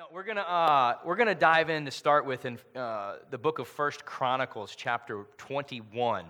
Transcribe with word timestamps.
No, 0.00 0.06
we're 0.10 0.24
gonna 0.24 0.40
uh, 0.40 0.94
we're 1.04 1.16
gonna 1.16 1.34
dive 1.34 1.68
in 1.68 1.84
to 1.84 1.90
start 1.90 2.24
with 2.24 2.46
in 2.46 2.58
uh, 2.74 3.16
the 3.28 3.36
book 3.36 3.58
of 3.58 3.68
First 3.68 4.06
Chronicles, 4.06 4.74
chapter 4.74 5.26
twenty-one. 5.36 6.24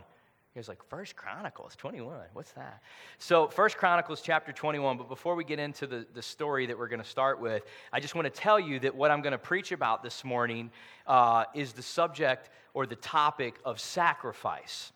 He 0.52 0.58
was 0.58 0.66
like, 0.66 0.82
First 0.88 1.14
Chronicles 1.14 1.76
21, 1.76 2.18
what's 2.32 2.50
that? 2.54 2.82
So, 3.18 3.46
First 3.46 3.76
Chronicles 3.76 4.22
chapter 4.22 4.50
21, 4.50 4.98
but 4.98 5.08
before 5.08 5.36
we 5.36 5.44
get 5.44 5.60
into 5.60 5.86
the, 5.86 6.04
the 6.14 6.22
story 6.22 6.66
that 6.66 6.76
we're 6.76 6.88
going 6.88 7.00
to 7.00 7.08
start 7.08 7.40
with, 7.40 7.62
I 7.92 8.00
just 8.00 8.16
want 8.16 8.24
to 8.24 8.30
tell 8.32 8.58
you 8.58 8.80
that 8.80 8.92
what 8.92 9.12
I'm 9.12 9.22
going 9.22 9.30
to 9.30 9.38
preach 9.38 9.70
about 9.70 10.02
this 10.02 10.24
morning 10.24 10.72
uh, 11.06 11.44
is 11.54 11.72
the 11.72 11.82
subject 11.82 12.50
or 12.74 12.84
the 12.86 12.96
topic 12.96 13.60
of 13.64 13.78
sacrifice. 13.78 14.90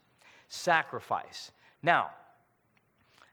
Sacrifice. 0.48 1.52
Now, 1.80 2.10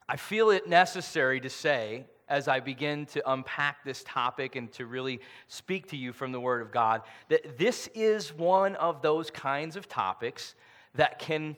I 0.07 0.17
feel 0.17 0.51
it 0.51 0.69
necessary 0.69 1.39
to 1.39 1.49
say 1.49 2.05
as 2.31 2.47
I 2.47 2.61
begin 2.61 3.05
to 3.07 3.31
unpack 3.31 3.83
this 3.83 4.03
topic 4.05 4.55
and 4.55 4.71
to 4.71 4.85
really 4.85 5.19
speak 5.49 5.87
to 5.89 5.97
you 5.97 6.13
from 6.13 6.31
the 6.31 6.39
Word 6.39 6.61
of 6.61 6.71
God 6.71 7.01
that 7.27 7.57
this 7.57 7.89
is 7.93 8.33
one 8.33 8.75
of 8.77 9.01
those 9.01 9.29
kinds 9.29 9.75
of 9.75 9.89
topics 9.89 10.55
that 10.95 11.19
can 11.19 11.57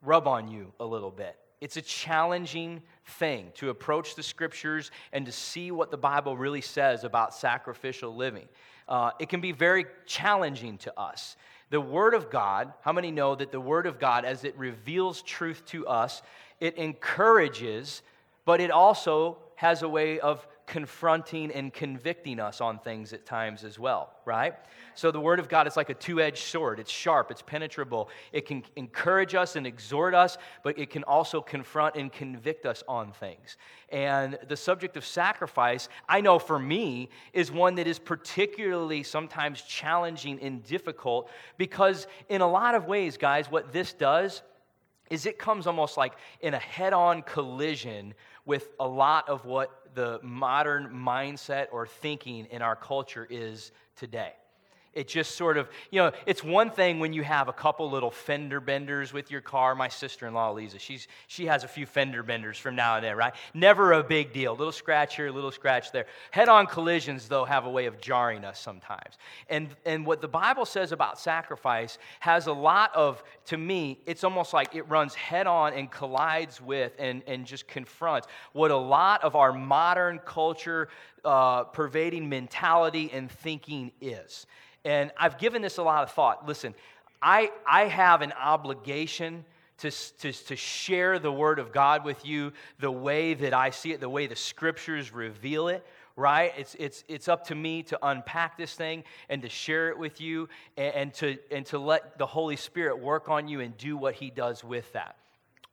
rub 0.00 0.28
on 0.28 0.48
you 0.48 0.72
a 0.78 0.84
little 0.84 1.10
bit. 1.10 1.36
It's 1.60 1.76
a 1.76 1.82
challenging 1.82 2.80
thing 3.04 3.50
to 3.56 3.70
approach 3.70 4.14
the 4.14 4.22
scriptures 4.22 4.92
and 5.12 5.26
to 5.26 5.32
see 5.32 5.72
what 5.72 5.90
the 5.90 5.96
Bible 5.96 6.36
really 6.36 6.60
says 6.60 7.02
about 7.02 7.34
sacrificial 7.34 8.14
living. 8.14 8.48
Uh, 8.88 9.10
it 9.18 9.28
can 9.28 9.40
be 9.40 9.50
very 9.50 9.84
challenging 10.06 10.78
to 10.78 10.98
us. 10.98 11.36
The 11.70 11.80
Word 11.80 12.14
of 12.14 12.30
God, 12.30 12.72
how 12.82 12.92
many 12.92 13.10
know 13.10 13.34
that 13.34 13.50
the 13.50 13.60
Word 13.60 13.86
of 13.86 13.98
God, 13.98 14.24
as 14.24 14.44
it 14.44 14.56
reveals 14.56 15.22
truth 15.22 15.64
to 15.66 15.88
us, 15.88 16.22
it 16.60 16.76
encourages, 16.76 18.02
but 18.44 18.60
it 18.60 18.70
also 18.70 19.38
has 19.58 19.82
a 19.82 19.88
way 19.88 20.20
of 20.20 20.46
confronting 20.68 21.50
and 21.50 21.72
convicting 21.72 22.38
us 22.38 22.60
on 22.60 22.78
things 22.78 23.12
at 23.12 23.26
times 23.26 23.64
as 23.64 23.76
well, 23.76 24.12
right? 24.24 24.54
So 24.94 25.10
the 25.10 25.18
Word 25.18 25.40
of 25.40 25.48
God 25.48 25.66
is 25.66 25.76
like 25.76 25.90
a 25.90 25.94
two 25.94 26.20
edged 26.20 26.44
sword. 26.44 26.78
It's 26.78 26.92
sharp, 26.92 27.32
it's 27.32 27.42
penetrable. 27.42 28.08
It 28.32 28.46
can 28.46 28.62
encourage 28.76 29.34
us 29.34 29.56
and 29.56 29.66
exhort 29.66 30.14
us, 30.14 30.38
but 30.62 30.78
it 30.78 30.90
can 30.90 31.02
also 31.02 31.40
confront 31.40 31.96
and 31.96 32.12
convict 32.12 32.66
us 32.66 32.84
on 32.86 33.10
things. 33.10 33.56
And 33.88 34.38
the 34.46 34.56
subject 34.56 34.96
of 34.96 35.04
sacrifice, 35.04 35.88
I 36.08 36.20
know 36.20 36.38
for 36.38 36.60
me, 36.60 37.08
is 37.32 37.50
one 37.50 37.74
that 37.74 37.88
is 37.88 37.98
particularly 37.98 39.02
sometimes 39.02 39.62
challenging 39.62 40.38
and 40.40 40.62
difficult 40.62 41.30
because, 41.56 42.06
in 42.28 42.42
a 42.42 42.48
lot 42.48 42.76
of 42.76 42.86
ways, 42.86 43.16
guys, 43.16 43.50
what 43.50 43.72
this 43.72 43.92
does 43.92 44.42
is 45.10 45.26
it 45.26 45.38
comes 45.38 45.66
almost 45.66 45.96
like 45.96 46.12
in 46.40 46.54
a 46.54 46.58
head 46.58 46.92
on 46.92 47.22
collision 47.22 48.14
with 48.48 48.70
a 48.80 48.88
lot 48.88 49.28
of 49.28 49.44
what 49.44 49.94
the 49.94 50.18
modern 50.22 50.88
mindset 50.88 51.66
or 51.70 51.86
thinking 51.86 52.46
in 52.50 52.62
our 52.62 52.74
culture 52.74 53.26
is 53.28 53.72
today. 53.94 54.32
It 54.98 55.06
just 55.06 55.36
sort 55.36 55.58
of, 55.58 55.68
you 55.92 56.00
know, 56.00 56.10
it's 56.26 56.42
one 56.42 56.72
thing 56.72 56.98
when 56.98 57.12
you 57.12 57.22
have 57.22 57.46
a 57.46 57.52
couple 57.52 57.88
little 57.88 58.10
fender 58.10 58.60
benders 58.60 59.12
with 59.12 59.30
your 59.30 59.40
car. 59.40 59.76
My 59.76 59.86
sister 59.86 60.26
in 60.26 60.34
law, 60.34 60.50
Lisa, 60.50 60.80
she's, 60.80 61.06
she 61.28 61.46
has 61.46 61.62
a 61.62 61.68
few 61.68 61.86
fender 61.86 62.24
benders 62.24 62.58
from 62.58 62.74
now 62.74 62.96
and 62.96 63.04
then, 63.04 63.16
right? 63.16 63.32
Never 63.54 63.92
a 63.92 64.02
big 64.02 64.32
deal. 64.32 64.56
Little 64.56 64.72
scratch 64.72 65.14
here, 65.14 65.30
little 65.30 65.52
scratch 65.52 65.92
there. 65.92 66.06
Head 66.32 66.48
on 66.48 66.66
collisions, 66.66 67.28
though, 67.28 67.44
have 67.44 67.64
a 67.64 67.70
way 67.70 67.86
of 67.86 68.00
jarring 68.00 68.44
us 68.44 68.58
sometimes. 68.58 69.18
And, 69.48 69.68
and 69.86 70.04
what 70.04 70.20
the 70.20 70.26
Bible 70.26 70.64
says 70.64 70.90
about 70.90 71.20
sacrifice 71.20 71.98
has 72.18 72.48
a 72.48 72.52
lot 72.52 72.92
of, 72.96 73.22
to 73.46 73.56
me, 73.56 74.00
it's 74.04 74.24
almost 74.24 74.52
like 74.52 74.74
it 74.74 74.82
runs 74.88 75.14
head 75.14 75.46
on 75.46 75.74
and 75.74 75.88
collides 75.88 76.60
with 76.60 76.92
and, 76.98 77.22
and 77.28 77.46
just 77.46 77.68
confronts 77.68 78.26
what 78.52 78.72
a 78.72 78.76
lot 78.76 79.22
of 79.22 79.36
our 79.36 79.52
modern 79.52 80.18
culture 80.18 80.88
uh, 81.24 81.64
pervading 81.64 82.28
mentality 82.28 83.10
and 83.12 83.30
thinking 83.30 83.92
is. 84.00 84.46
And 84.84 85.10
I've 85.18 85.38
given 85.38 85.62
this 85.62 85.78
a 85.78 85.82
lot 85.82 86.02
of 86.02 86.10
thought. 86.12 86.46
Listen, 86.46 86.74
I, 87.20 87.50
I 87.66 87.84
have 87.84 88.22
an 88.22 88.32
obligation 88.32 89.44
to, 89.78 89.90
to, 89.90 90.32
to 90.32 90.56
share 90.56 91.18
the 91.18 91.32
Word 91.32 91.58
of 91.58 91.72
God 91.72 92.04
with 92.04 92.24
you 92.24 92.52
the 92.80 92.90
way 92.90 93.34
that 93.34 93.54
I 93.54 93.70
see 93.70 93.92
it, 93.92 94.00
the 94.00 94.08
way 94.08 94.26
the 94.26 94.36
Scriptures 94.36 95.12
reveal 95.12 95.68
it, 95.68 95.86
right? 96.16 96.52
It's, 96.56 96.74
it's, 96.78 97.04
it's 97.08 97.28
up 97.28 97.46
to 97.48 97.54
me 97.54 97.84
to 97.84 97.98
unpack 98.02 98.58
this 98.58 98.74
thing 98.74 99.04
and 99.28 99.42
to 99.42 99.48
share 99.48 99.88
it 99.90 99.98
with 99.98 100.20
you 100.20 100.48
and, 100.76 100.94
and 100.94 101.14
to, 101.14 101.38
and 101.50 101.64
to 101.66 101.78
let 101.78 102.18
the 102.18 102.26
Holy 102.26 102.56
Spirit 102.56 102.98
work 102.98 103.28
on 103.28 103.46
you 103.46 103.60
and 103.60 103.76
do 103.76 103.96
what 103.96 104.14
He 104.14 104.30
does 104.30 104.64
with 104.64 104.92
that. 104.92 105.16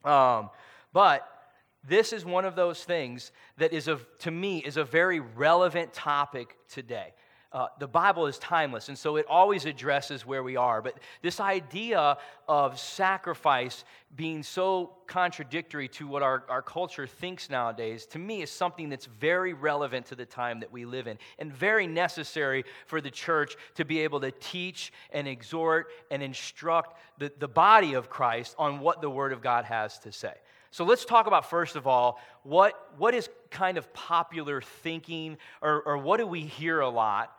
Um, 0.04 0.50
but 0.94 1.28
this 1.88 2.14
is 2.14 2.26
one 2.26 2.46
of 2.46 2.56
those 2.56 2.84
things 2.84 3.32
that 3.58 3.74
is, 3.74 3.88
a, 3.88 4.00
to 4.20 4.32
me, 4.32 4.60
is 4.60 4.78
a 4.78 4.84
very 4.84 5.20
relevant 5.20 5.94
topic 5.94 6.56
today 6.70 7.14
uh, 7.56 7.68
the 7.80 7.88
Bible 7.88 8.28
is 8.28 8.38
timeless, 8.38 8.90
and 8.90 9.00
so 9.00 9.16
it 9.16 9.26
always 9.30 9.64
addresses 9.64 10.26
where 10.26 10.44
we 10.44 10.58
are. 10.58 10.82
But 10.82 11.00
this 11.22 11.40
idea 11.40 12.18
of 12.50 12.78
sacrifice 12.78 13.86
being 14.14 14.44
so 14.44 14.92
contradictory 15.08 15.88
to 15.88 16.06
what 16.06 16.22
our, 16.22 16.44
our 16.50 16.62
culture 16.62 17.08
thinks 17.08 17.50
nowadays, 17.50 18.08
to 18.08 18.20
me, 18.20 18.42
is 18.42 18.52
something 18.52 18.90
that's 18.90 19.06
very 19.06 19.54
relevant 19.54 20.08
to 20.08 20.16
the 20.16 20.26
time 20.26 20.60
that 20.60 20.74
we 20.74 20.84
live 20.84 21.08
in 21.08 21.18
and 21.40 21.54
very 21.54 21.88
necessary 21.88 22.66
for 22.88 23.00
the 23.00 23.10
church 23.10 23.56
to 23.76 23.86
be 23.86 24.02
able 24.02 24.20
to 24.20 24.32
teach 24.32 24.92
and 25.12 25.26
exhort 25.26 25.88
and 26.12 26.22
instruct 26.22 27.00
the, 27.20 27.32
the 27.40 27.48
body 27.48 27.94
of 27.94 28.10
Christ 28.10 28.54
on 28.60 28.82
what 28.82 29.00
the 29.00 29.10
Word 29.10 29.32
of 29.32 29.42
God 29.42 29.64
has 29.64 29.98
to 30.00 30.12
say. 30.12 30.34
So 30.72 30.84
let's 30.84 31.06
talk 31.06 31.26
about, 31.26 31.50
first 31.50 31.78
of 31.78 31.88
all, 31.88 32.20
what, 32.44 32.92
what 32.98 33.14
is 33.14 33.30
kind 33.50 33.78
of 33.78 33.94
popular 33.94 34.60
thinking 34.60 35.38
or, 35.62 35.82
or 35.84 35.98
what 35.98 36.18
do 36.18 36.28
we 36.28 36.42
hear 36.42 36.82
a 36.82 36.90
lot 36.90 37.32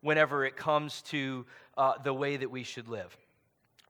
whenever 0.00 0.44
it 0.44 0.56
comes 0.56 1.02
to 1.02 1.46
uh, 1.76 1.94
the 2.02 2.14
way 2.14 2.36
that 2.36 2.50
we 2.50 2.62
should 2.62 2.88
live. 2.88 3.16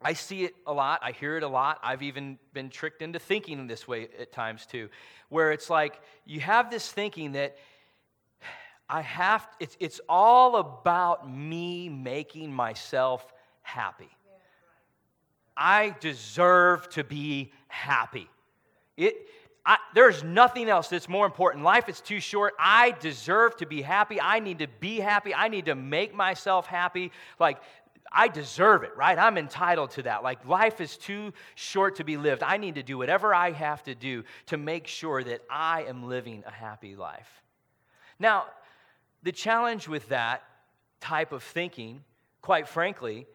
I 0.00 0.12
see 0.12 0.44
it 0.44 0.54
a 0.66 0.72
lot. 0.72 1.00
I 1.02 1.12
hear 1.12 1.36
it 1.36 1.42
a 1.42 1.48
lot. 1.48 1.80
I've 1.82 2.02
even 2.02 2.38
been 2.52 2.70
tricked 2.70 3.02
into 3.02 3.18
thinking 3.18 3.66
this 3.66 3.88
way 3.88 4.08
at 4.18 4.32
times 4.32 4.64
too, 4.64 4.88
where 5.28 5.50
it's 5.50 5.68
like 5.68 6.00
you 6.24 6.40
have 6.40 6.70
this 6.70 6.90
thinking 6.90 7.32
that 7.32 7.56
I 8.88 9.02
have, 9.02 9.46
it's, 9.60 9.76
it's 9.80 10.00
all 10.08 10.56
about 10.56 11.30
me 11.30 11.88
making 11.88 12.52
myself 12.52 13.32
happy. 13.62 14.08
I 15.56 15.94
deserve 16.00 16.88
to 16.90 17.04
be 17.04 17.52
happy. 17.66 18.30
It, 18.96 19.16
There's 19.94 20.24
nothing 20.24 20.68
else 20.68 20.88
that's 20.88 21.08
more 21.08 21.26
important. 21.26 21.64
Life 21.64 21.88
is 21.88 22.00
too 22.00 22.20
short. 22.20 22.54
I 22.58 22.92
deserve 23.00 23.56
to 23.58 23.66
be 23.66 23.82
happy. 23.82 24.20
I 24.20 24.40
need 24.40 24.60
to 24.60 24.68
be 24.80 25.00
happy. 25.00 25.34
I 25.34 25.48
need 25.48 25.66
to 25.66 25.74
make 25.74 26.14
myself 26.14 26.66
happy. 26.66 27.12
Like, 27.38 27.58
I 28.10 28.28
deserve 28.28 28.82
it, 28.82 28.96
right? 28.96 29.18
I'm 29.18 29.36
entitled 29.36 29.90
to 29.92 30.02
that. 30.04 30.22
Like, 30.22 30.46
life 30.46 30.80
is 30.80 30.96
too 30.96 31.32
short 31.54 31.96
to 31.96 32.04
be 32.04 32.16
lived. 32.16 32.42
I 32.42 32.56
need 32.56 32.76
to 32.76 32.82
do 32.82 32.96
whatever 32.96 33.34
I 33.34 33.50
have 33.50 33.82
to 33.84 33.94
do 33.94 34.24
to 34.46 34.56
make 34.56 34.86
sure 34.86 35.22
that 35.22 35.42
I 35.50 35.82
am 35.82 36.08
living 36.08 36.44
a 36.46 36.50
happy 36.50 36.96
life. 36.96 37.28
Now, 38.18 38.46
the 39.22 39.32
challenge 39.32 39.88
with 39.88 40.08
that 40.08 40.42
type 41.00 41.32
of 41.32 41.42
thinking, 41.42 42.02
quite 42.40 42.68
frankly, 42.68 43.26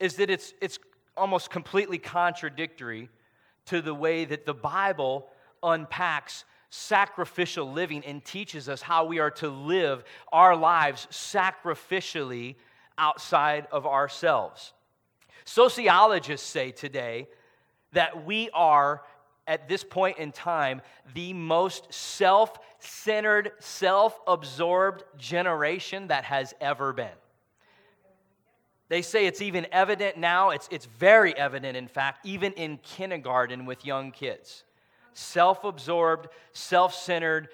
is 0.00 0.16
that 0.16 0.30
it's, 0.30 0.52
it's 0.60 0.78
almost 1.16 1.50
completely 1.50 1.98
contradictory 1.98 3.08
to 3.66 3.80
the 3.80 3.94
way 3.94 4.24
that 4.24 4.46
the 4.46 4.54
Bible 4.54 5.28
unpacks 5.62 6.44
sacrificial 6.70 7.70
living 7.72 8.04
and 8.04 8.24
teaches 8.24 8.68
us 8.68 8.82
how 8.82 9.04
we 9.04 9.18
are 9.18 9.30
to 9.30 9.48
live 9.48 10.04
our 10.32 10.54
lives 10.54 11.06
sacrificially 11.10 12.56
outside 12.98 13.66
of 13.72 13.86
ourselves. 13.86 14.72
Sociologists 15.44 16.46
say 16.46 16.70
today 16.70 17.26
that 17.92 18.26
we 18.26 18.50
are, 18.52 19.02
at 19.46 19.66
this 19.66 19.82
point 19.82 20.18
in 20.18 20.30
time, 20.30 20.82
the 21.14 21.32
most 21.32 21.92
self 21.92 22.58
centered, 22.80 23.52
self 23.60 24.18
absorbed 24.26 25.04
generation 25.16 26.08
that 26.08 26.24
has 26.24 26.52
ever 26.60 26.92
been. 26.92 27.08
They 28.90 29.02
say 29.02 29.26
it's 29.26 29.42
even 29.42 29.66
evident 29.72 30.18
now, 30.18 30.50
it's, 30.50 30.68
it's 30.70 30.86
very 30.86 31.36
evident, 31.36 31.76
in 31.76 31.88
fact, 31.88 32.26
even 32.26 32.52
in 32.54 32.78
kindergarten 32.78 33.64
with 33.64 33.84
young 33.86 34.12
kids 34.12 34.64
self 35.12 35.64
absorbed, 35.64 36.28
self 36.52 36.94
centered. 36.94 37.48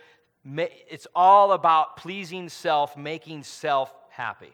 It's 0.44 1.06
all 1.14 1.52
about 1.52 1.96
pleasing 1.96 2.48
self, 2.48 2.96
making 2.96 3.44
self 3.44 3.92
happy. 4.10 4.52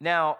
Now, 0.00 0.38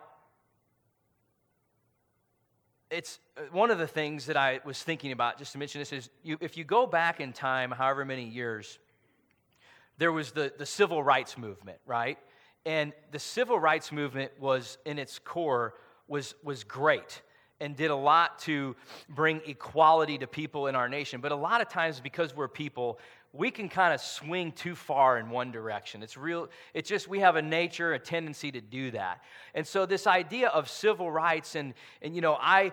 it's 2.91 3.19
uh, 3.37 3.43
one 3.53 3.71
of 3.71 3.79
the 3.79 3.87
things 3.87 4.27
that 4.27 4.37
I 4.37 4.61
was 4.65 4.83
thinking 4.83 5.13
about, 5.13 5.39
just 5.39 5.53
to 5.53 5.59
mention 5.59 5.81
this, 5.81 5.93
is 5.93 6.11
you, 6.23 6.37
if 6.41 6.57
you 6.57 6.65
go 6.65 6.87
back 6.87 7.21
in 7.21 7.33
time, 7.33 7.71
however 7.71 8.05
many 8.05 8.25
years, 8.25 8.79
there 9.99 10.13
was 10.13 10.33
the, 10.33 10.53
the 10.57 10.67
civil 10.67 11.03
rights 11.03 11.39
movement, 11.39 11.79
right? 11.87 12.19
And 12.65 12.93
the 13.13 13.19
civil 13.19 13.59
rights 13.59 13.93
movement 13.93 14.33
was, 14.39 14.79
in 14.85 14.99
its 14.99 15.19
core, 15.19 15.75
was, 16.09 16.35
was 16.43 16.65
great 16.65 17.23
and 17.61 17.77
did 17.77 17.91
a 17.91 17.97
lot 17.97 18.39
to 18.41 18.77
bring 19.09 19.41
equality 19.47 20.19
to 20.19 20.27
people 20.27 20.67
in 20.67 20.75
our 20.75 20.89
nation. 20.89 21.21
But 21.21 21.33
a 21.33 21.37
lot 21.37 21.61
of 21.61 21.69
times, 21.69 22.01
because 22.01 22.35
we're 22.35 22.49
people, 22.49 22.99
we 23.33 23.51
can 23.51 23.69
kind 23.69 23.93
of 23.95 24.01
swing 24.01 24.53
too 24.53 24.75
far 24.75 25.19
in 25.19 25.31
one 25.31 25.51
direction. 25.51 26.03
It's 26.03 26.17
real, 26.17 26.49
it's 26.75 26.89
just 26.89 27.09
we 27.09 27.21
have 27.21 27.37
a 27.37 27.43
nature, 27.43 27.95
a 27.95 27.99
tendency 27.99 28.51
to 28.53 28.61
do 28.61 28.91
that. 28.93 29.23
And 29.55 29.67
so 29.67 29.87
this 29.87 30.07
idea 30.07 30.49
of 30.49 30.69
civil 30.69 31.11
rights 31.11 31.55
and 31.55 31.75
and 32.03 32.15
you 32.15 32.21
know, 32.21 32.37
I 32.41 32.73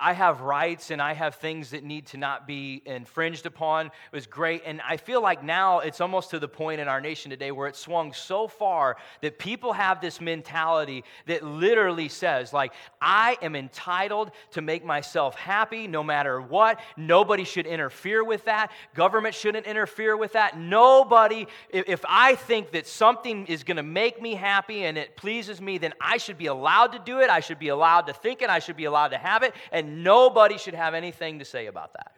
I 0.00 0.12
have 0.12 0.42
rights 0.42 0.92
and 0.92 1.02
I 1.02 1.12
have 1.12 1.34
things 1.36 1.70
that 1.70 1.82
need 1.82 2.06
to 2.08 2.16
not 2.16 2.46
be 2.46 2.82
infringed 2.86 3.46
upon. 3.46 3.86
It 3.86 3.92
was 4.12 4.28
great. 4.28 4.62
And 4.64 4.80
I 4.88 4.96
feel 4.96 5.20
like 5.20 5.42
now 5.42 5.80
it's 5.80 6.00
almost 6.00 6.30
to 6.30 6.38
the 6.38 6.46
point 6.46 6.80
in 6.80 6.86
our 6.86 7.00
nation 7.00 7.30
today 7.30 7.50
where 7.50 7.66
it 7.66 7.74
swung 7.74 8.12
so 8.12 8.46
far 8.46 8.96
that 9.22 9.40
people 9.40 9.72
have 9.72 10.00
this 10.00 10.20
mentality 10.20 11.02
that 11.26 11.42
literally 11.42 12.08
says, 12.08 12.52
like, 12.52 12.72
I 13.00 13.36
am 13.42 13.56
entitled 13.56 14.30
to 14.52 14.62
make 14.62 14.84
myself 14.84 15.34
happy 15.34 15.88
no 15.88 16.04
matter 16.04 16.40
what. 16.40 16.78
Nobody 16.96 17.42
should 17.42 17.66
interfere 17.66 18.22
with 18.22 18.44
that. 18.44 18.70
Government 18.94 19.34
shouldn't 19.34 19.66
interfere 19.66 20.16
with 20.16 20.34
that. 20.34 20.56
Nobody, 20.56 21.48
if 21.70 22.04
I 22.08 22.36
think 22.36 22.70
that 22.70 22.86
something 22.86 23.46
is 23.46 23.64
going 23.64 23.78
to 23.78 23.82
make 23.82 24.22
me 24.22 24.36
happy 24.36 24.84
and 24.84 24.96
it 24.96 25.16
pleases 25.16 25.60
me, 25.60 25.78
then 25.78 25.92
I 26.00 26.18
should 26.18 26.38
be 26.38 26.46
allowed 26.46 26.92
to 26.92 27.00
do 27.00 27.18
it. 27.18 27.30
I 27.30 27.40
should 27.40 27.58
be 27.58 27.68
allowed 27.68 28.02
to 28.02 28.12
think 28.12 28.42
it. 28.42 28.48
I 28.48 28.60
should 28.60 28.76
be 28.76 28.84
allowed 28.84 29.08
to 29.08 29.18
have 29.18 29.42
it 29.42 29.52
and 29.72 30.04
nobody 30.04 30.58
should 30.58 30.74
have 30.74 30.94
anything 30.94 31.40
to 31.40 31.44
say 31.44 31.66
about 31.66 31.94
that. 31.94 32.12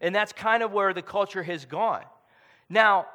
And 0.00 0.14
that's 0.14 0.32
kind 0.32 0.62
of 0.62 0.72
where 0.72 0.92
the 0.92 1.02
culture 1.02 1.42
has 1.42 1.66
gone. 1.66 2.04
Now, 2.68 3.06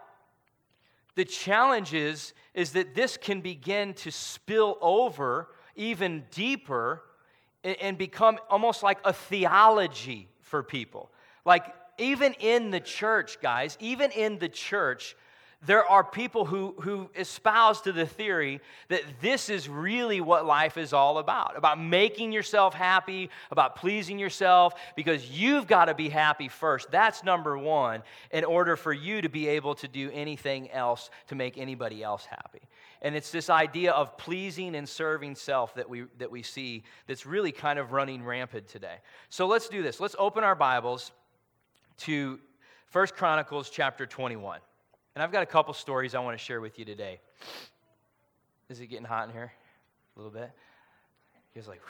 the 1.15 1.25
challenge 1.25 1.93
is, 1.93 2.33
is 2.53 2.73
that 2.73 2.93
this 2.93 3.17
can 3.17 3.41
begin 3.41 3.93
to 3.95 4.11
spill 4.11 4.77
over 4.81 5.49
even 5.75 6.23
deeper 6.31 7.01
and 7.63 7.97
become 7.97 8.37
almost 8.49 8.83
like 8.83 8.99
a 9.03 9.11
theology 9.11 10.29
for 10.41 10.61
people. 10.61 11.09
Like, 11.43 11.65
even 11.97 12.33
in 12.33 12.69
the 12.69 12.79
church, 12.79 13.41
guys, 13.41 13.77
even 13.79 14.11
in 14.11 14.37
the 14.37 14.49
church, 14.49 15.15
there 15.65 15.85
are 15.85 16.03
people 16.03 16.45
who, 16.45 16.75
who 16.81 17.09
espouse 17.15 17.81
to 17.81 17.91
the 17.91 18.05
theory 18.05 18.61
that 18.89 19.01
this 19.21 19.49
is 19.49 19.67
really 19.67 20.21
what 20.21 20.45
life 20.45 20.77
is 20.77 20.93
all 20.93 21.17
about 21.17 21.57
about 21.57 21.79
making 21.79 22.31
yourself 22.31 22.73
happy, 22.73 23.29
about 23.51 23.75
pleasing 23.75 24.19
yourself, 24.19 24.73
because 24.95 25.29
you've 25.29 25.67
got 25.67 25.85
to 25.85 25.93
be 25.93 26.09
happy 26.09 26.47
first. 26.47 26.91
That's 26.91 27.23
number 27.23 27.57
one, 27.57 28.03
in 28.31 28.43
order 28.43 28.75
for 28.75 28.93
you 28.93 29.21
to 29.21 29.29
be 29.29 29.47
able 29.47 29.75
to 29.75 29.87
do 29.87 30.11
anything 30.11 30.69
else 30.71 31.09
to 31.27 31.35
make 31.35 31.57
anybody 31.57 32.03
else 32.03 32.25
happy. 32.25 32.61
And 33.01 33.15
it's 33.15 33.31
this 33.31 33.49
idea 33.49 33.91
of 33.91 34.17
pleasing 34.17 34.75
and 34.75 34.87
serving 34.87 35.35
self 35.35 35.75
that 35.75 35.89
we, 35.89 36.05
that 36.17 36.31
we 36.31 36.41
see 36.41 36.83
that's 37.07 37.25
really 37.25 37.51
kind 37.51 37.77
of 37.77 37.91
running 37.91 38.23
rampant 38.23 38.67
today. 38.67 38.95
So 39.29 39.47
let's 39.47 39.69
do 39.69 39.83
this. 39.83 39.99
Let's 39.99 40.15
open 40.17 40.43
our 40.43 40.55
Bibles 40.55 41.11
to 41.99 42.39
First 42.87 43.15
Chronicles 43.15 43.69
chapter 43.69 44.05
21. 44.05 44.59
And 45.15 45.23
I've 45.23 45.31
got 45.31 45.43
a 45.43 45.45
couple 45.47 45.73
stories 45.73 46.13
I 46.13 46.19
want 46.19 46.37
to 46.37 46.43
share 46.43 46.59
with 46.59 46.77
you 46.77 46.83
today. 46.83 47.21
Is 48.69 48.81
it 48.81 48.87
getting 48.87 49.05
hot 49.05 49.27
in 49.27 49.33
here? 49.33 49.53
A 50.15 50.19
little 50.19 50.31
bit? 50.31 50.51
He 51.53 51.59
was 51.59 51.69
like, 51.69 51.81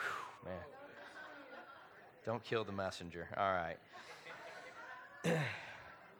man. 0.44 0.54
Don't 2.24 2.42
kill 2.44 2.62
the 2.64 2.72
messenger. 2.72 3.28
All 3.36 3.52
right. 3.52 3.76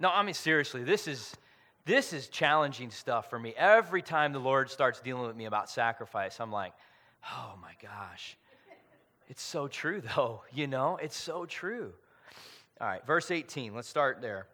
no, 0.00 0.11
I 0.11 0.23
mean 0.23 0.35
seriously, 0.35 0.82
this 0.82 1.06
is 1.06 1.37
this 1.85 2.12
is 2.12 2.26
challenging 2.26 2.91
stuff 2.91 3.31
for 3.31 3.38
me. 3.38 3.55
Every 3.56 4.03
time 4.03 4.32
the 4.32 4.41
Lord 4.41 4.69
starts 4.69 5.00
dealing 5.00 5.26
with 5.26 5.37
me 5.37 5.44
about 5.44 5.70
sacrifice, 5.70 6.41
I'm 6.41 6.50
like, 6.50 6.73
oh 7.25 7.55
my 7.62 7.73
gosh. 7.81 8.37
It's 9.29 9.43
so 9.43 9.69
true 9.69 10.00
though, 10.00 10.43
you 10.53 10.67
know? 10.67 10.99
It's 11.00 11.17
so 11.17 11.44
true. 11.44 11.93
All 12.81 12.88
right, 12.88 13.06
verse 13.06 13.31
18. 13.31 13.75
Let's 13.75 13.88
start 13.88 14.20
there. 14.20 14.49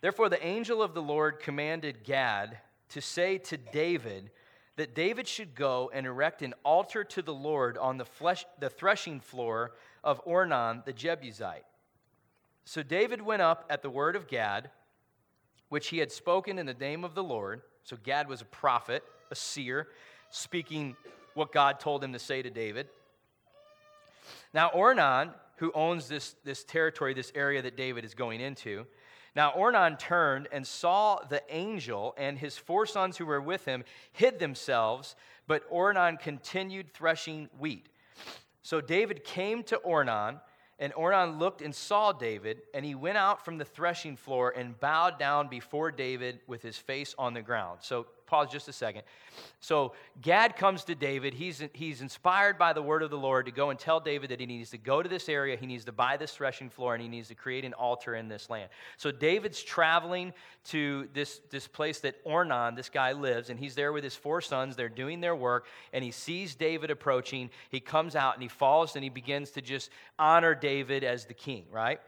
Therefore, 0.00 0.28
the 0.28 0.44
angel 0.44 0.82
of 0.82 0.94
the 0.94 1.02
Lord 1.02 1.40
commanded 1.40 2.04
Gad 2.04 2.58
to 2.90 3.00
say 3.00 3.38
to 3.38 3.56
David 3.56 4.30
that 4.76 4.94
David 4.94 5.26
should 5.26 5.54
go 5.54 5.90
and 5.92 6.06
erect 6.06 6.42
an 6.42 6.54
altar 6.64 7.02
to 7.02 7.22
the 7.22 7.34
Lord 7.34 7.78
on 7.78 7.96
the, 7.96 8.04
flesh, 8.04 8.44
the 8.60 8.68
threshing 8.68 9.20
floor 9.20 9.72
of 10.04 10.22
Ornan 10.24 10.84
the 10.84 10.92
Jebusite. 10.92 11.64
So 12.64 12.82
David 12.82 13.22
went 13.22 13.42
up 13.42 13.64
at 13.70 13.82
the 13.82 13.90
word 13.90 14.16
of 14.16 14.28
Gad, 14.28 14.70
which 15.68 15.88
he 15.88 15.98
had 15.98 16.12
spoken 16.12 16.58
in 16.58 16.66
the 16.66 16.74
name 16.74 17.04
of 17.04 17.14
the 17.14 17.22
Lord. 17.22 17.62
So 17.84 17.96
Gad 18.02 18.28
was 18.28 18.42
a 18.42 18.46
prophet, 18.46 19.02
a 19.30 19.34
seer, 19.34 19.88
speaking 20.30 20.96
what 21.34 21.52
God 21.52 21.80
told 21.80 22.04
him 22.04 22.12
to 22.12 22.18
say 22.18 22.42
to 22.42 22.50
David. 22.50 22.88
Now, 24.52 24.70
Ornan, 24.70 25.32
who 25.56 25.72
owns 25.72 26.08
this, 26.08 26.34
this 26.44 26.64
territory, 26.64 27.14
this 27.14 27.32
area 27.34 27.62
that 27.62 27.76
David 27.76 28.04
is 28.04 28.14
going 28.14 28.40
into, 28.40 28.86
now 29.36 29.52
Ornan 29.52 29.98
turned 29.98 30.48
and 30.50 30.66
saw 30.66 31.20
the 31.28 31.42
angel, 31.50 32.14
and 32.16 32.38
his 32.38 32.56
four 32.56 32.86
sons 32.86 33.18
who 33.18 33.26
were 33.26 33.40
with 33.40 33.66
him 33.66 33.84
hid 34.12 34.38
themselves, 34.38 35.14
but 35.46 35.70
Ornan 35.70 36.18
continued 36.18 36.94
threshing 36.94 37.50
wheat. 37.58 37.86
So 38.62 38.80
David 38.80 39.22
came 39.22 39.62
to 39.64 39.76
Ornan, 39.86 40.40
and 40.78 40.92
Ornan 40.94 41.38
looked 41.38 41.62
and 41.62 41.74
saw 41.74 42.12
David, 42.12 42.62
and 42.74 42.84
he 42.84 42.94
went 42.94 43.18
out 43.18 43.44
from 43.44 43.58
the 43.58 43.64
threshing 43.64 44.16
floor 44.16 44.54
and 44.56 44.78
bowed 44.80 45.18
down 45.18 45.48
before 45.48 45.90
David 45.90 46.40
with 46.46 46.62
his 46.62 46.76
face 46.78 47.14
on 47.18 47.34
the 47.34 47.42
ground. 47.42 47.78
So 47.82 48.06
pause 48.26 48.48
just 48.50 48.68
a 48.68 48.72
second. 48.72 49.02
So 49.60 49.92
Gad 50.20 50.56
comes 50.56 50.84
to 50.84 50.94
David. 50.94 51.34
He's, 51.34 51.62
he's 51.72 52.00
inspired 52.00 52.58
by 52.58 52.72
the 52.72 52.82
word 52.82 53.02
of 53.02 53.10
the 53.10 53.18
Lord 53.18 53.46
to 53.46 53.52
go 53.52 53.70
and 53.70 53.78
tell 53.78 54.00
David 54.00 54.30
that 54.30 54.40
he 54.40 54.46
needs 54.46 54.70
to 54.70 54.78
go 54.78 55.02
to 55.02 55.08
this 55.08 55.28
area, 55.28 55.56
he 55.56 55.66
needs 55.66 55.84
to 55.84 55.92
buy 55.92 56.16
this 56.16 56.32
threshing 56.32 56.70
floor, 56.70 56.94
and 56.94 57.02
he 57.02 57.08
needs 57.08 57.28
to 57.28 57.34
create 57.34 57.64
an 57.64 57.74
altar 57.74 58.14
in 58.14 58.28
this 58.28 58.50
land. 58.50 58.68
So 58.96 59.10
David's 59.10 59.62
traveling 59.62 60.32
to 60.64 61.08
this, 61.12 61.40
this 61.50 61.68
place 61.68 62.00
that 62.00 62.24
Ornan, 62.24 62.76
this 62.76 62.88
guy, 62.88 63.12
lives, 63.12 63.50
and 63.50 63.58
he's 63.58 63.74
there 63.74 63.92
with 63.92 64.04
his 64.04 64.16
four 64.16 64.40
sons. 64.40 64.76
They're 64.76 64.88
doing 64.88 65.20
their 65.20 65.36
work, 65.36 65.66
and 65.92 66.02
he 66.02 66.10
sees 66.10 66.54
David 66.54 66.90
approaching. 66.90 67.50
He 67.70 67.80
comes 67.80 68.16
out 68.16 68.34
and 68.34 68.42
he 68.42 68.48
falls 68.48 68.96
and 68.96 69.04
he 69.04 69.10
begins 69.10 69.50
to 69.52 69.62
just 69.62 69.90
honor 70.18 70.54
David 70.54 71.04
as 71.04 71.24
the 71.24 71.34
king, 71.34 71.64
right? 71.70 72.00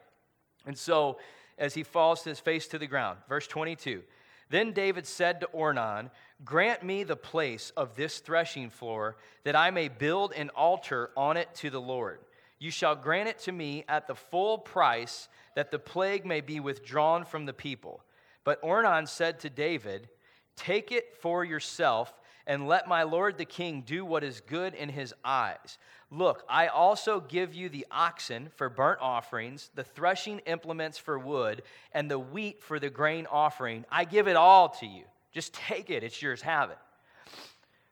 And 0.67 0.77
so 0.77 1.19
as 1.59 1.75
he 1.75 1.83
falls 1.83 2.25
his 2.25 2.39
face 2.39 2.69
to 2.69 2.79
the 2.79 2.87
ground, 2.87 3.19
verse 3.29 3.47
22. 3.47 4.03
Then 4.51 4.73
David 4.73 5.07
said 5.07 5.41
to 5.41 5.49
Ornan, 5.49 6.11
Grant 6.45 6.83
me 6.83 7.03
the 7.03 7.17
place 7.17 7.73
of 7.77 7.95
this 7.95 8.19
threshing 8.19 8.71
floor, 8.71 9.17
that 9.45 9.57
I 9.57 9.71
may 9.71 9.89
build 9.89 10.33
an 10.33 10.51
altar 10.51 11.11
on 11.17 11.37
it 11.37 11.55
to 11.57 11.71
the 11.71 11.81
Lord. 11.81 12.21
You 12.59 12.71
shall 12.71 12.97
grant 12.97 13.29
it 13.29 13.39
to 13.41 13.53
me 13.53 13.85
at 13.89 14.07
the 14.07 14.15
full 14.15 14.59
price, 14.59 15.29
that 15.55 15.71
the 15.71 15.79
plague 15.79 16.25
may 16.25 16.41
be 16.41 16.61
withdrawn 16.61 17.25
from 17.25 17.47
the 17.47 17.53
people. 17.53 18.03
But 18.45 18.63
Ornan 18.63 19.09
said 19.09 19.41
to 19.41 19.51
David, 19.51 20.09
Take 20.57 20.91
it 20.91 21.17
for 21.21 21.45
yourself, 21.45 22.13
and 22.47 22.67
let 22.67 22.89
my 22.89 23.03
lord 23.03 23.37
the 23.37 23.45
king 23.45 23.83
do 23.83 24.05
what 24.05 24.25
is 24.25 24.41
good 24.41 24.75
in 24.75 24.89
his 24.89 25.15
eyes. 25.25 25.79
Look, 26.11 26.43
I 26.49 26.69
also 26.69 27.21
give 27.21 27.55
you 27.55 27.69
the 27.69 27.87
oxen 27.91 28.49
for 28.57 28.71
burnt 28.71 29.01
offerings, 29.03 29.71
the 29.75 29.85
threshing 29.85 30.39
implements 30.41 30.97
for 30.97 31.19
wood, 31.19 31.63
and 31.93 32.11
the 32.11 32.19
wheat 32.19 32.63
for 32.63 32.79
the 32.79 32.89
grain 32.89 33.27
offering. 33.31 33.85
I 33.91 34.05
give 34.05 34.27
it 34.27 34.37
all 34.37 34.71
to 34.71 34.87
you. 34.87 35.05
Just 35.33 35.53
take 35.53 35.91
it, 35.91 36.03
it's 36.03 36.23
yours, 36.23 36.41
have 36.43 36.71
it. 36.71 36.79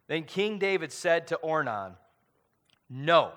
Then 0.07 0.23
King 0.23 0.59
David 0.59 0.93
said 0.93 1.27
to 1.29 1.41
Ornan, 1.45 1.97
No, 2.89 3.33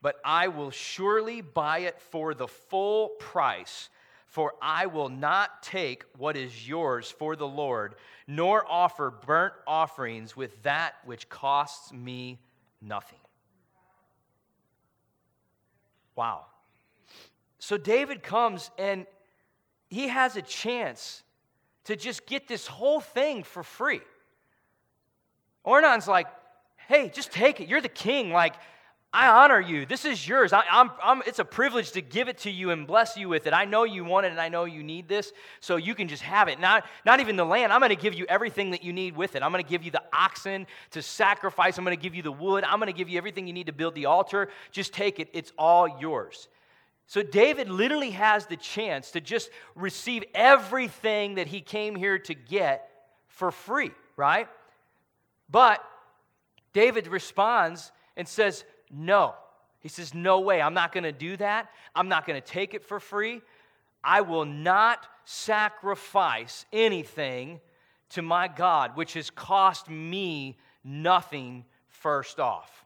but 0.00 0.16
I 0.24 0.48
will 0.48 0.70
surely 0.70 1.42
buy 1.42 1.80
it 1.80 2.00
for 2.00 2.32
the 2.32 2.48
full 2.48 3.10
price. 3.18 3.90
For 4.26 4.54
I 4.62 4.86
will 4.86 5.08
not 5.08 5.60
take 5.60 6.04
what 6.16 6.36
is 6.36 6.68
yours 6.68 7.10
for 7.10 7.34
the 7.34 7.48
Lord, 7.48 7.96
nor 8.28 8.64
offer 8.70 9.10
burnt 9.10 9.54
offerings 9.66 10.36
with 10.36 10.62
that 10.62 10.94
which 11.04 11.28
costs 11.28 11.92
me 11.92 12.38
nothing. 12.80 13.18
Wow. 16.16 16.46
So 17.58 17.76
David 17.76 18.22
comes 18.22 18.70
and 18.78 19.06
he 19.88 20.08
has 20.08 20.36
a 20.36 20.42
chance 20.42 21.22
to 21.84 21.96
just 21.96 22.26
get 22.26 22.48
this 22.48 22.66
whole 22.66 23.00
thing 23.00 23.42
for 23.42 23.62
free. 23.62 24.00
Ornan's 25.64 26.08
like, 26.08 26.26
hey, 26.88 27.10
just 27.12 27.32
take 27.32 27.60
it. 27.60 27.68
You're 27.68 27.80
the 27.80 27.88
king. 27.88 28.30
Like, 28.30 28.54
I 29.12 29.26
honor 29.28 29.58
you. 29.58 29.86
This 29.86 30.04
is 30.04 30.26
yours. 30.26 30.52
I, 30.52 30.62
I'm, 30.70 30.90
I'm, 31.02 31.22
it's 31.26 31.40
a 31.40 31.44
privilege 31.44 31.90
to 31.92 32.00
give 32.00 32.28
it 32.28 32.38
to 32.38 32.50
you 32.50 32.70
and 32.70 32.86
bless 32.86 33.16
you 33.16 33.28
with 33.28 33.48
it. 33.48 33.52
I 33.52 33.64
know 33.64 33.82
you 33.82 34.04
want 34.04 34.26
it 34.26 34.30
and 34.30 34.40
I 34.40 34.48
know 34.48 34.66
you 34.66 34.84
need 34.84 35.08
this, 35.08 35.32
so 35.58 35.74
you 35.74 35.96
can 35.96 36.06
just 36.06 36.22
have 36.22 36.46
it. 36.46 36.60
Not, 36.60 36.86
not 37.04 37.18
even 37.18 37.34
the 37.34 37.44
land. 37.44 37.72
I'm 37.72 37.80
going 37.80 37.90
to 37.90 37.96
give 37.96 38.14
you 38.14 38.24
everything 38.28 38.70
that 38.70 38.84
you 38.84 38.92
need 38.92 39.16
with 39.16 39.34
it. 39.34 39.42
I'm 39.42 39.50
going 39.50 39.64
to 39.64 39.68
give 39.68 39.82
you 39.82 39.90
the 39.90 40.02
oxen 40.12 40.64
to 40.92 41.02
sacrifice. 41.02 41.76
I'm 41.76 41.84
going 41.84 41.96
to 41.96 42.02
give 42.02 42.14
you 42.14 42.22
the 42.22 42.30
wood. 42.30 42.62
I'm 42.62 42.78
going 42.78 42.92
to 42.92 42.96
give 42.96 43.08
you 43.08 43.18
everything 43.18 43.48
you 43.48 43.52
need 43.52 43.66
to 43.66 43.72
build 43.72 43.96
the 43.96 44.06
altar. 44.06 44.48
Just 44.70 44.92
take 44.92 45.18
it. 45.18 45.28
It's 45.32 45.52
all 45.58 45.98
yours. 46.00 46.46
So 47.08 47.24
David 47.24 47.68
literally 47.68 48.10
has 48.10 48.46
the 48.46 48.56
chance 48.56 49.10
to 49.10 49.20
just 49.20 49.50
receive 49.74 50.22
everything 50.36 51.34
that 51.34 51.48
he 51.48 51.60
came 51.60 51.96
here 51.96 52.20
to 52.20 52.34
get 52.34 52.88
for 53.26 53.50
free, 53.50 53.90
right? 54.16 54.46
But 55.50 55.84
David 56.72 57.08
responds 57.08 57.90
and 58.16 58.28
says, 58.28 58.62
No. 58.90 59.34
He 59.80 59.88
says, 59.88 60.14
No 60.14 60.40
way. 60.40 60.60
I'm 60.60 60.74
not 60.74 60.92
going 60.92 61.04
to 61.04 61.12
do 61.12 61.36
that. 61.38 61.70
I'm 61.94 62.08
not 62.08 62.26
going 62.26 62.40
to 62.40 62.46
take 62.46 62.74
it 62.74 62.84
for 62.84 63.00
free. 63.00 63.40
I 64.02 64.22
will 64.22 64.44
not 64.44 65.06
sacrifice 65.24 66.64
anything 66.72 67.60
to 68.10 68.22
my 68.22 68.48
God, 68.48 68.96
which 68.96 69.14
has 69.14 69.30
cost 69.30 69.88
me 69.88 70.58
nothing 70.82 71.64
first 71.88 72.40
off. 72.40 72.84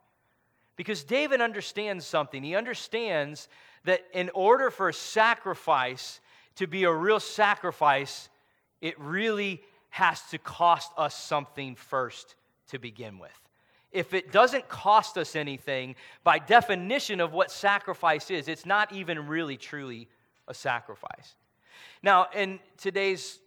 Because 0.77 1.05
David 1.05 1.41
understands 1.41 2.05
something. 2.05 2.43
He 2.43 2.57
understands 2.57 3.49
that 3.85 4.05
in 4.13 4.31
order 4.35 4.71
for 4.71 4.89
a 4.89 4.95
sacrifice 4.95 6.21
to 6.57 6.67
be 6.67 6.85
a 6.85 6.93
real 6.93 7.21
sacrifice, 7.21 8.29
it 8.81 8.99
really 8.99 9.63
has 9.91 10.21
to 10.31 10.39
cost 10.39 10.91
us 10.97 11.15
something 11.15 11.77
first 11.77 12.35
to 12.69 12.79
begin 12.79 13.19
with. 13.19 13.44
If 13.95 14.13
it 14.13 14.33
doesn't 14.33 14.69
cost 14.69 15.17
us 15.17 15.37
anything, 15.37 15.95
by 16.25 16.41
definition 16.41 17.21
of 17.21 17.33
what 17.33 17.51
sacrifice 17.51 18.31
is, 18.31 18.49
it's 18.49 18.67
not 18.67 18.93
even 18.93 19.29
really 19.29 19.57
truly 19.57 20.09
a 20.49 20.53
sacrifice. 20.53 21.37
Now, 22.03 22.27
in 22.35 22.59
today's 22.77 23.39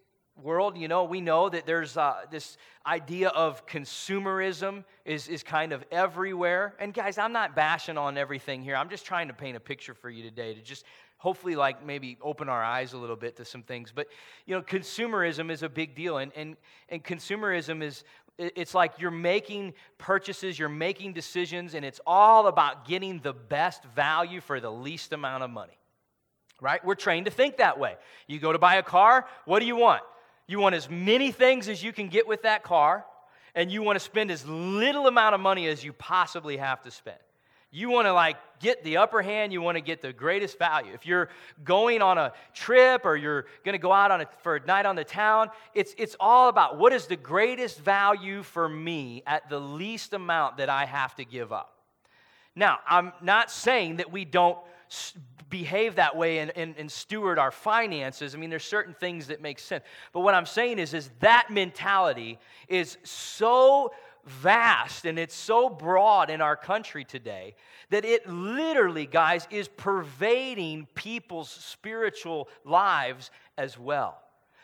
world, 0.41 0.77
you 0.77 0.87
know, 0.87 1.03
we 1.03 1.19
know 1.19 1.49
that 1.49 1.65
there's 1.65 1.97
uh, 1.97 2.21
this 2.31 2.57
idea 2.85 3.27
of 3.29 3.65
consumerism 3.65 4.85
is, 5.03 5.27
is 5.27 5.43
kind 5.43 5.73
of 5.73 5.83
everywhere. 5.91 6.75
And 6.79 6.93
guys, 6.93 7.17
I'm 7.17 7.33
not 7.33 7.55
bashing 7.55 7.97
on 7.97 8.17
everything 8.17 8.63
here. 8.63 8.75
I'm 8.75 8.89
just 8.89 9.05
trying 9.05 9.27
to 9.27 9.33
paint 9.33 9.57
a 9.57 9.59
picture 9.59 9.93
for 9.93 10.09
you 10.09 10.23
today 10.23 10.53
to 10.53 10.61
just 10.61 10.85
hopefully 11.17 11.55
like 11.55 11.85
maybe 11.85 12.17
open 12.21 12.47
our 12.47 12.63
eyes 12.63 12.93
a 12.93 12.97
little 12.97 13.15
bit 13.15 13.35
to 13.35 13.45
some 13.45 13.63
things. 13.63 13.91
But, 13.93 14.07
you 14.45 14.55
know, 14.55 14.61
consumerism 14.61 15.51
is 15.51 15.63
a 15.63 15.69
big 15.69 15.93
deal. 15.95 16.19
And, 16.19 16.31
and, 16.35 16.55
and 16.89 17.03
consumerism 17.03 17.83
is, 17.83 18.03
it's 18.37 18.73
like 18.73 18.93
you're 18.99 19.11
making 19.11 19.73
purchases, 19.97 20.57
you're 20.59 20.69
making 20.69 21.13
decisions, 21.13 21.73
and 21.73 21.83
it's 21.83 21.99
all 22.05 22.47
about 22.47 22.87
getting 22.87 23.19
the 23.19 23.33
best 23.33 23.83
value 23.95 24.41
for 24.41 24.59
the 24.59 24.71
least 24.71 25.13
amount 25.13 25.43
of 25.43 25.49
money. 25.49 25.77
Right? 26.61 26.83
We're 26.83 26.95
trained 26.95 27.25
to 27.25 27.31
think 27.31 27.57
that 27.57 27.79
way. 27.79 27.95
You 28.27 28.39
go 28.39 28.51
to 28.51 28.59
buy 28.59 28.75
a 28.75 28.83
car, 28.83 29.27
what 29.45 29.59
do 29.59 29.65
you 29.65 29.75
want? 29.75 30.03
You 30.47 30.59
want 30.59 30.75
as 30.75 30.89
many 30.89 31.31
things 31.31 31.67
as 31.67 31.83
you 31.83 31.91
can 31.91 32.07
get 32.07 32.27
with 32.27 32.43
that 32.43 32.63
car, 32.63 33.05
and 33.53 33.71
you 33.71 33.81
want 33.83 33.97
to 33.97 33.99
spend 33.99 34.31
as 34.31 34.45
little 34.47 35.07
amount 35.07 35.35
of 35.35 35.41
money 35.41 35.67
as 35.67 35.83
you 35.83 35.93
possibly 35.93 36.57
have 36.57 36.81
to 36.83 36.91
spend. 36.91 37.17
You 37.71 37.89
want 37.89 38.07
to 38.07 38.13
like 38.13 38.37
get 38.59 38.83
the 38.83 38.97
upper 38.97 39.21
hand, 39.21 39.51
you 39.51 39.61
want 39.61 39.75
to 39.75 39.81
get 39.81 40.01
the 40.01 40.13
greatest 40.13 40.57
value. 40.57 40.93
If 40.93 41.05
you're 41.05 41.29
going 41.63 42.01
on 42.01 42.17
a 42.17 42.31
trip 42.53 43.05
or 43.05 43.15
you're 43.15 43.45
going 43.65 43.73
to 43.73 43.79
go 43.79 43.91
out 43.91 44.09
on 44.09 44.21
a, 44.21 44.27
for 44.41 44.55
a 44.55 44.65
night 44.65 44.85
on 44.85 44.95
the 44.95 45.03
town, 45.03 45.49
it's, 45.73 45.93
it's 45.97 46.15
all 46.19 46.49
about 46.49 46.77
what 46.77 46.93
is 46.93 47.07
the 47.07 47.17
greatest 47.17 47.79
value 47.79 48.41
for 48.41 48.69
me 48.69 49.21
at 49.27 49.49
the 49.49 49.59
least 49.59 50.13
amount 50.13 50.57
that 50.57 50.69
I 50.69 50.85
have 50.85 51.15
to 51.15 51.25
give 51.25 51.51
up. 51.51 51.73
Now, 52.55 52.79
I'm 52.87 53.13
not 53.21 53.51
saying 53.51 53.97
that 53.97 54.11
we 54.11 54.25
don't 54.25 54.57
behave 55.49 55.95
that 55.95 56.15
way 56.15 56.39
and, 56.39 56.51
and, 56.55 56.75
and, 56.77 56.91
steward 56.91 57.39
our 57.39 57.51
finances. 57.51 58.35
I 58.35 58.37
mean, 58.37 58.49
there's 58.49 58.65
certain 58.65 58.93
things 58.93 59.27
that 59.27 59.41
make 59.41 59.59
sense. 59.59 59.83
But 60.11 60.21
what 60.21 60.33
I'm 60.33 60.45
saying 60.45 60.79
is, 60.79 60.93
is 60.93 61.09
that 61.19 61.47
mentality 61.49 62.39
is 62.67 62.97
so 63.03 63.93
vast 64.27 65.05
and 65.05 65.17
it's 65.17 65.35
so 65.35 65.69
broad 65.69 66.29
in 66.29 66.41
our 66.41 66.55
country 66.55 67.03
today 67.03 67.55
that 67.89 68.05
it 68.05 68.27
literally, 68.27 69.05
guys, 69.05 69.47
is 69.49 69.67
pervading 69.67 70.87
people's 70.93 71.49
spiritual 71.49 72.49
lives 72.65 73.31
as 73.57 73.79
well. 73.79 74.21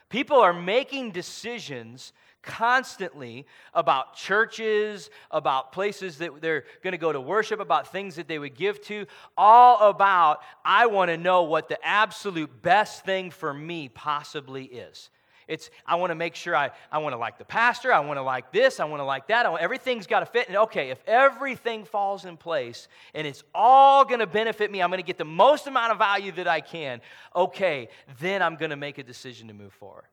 People 0.10 0.38
are 0.38 0.54
making 0.54 1.12
decisions 1.12 2.14
constantly 2.44 3.48
about 3.74 4.16
churches, 4.16 5.10
about 5.32 5.72
places 5.72 6.18
that 6.18 6.42
they're 6.42 6.66
going 6.84 6.92
to 6.92 6.98
go 6.98 7.12
to 7.12 7.22
worship, 7.22 7.60
about 7.60 7.92
things 7.92 8.16
that 8.18 8.28
they 8.28 8.38
would 8.38 8.56
give 8.56 8.82
to, 8.82 9.08
all 9.38 9.90
about, 9.90 10.42
I 10.64 10.86
want 10.86 11.10
to 11.10 11.18
know 11.18 11.44
what 11.44 11.70
the 11.70 11.80
absolute 11.84 12.62
best 12.62 13.06
thing 13.06 13.32
for 13.32 13.54
me 13.54 13.90
possibly 13.90 14.66
is. 14.66 15.10
It's, 15.48 15.70
I 15.86 15.96
want 15.96 16.12
to 16.12 16.16
make 16.16 16.36
sure 16.36 16.56
I, 16.56 16.72
I 16.92 17.00
want 17.00 17.14
to 17.14 17.18
like 17.18 17.38
the 17.38 17.46
pastor, 17.46 17.94
I 17.94 18.00
want 18.00 18.18
to 18.18 18.24
like 18.24 18.52
this, 18.52 18.80
I 18.80 18.86
want 18.86 19.00
to 19.00 19.06
like 19.06 19.28
that. 19.28 19.50
Want, 19.50 19.62
everything's 19.62 20.08
got 20.08 20.22
to 20.22 20.26
fit. 20.26 20.48
And 20.48 20.58
okay, 20.58 20.90
if 20.90 21.00
everything 21.08 21.86
falls 21.86 22.26
in 22.26 22.38
place 22.38 22.88
and 23.14 23.28
it's 23.28 23.44
all 23.54 24.06
going 24.06 24.20
to 24.20 24.28
benefit 24.28 24.72
me, 24.72 24.82
I'm 24.82 24.90
going 24.90 25.02
to 25.02 25.06
get 25.06 25.18
the 25.18 25.26
most 25.26 25.68
amount 25.68 25.92
of 25.92 25.98
value 25.98 26.32
that 26.34 26.48
I 26.48 26.62
can, 26.62 27.02
okay, 27.36 27.90
then 28.20 28.42
I'm 28.42 28.56
going 28.56 28.72
to 28.72 28.78
make 28.78 28.98
a 28.98 29.04
decision 29.04 29.48
to 29.50 29.54
move 29.54 29.74
forward. 29.74 30.06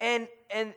And, 0.00 0.28
and 0.50 0.74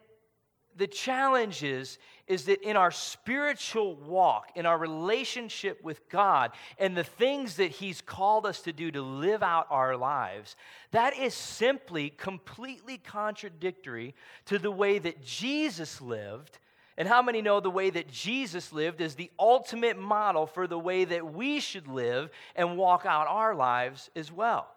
the 0.75 0.87
challenge 0.87 1.63
is, 1.63 1.97
is 2.27 2.45
that 2.45 2.67
in 2.67 2.75
our 2.75 2.91
spiritual 2.91 3.95
walk, 3.95 4.51
in 4.55 4.65
our 4.65 4.77
relationship 4.77 5.83
with 5.83 6.07
God, 6.09 6.51
and 6.79 6.97
the 6.97 7.03
things 7.03 7.57
that 7.57 7.71
He's 7.71 8.01
called 8.01 8.45
us 8.45 8.61
to 8.61 8.73
do 8.73 8.89
to 8.91 9.01
live 9.01 9.43
out 9.43 9.67
our 9.69 9.95
lives, 9.95 10.55
that 10.91 11.17
is 11.17 11.33
simply 11.33 12.09
completely 12.09 12.97
contradictory 12.97 14.15
to 14.45 14.57
the 14.57 14.71
way 14.71 14.97
that 14.97 15.23
Jesus 15.23 16.01
lived. 16.01 16.57
And 16.97 17.07
how 17.07 17.21
many 17.21 17.41
know 17.41 17.59
the 17.59 17.69
way 17.69 17.89
that 17.89 18.09
Jesus 18.09 18.71
lived 18.71 19.01
is 19.01 19.15
the 19.15 19.31
ultimate 19.37 19.99
model 19.99 20.47
for 20.47 20.65
the 20.65 20.79
way 20.79 21.05
that 21.05 21.33
we 21.33 21.59
should 21.59 21.87
live 21.87 22.31
and 22.55 22.77
walk 22.77 23.05
out 23.05 23.27
our 23.27 23.53
lives 23.53 24.09
as 24.15 24.31
well? 24.31 24.67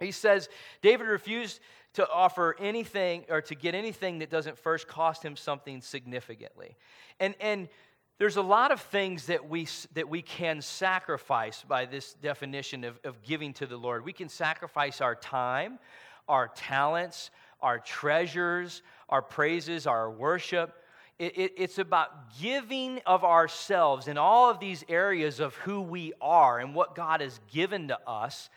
He 0.00 0.10
says, 0.10 0.48
David 0.80 1.06
refused 1.06 1.60
to 1.94 2.08
offer 2.08 2.56
anything 2.58 3.24
or 3.28 3.42
to 3.42 3.54
get 3.54 3.74
anything 3.74 4.20
that 4.20 4.30
doesn't 4.30 4.58
first 4.58 4.88
cost 4.88 5.22
him 5.22 5.36
something 5.36 5.80
significantly. 5.80 6.76
And, 7.20 7.34
and 7.40 7.68
there's 8.18 8.36
a 8.36 8.42
lot 8.42 8.72
of 8.72 8.80
things 8.80 9.26
that 9.26 9.48
we, 9.48 9.66
that 9.94 10.08
we 10.08 10.22
can 10.22 10.62
sacrifice 10.62 11.64
by 11.66 11.86
this 11.86 12.14
definition 12.14 12.84
of, 12.84 12.98
of 13.04 13.22
giving 13.22 13.52
to 13.54 13.66
the 13.66 13.76
Lord. 13.76 14.04
We 14.04 14.12
can 14.12 14.28
sacrifice 14.28 15.00
our 15.00 15.14
time, 15.14 15.78
our 16.28 16.48
talents, 16.54 17.30
our 17.60 17.78
treasures, 17.78 18.82
our 19.08 19.22
praises, 19.22 19.86
our 19.86 20.10
worship. 20.10 20.74
It, 21.18 21.36
it, 21.36 21.52
it's 21.56 21.78
about 21.78 22.38
giving 22.40 23.00
of 23.06 23.24
ourselves 23.24 24.08
in 24.08 24.18
all 24.18 24.50
of 24.50 24.60
these 24.60 24.84
areas 24.88 25.40
of 25.40 25.54
who 25.56 25.80
we 25.80 26.12
are 26.20 26.58
and 26.58 26.74
what 26.74 26.94
God 26.94 27.20
has 27.20 27.38
given 27.52 27.88
to 27.88 27.98
us 28.08 28.48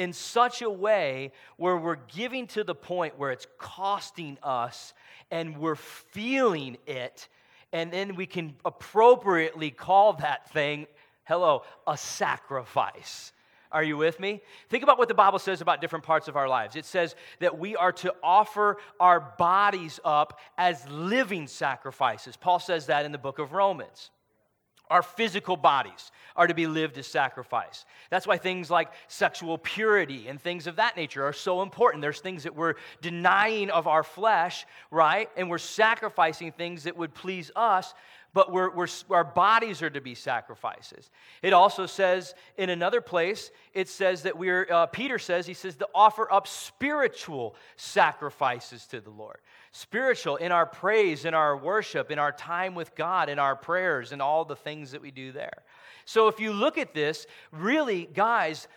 in 0.00 0.14
such 0.14 0.62
a 0.62 0.70
way 0.70 1.30
where 1.58 1.76
we're 1.76 1.98
giving 2.14 2.46
to 2.46 2.64
the 2.64 2.74
point 2.74 3.18
where 3.18 3.32
it's 3.32 3.46
costing 3.58 4.38
us 4.42 4.94
and 5.30 5.58
we're 5.58 5.74
feeling 5.76 6.78
it, 6.86 7.28
and 7.70 7.92
then 7.92 8.14
we 8.14 8.24
can 8.24 8.54
appropriately 8.64 9.70
call 9.70 10.14
that 10.14 10.50
thing, 10.52 10.86
hello, 11.24 11.64
a 11.86 11.98
sacrifice. 11.98 13.34
Are 13.70 13.84
you 13.84 13.98
with 13.98 14.18
me? 14.18 14.40
Think 14.70 14.82
about 14.84 14.98
what 14.98 15.08
the 15.08 15.14
Bible 15.14 15.38
says 15.38 15.60
about 15.60 15.82
different 15.82 16.06
parts 16.06 16.28
of 16.28 16.36
our 16.36 16.48
lives. 16.48 16.76
It 16.76 16.86
says 16.86 17.14
that 17.40 17.58
we 17.58 17.76
are 17.76 17.92
to 17.92 18.14
offer 18.22 18.78
our 18.98 19.20
bodies 19.20 20.00
up 20.02 20.40
as 20.56 20.88
living 20.88 21.46
sacrifices. 21.46 22.38
Paul 22.38 22.58
says 22.58 22.86
that 22.86 23.04
in 23.04 23.12
the 23.12 23.18
book 23.18 23.38
of 23.38 23.52
Romans. 23.52 24.10
Our 24.90 25.02
physical 25.02 25.56
bodies 25.56 26.10
are 26.36 26.46
to 26.46 26.54
be 26.54 26.66
lived 26.66 26.98
as 26.98 27.06
sacrifice. 27.06 27.84
That's 28.10 28.26
why 28.26 28.38
things 28.38 28.70
like 28.70 28.90
sexual 29.08 29.56
purity 29.56 30.28
and 30.28 30.40
things 30.40 30.66
of 30.66 30.76
that 30.76 30.96
nature 30.96 31.24
are 31.24 31.32
so 31.32 31.62
important. 31.62 32.02
There's 32.02 32.20
things 32.20 32.42
that 32.42 32.56
we're 32.56 32.74
denying 33.00 33.70
of 33.70 33.86
our 33.86 34.02
flesh, 34.02 34.66
right? 34.90 35.30
And 35.36 35.48
we're 35.48 35.58
sacrificing 35.58 36.52
things 36.52 36.84
that 36.84 36.96
would 36.96 37.14
please 37.14 37.50
us 37.54 37.94
but 38.32 38.52
we're, 38.52 38.70
we're, 38.70 38.86
our 39.10 39.24
bodies 39.24 39.82
are 39.82 39.90
to 39.90 40.00
be 40.00 40.14
sacrifices. 40.14 41.10
It 41.42 41.52
also 41.52 41.86
says 41.86 42.34
in 42.56 42.70
another 42.70 43.00
place, 43.00 43.50
it 43.74 43.88
says 43.88 44.22
that 44.22 44.38
we're, 44.38 44.68
uh, 44.70 44.86
Peter 44.86 45.18
says, 45.18 45.46
he 45.46 45.54
says 45.54 45.76
to 45.76 45.88
offer 45.94 46.32
up 46.32 46.46
spiritual 46.46 47.56
sacrifices 47.76 48.86
to 48.86 49.00
the 49.00 49.10
Lord. 49.10 49.38
Spiritual 49.72 50.36
in 50.36 50.52
our 50.52 50.66
praise, 50.66 51.24
in 51.24 51.34
our 51.34 51.56
worship, 51.56 52.10
in 52.10 52.18
our 52.18 52.32
time 52.32 52.74
with 52.74 52.94
God, 52.94 53.28
in 53.28 53.38
our 53.38 53.56
prayers, 53.56 54.12
and 54.12 54.22
all 54.22 54.44
the 54.44 54.56
things 54.56 54.92
that 54.92 55.02
we 55.02 55.10
do 55.10 55.32
there. 55.32 55.62
So 56.04 56.28
if 56.28 56.38
you 56.40 56.52
look 56.52 56.78
at 56.78 56.94
this, 56.94 57.26
really, 57.50 58.08
guys, 58.12 58.68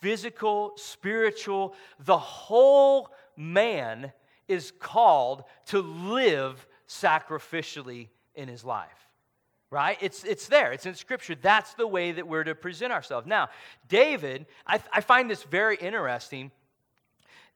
physical, 0.00 0.72
spiritual, 0.76 1.74
the 2.00 2.18
whole 2.18 3.08
man 3.36 4.12
is 4.48 4.72
called 4.78 5.44
to 5.66 5.80
live 5.80 6.66
sacrificially 6.88 8.08
in 8.34 8.48
his 8.48 8.64
life. 8.64 8.88
Right? 9.70 9.96
It's, 10.02 10.22
it's 10.24 10.48
there. 10.48 10.72
It's 10.72 10.84
in 10.84 10.94
Scripture. 10.94 11.34
That's 11.34 11.72
the 11.74 11.86
way 11.86 12.12
that 12.12 12.28
we're 12.28 12.44
to 12.44 12.54
present 12.54 12.92
ourselves. 12.92 13.26
Now, 13.26 13.48
David, 13.88 14.44
I, 14.66 14.80
I 14.92 15.00
find 15.00 15.30
this 15.30 15.44
very 15.44 15.76
interesting 15.76 16.50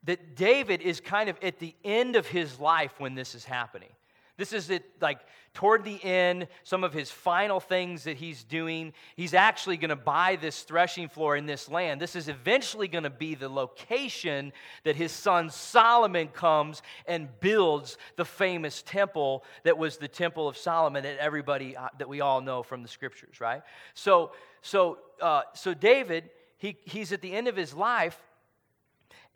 that 0.05 0.35
David 0.35 0.81
is 0.81 1.01
kind 1.01 1.29
of 1.29 1.37
at 1.43 1.59
the 1.59 1.75
end 1.85 2.17
of 2.17 2.27
his 2.27 2.59
life 2.59 2.95
when 2.99 3.15
this 3.15 3.35
is 3.35 3.45
happening. 3.45 3.91
This 4.37 4.53
is 4.53 4.71
it, 4.71 4.85
like 5.01 5.21
toward 5.55 5.85
the 5.85 6.03
end, 6.05 6.49
some 6.65 6.85
of 6.85 6.93
his 6.93 7.11
final 7.11 7.61
things 7.61 8.05
that 8.05 8.19
he's 8.19 8.45
doing. 8.45 8.93
He's 9.17 9.33
actually 9.33 9.79
going 9.79 9.89
to 9.89 9.97
buy 9.97 10.37
this 10.37 10.63
threshing 10.63 11.09
floor 11.09 11.37
in 11.37 11.47
this 11.47 11.71
land. 11.71 12.01
This 12.01 12.15
is 12.15 12.29
eventually 12.29 12.89
going 12.89 13.05
to 13.05 13.11
be 13.11 13.35
the 13.35 13.49
location 13.49 14.53
that 14.85 14.97
his 14.97 15.13
son 15.13 15.49
Solomon 15.49 16.29
comes 16.29 16.83
and 17.07 17.29
builds 17.41 17.97
the 18.17 18.25
famous 18.27 18.83
temple 18.83 19.45
that 19.65 19.79
was 19.79 19.97
the 19.97 20.09
temple 20.09 20.47
of 20.47 20.59
Solomon 20.59 21.05
that 21.05 21.17
everybody 21.19 21.75
uh, 21.77 21.89
that 21.99 22.09
we 22.09 22.21
all 22.21 22.43
know 22.43 22.63
from 22.63 22.83
the 22.83 22.89
scriptures, 22.89 23.41
right? 23.41 23.63
So, 23.95 24.33
so, 24.61 24.99
uh, 25.23 25.43
so 25.55 25.73
David, 25.73 26.29
he, 26.59 26.77
he's 26.85 27.13
at 27.13 27.23
the 27.23 27.33
end 27.33 27.49
of 27.49 27.57
his 27.57 27.73
life 27.73 28.21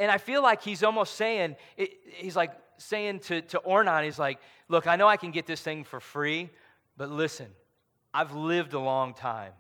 And 0.01 0.11
I 0.11 0.17
feel 0.19 0.43
like 0.43 0.63
he's 0.63 0.83
almost 0.83 1.15
saying, 1.15 1.57
he's 2.05 2.35
like 2.35 2.53
saying 2.81 3.21
to, 3.21 3.43
to 3.43 3.61
Ornan, 3.61 4.05
he's 4.05 4.19
like, 4.19 4.39
look, 4.69 4.87
I 4.87 4.97
know 4.97 5.07
I 5.07 5.17
can 5.17 5.31
get 5.31 5.47
this 5.47 5.61
thing 5.61 5.85
for 5.85 6.01
free, 6.01 6.51
but 6.97 7.11
listen, 7.11 7.47
I've 8.13 8.33
lived 8.33 8.73
a 8.73 8.79
long 8.79 9.15
time. 9.15 9.53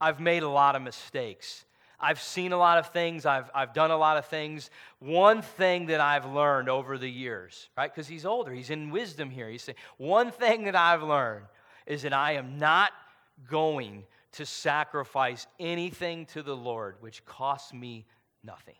I've 0.00 0.20
made 0.20 0.42
a 0.42 0.48
lot 0.48 0.76
of 0.76 0.82
mistakes. 0.82 1.64
I've 1.98 2.20
seen 2.20 2.52
a 2.52 2.58
lot 2.58 2.78
of 2.78 2.88
things. 2.88 3.24
I've, 3.24 3.50
I've 3.54 3.72
done 3.72 3.90
a 3.90 3.96
lot 3.96 4.16
of 4.18 4.26
things. 4.26 4.70
One 4.98 5.40
thing 5.42 5.86
that 5.86 6.00
I've 6.00 6.26
learned 6.26 6.68
over 6.68 6.98
the 6.98 7.08
years, 7.08 7.68
right? 7.76 7.92
Because 7.92 8.08
he's 8.08 8.26
older, 8.26 8.52
he's 8.52 8.70
in 8.70 8.90
wisdom 8.90 9.30
here. 9.30 9.48
He's 9.48 9.62
saying, 9.62 9.76
one 9.96 10.30
thing 10.30 10.64
that 10.64 10.76
I've 10.76 11.02
learned 11.02 11.46
is 11.86 12.02
that 12.02 12.12
I 12.12 12.32
am 12.32 12.58
not 12.58 12.92
going 13.50 14.04
to 14.32 14.44
sacrifice 14.44 15.46
anything 15.58 16.26
to 16.26 16.42
the 16.42 16.56
Lord 16.56 16.96
which 17.00 17.24
costs 17.24 17.72
me 17.72 18.04
nothing. 18.44 18.74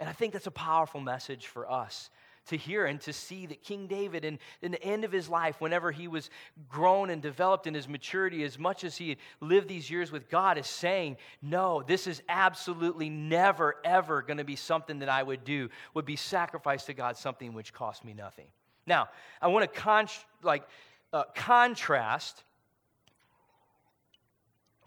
And 0.00 0.08
I 0.08 0.12
think 0.12 0.32
that's 0.32 0.46
a 0.46 0.52
powerful 0.52 1.00
message 1.00 1.46
for 1.46 1.70
us 1.70 2.10
to 2.50 2.56
hear 2.56 2.84
and 2.84 3.00
to 3.00 3.12
see 3.12 3.46
that 3.46 3.62
King 3.62 3.86
David, 3.86 4.24
in, 4.24 4.38
in 4.60 4.72
the 4.72 4.82
end 4.82 5.04
of 5.04 5.12
his 5.12 5.28
life, 5.28 5.60
whenever 5.60 5.90
he 5.90 6.08
was 6.08 6.30
grown 6.68 7.10
and 7.10 7.22
developed 7.22 7.66
in 7.66 7.74
his 7.74 7.88
maturity, 7.88 8.44
as 8.44 8.58
much 8.58 8.84
as 8.84 8.96
he 8.96 9.10
had 9.10 9.18
lived 9.40 9.68
these 9.68 9.90
years 9.90 10.12
with 10.12 10.28
God, 10.28 10.58
is 10.58 10.66
saying, 10.66 11.16
No, 11.40 11.82
this 11.82 12.06
is 12.06 12.22
absolutely 12.28 13.08
never, 13.08 13.76
ever 13.84 14.22
going 14.22 14.38
to 14.38 14.44
be 14.44 14.56
something 14.56 14.98
that 14.98 15.08
I 15.08 15.22
would 15.22 15.44
do, 15.44 15.70
would 15.94 16.04
be 16.04 16.16
sacrificed 16.16 16.86
to 16.86 16.94
God, 16.94 17.16
something 17.16 17.54
which 17.54 17.72
cost 17.72 18.04
me 18.04 18.12
nothing. 18.12 18.46
Now, 18.86 19.08
I 19.40 19.48
want 19.48 19.72
to 19.72 19.80
con- 19.80 20.08
like, 20.42 20.64
uh, 21.12 21.24
contrast 21.34 22.42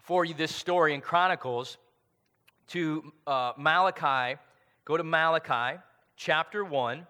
for 0.02 0.24
you 0.24 0.34
this 0.34 0.54
story 0.54 0.94
in 0.94 1.00
Chronicles 1.00 1.78
to 2.68 3.12
uh, 3.26 3.52
Malachi. 3.56 4.38
Go 4.84 4.98
to 4.98 5.04
Malachi 5.04 5.80
chapter 6.16 6.62
1 6.62 7.06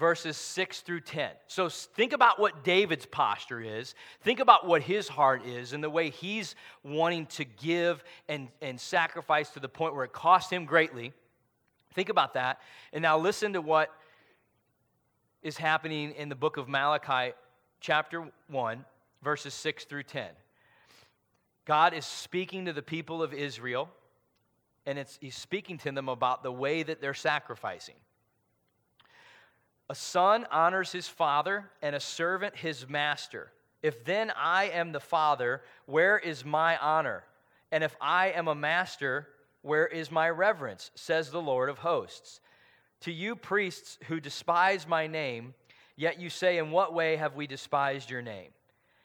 verses 0.00 0.38
6 0.38 0.80
through 0.80 1.02
10. 1.02 1.30
So 1.46 1.68
think 1.68 2.14
about 2.14 2.40
what 2.40 2.64
David's 2.64 3.04
posture 3.04 3.60
is. 3.60 3.94
Think 4.22 4.40
about 4.40 4.66
what 4.66 4.80
his 4.80 5.06
heart 5.06 5.44
is 5.46 5.74
and 5.74 5.84
the 5.84 5.90
way 5.90 6.08
he's 6.08 6.54
wanting 6.82 7.26
to 7.26 7.44
give 7.44 8.02
and, 8.26 8.48
and 8.62 8.80
sacrifice 8.80 9.50
to 9.50 9.60
the 9.60 9.68
point 9.68 9.94
where 9.94 10.06
it 10.06 10.12
cost 10.12 10.50
him 10.50 10.64
greatly. 10.64 11.12
Think 11.92 12.08
about 12.08 12.32
that. 12.32 12.60
And 12.94 13.02
now 13.02 13.18
listen 13.18 13.52
to 13.52 13.60
what 13.60 13.90
is 15.42 15.58
happening 15.58 16.12
in 16.12 16.30
the 16.30 16.34
book 16.34 16.56
of 16.56 16.66
Malachi, 16.66 17.34
chapter 17.80 18.24
1, 18.48 18.84
verses 19.22 19.52
6 19.52 19.84
through 19.84 20.04
10. 20.04 20.28
God 21.66 21.92
is 21.92 22.06
speaking 22.06 22.64
to 22.64 22.72
the 22.72 22.82
people 22.82 23.22
of 23.22 23.34
Israel, 23.34 23.90
and 24.86 24.98
it's, 24.98 25.18
he's 25.20 25.36
speaking 25.36 25.76
to 25.76 25.92
them 25.92 26.08
about 26.08 26.42
the 26.42 26.50
way 26.50 26.82
that 26.82 27.02
they're 27.02 27.12
sacrificing. 27.12 27.96
A 29.90 29.94
son 29.96 30.46
honors 30.52 30.92
his 30.92 31.08
father, 31.08 31.68
and 31.82 31.96
a 31.96 32.00
servant 32.00 32.54
his 32.54 32.88
master. 32.88 33.50
If 33.82 34.04
then 34.04 34.32
I 34.36 34.66
am 34.66 34.92
the 34.92 35.00
father, 35.00 35.62
where 35.86 36.16
is 36.16 36.44
my 36.44 36.76
honor? 36.76 37.24
And 37.72 37.82
if 37.82 37.96
I 38.00 38.28
am 38.28 38.46
a 38.46 38.54
master, 38.54 39.26
where 39.62 39.88
is 39.88 40.08
my 40.12 40.30
reverence? 40.30 40.92
Says 40.94 41.32
the 41.32 41.42
Lord 41.42 41.68
of 41.68 41.78
hosts. 41.78 42.40
To 43.00 43.10
you, 43.10 43.34
priests 43.34 43.98
who 44.06 44.20
despise 44.20 44.86
my 44.86 45.08
name, 45.08 45.54
yet 45.96 46.20
you 46.20 46.30
say, 46.30 46.58
In 46.58 46.70
what 46.70 46.94
way 46.94 47.16
have 47.16 47.34
we 47.34 47.48
despised 47.48 48.10
your 48.10 48.22
name? 48.22 48.50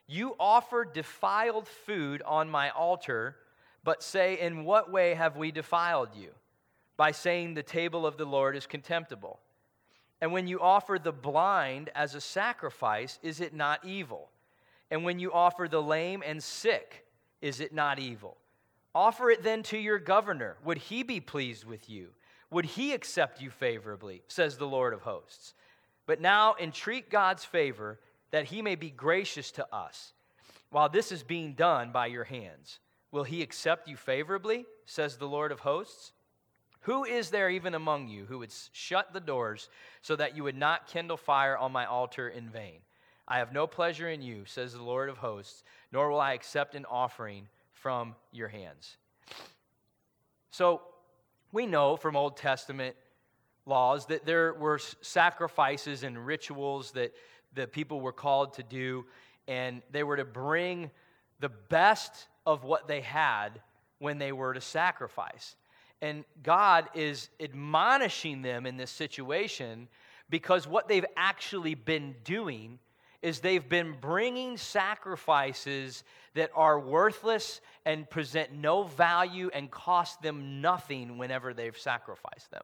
You 0.05 0.35
offer 0.39 0.85
defiled 0.85 1.67
food 1.67 2.21
on 2.27 2.47
my 2.47 2.69
altar, 2.69 3.37
but 3.83 4.03
say, 4.03 4.39
In 4.39 4.65
what 4.65 4.91
way 4.91 5.15
have 5.15 5.35
we 5.35 5.49
defiled 5.49 6.09
you? 6.15 6.29
By 6.95 7.09
saying, 7.09 7.55
The 7.55 7.63
table 7.63 8.05
of 8.05 8.17
the 8.17 8.25
Lord 8.25 8.55
is 8.55 8.67
contemptible. 8.67 9.39
And 10.22 10.31
when 10.31 10.48
you 10.48 10.60
offer 10.60 10.98
the 10.98 11.12
blind 11.12 11.89
as 11.93 12.15
a 12.15 12.22
sacrifice, 12.22 13.19
is 13.22 13.41
it 13.41 13.53
not 13.53 13.84
evil? 13.86 14.29
And 14.89 15.03
when 15.03 15.19
you 15.19 15.34
offer 15.34 15.67
the 15.67 15.81
lame 15.81 16.24
and 16.25 16.42
sick, 16.42 17.05
is 17.42 17.59
it 17.59 17.74
not 17.74 18.00
evil? 18.00 18.37
Offer 18.94 19.31
it 19.31 19.44
then 19.44 19.61
to 19.63 19.77
your 19.77 20.00
governor. 20.00 20.57
Would 20.63 20.77
he 20.77 21.03
be 21.03 21.20
pleased 21.20 21.66
with 21.66 21.89
you? 21.89 22.09
Would 22.50 22.66
he 22.66 22.94
accept 22.94 23.42
you 23.42 23.50
favorably? 23.50 24.24
Says 24.27 24.57
the 24.57 24.68
Lord 24.68 24.94
of 24.94 25.01
hosts. 25.01 25.53
But 26.05 26.22
now 26.22 26.55
entreat 26.59 27.09
God's 27.09 27.44
favor 27.44 28.00
that 28.31 28.46
he 28.46 28.61
may 28.61 28.75
be 28.75 28.89
gracious 28.89 29.51
to 29.51 29.68
us 29.75 30.13
while 30.70 30.89
this 30.89 31.11
is 31.11 31.24
being 31.24 31.53
done 31.53 31.92
by 31.92 32.07
your 32.07 32.24
hands. 32.24 32.79
Will 33.11 33.24
he 33.24 33.42
accept 33.42 33.87
you 33.87 33.98
favorably? 33.98 34.66
Says 34.85 35.18
the 35.18 35.27
Lord 35.27 35.51
of 35.51 35.61
hosts. 35.61 36.11
Who 36.85 37.03
is 37.03 37.31
there 37.31 37.50
even 37.50 37.74
among 37.74 38.09
you 38.09 38.25
who 38.25 38.37
would 38.39 38.53
shut 38.71 39.11
the 39.11 39.19
doors 39.19 39.69
so 40.03 40.15
that 40.17 40.37
you 40.37 40.43
would 40.43 40.55
not 40.55 40.85
kindle 40.85 41.17
fire 41.17 41.57
on 41.57 41.71
my 41.71 41.87
altar 41.87 42.29
in 42.29 42.48
vain? 42.48 42.77
I 43.27 43.39
have 43.39 43.51
no 43.51 43.65
pleasure 43.65 44.07
in 44.07 44.21
you, 44.21 44.43
says 44.45 44.74
the 44.74 44.83
Lord 44.83 45.09
of 45.09 45.17
hosts, 45.17 45.63
nor 45.91 46.11
will 46.11 46.19
I 46.19 46.33
accept 46.33 46.75
an 46.75 46.85
offering 46.85 47.48
from 47.74 48.13
your 48.31 48.50
hands. 48.50 48.98
So 50.51 50.81
we 51.51 51.65
know 51.65 51.95
from 51.95 52.15
Old 52.15 52.37
Testament 52.37 52.95
laws 53.65 54.05
that 54.05 54.27
there 54.27 54.53
were 54.53 54.77
sacrifices 55.01 56.03
and 56.03 56.24
rituals 56.24 56.91
that 56.91 57.15
the 57.55 57.65
people 57.65 58.00
were 58.00 58.13
called 58.13 58.53
to 58.53 58.63
do, 58.63 59.07
and 59.48 59.81
they 59.89 60.03
were 60.03 60.17
to 60.17 60.25
bring 60.25 60.91
the 61.39 61.50
best 61.50 62.27
of 62.45 62.63
what 62.63 62.87
they 62.87 63.01
had 63.01 63.59
when 63.98 64.19
they 64.19 64.31
were 64.31 64.53
to 64.53 64.61
sacrifice. 64.61 65.55
And 66.05 66.24
God 66.44 66.87
is 66.94 67.29
admonishing 67.39 68.44
them 68.44 68.68
in 68.68 68.77
this 68.77 68.91
situation 68.91 69.87
because 70.29 70.68
what 70.68 70.87
they've 70.87 71.05
actually 71.18 71.74
been 71.74 72.13
doing 72.24 72.77
is 73.24 73.39
they've 73.39 73.68
been 73.68 73.96
bringing 74.00 74.55
sacrifices 74.55 76.03
that 76.35 76.51
are 76.53 76.79
worthless 76.79 77.59
and 77.87 78.07
present 78.07 78.53
no 78.53 78.83
value 78.83 79.50
and 79.51 79.72
cost 79.72 80.22
them 80.22 80.61
nothing 80.61 81.18
whenever 81.18 81.55
they've 81.55 81.75
sacrificed 81.75 82.51
them. 82.51 82.61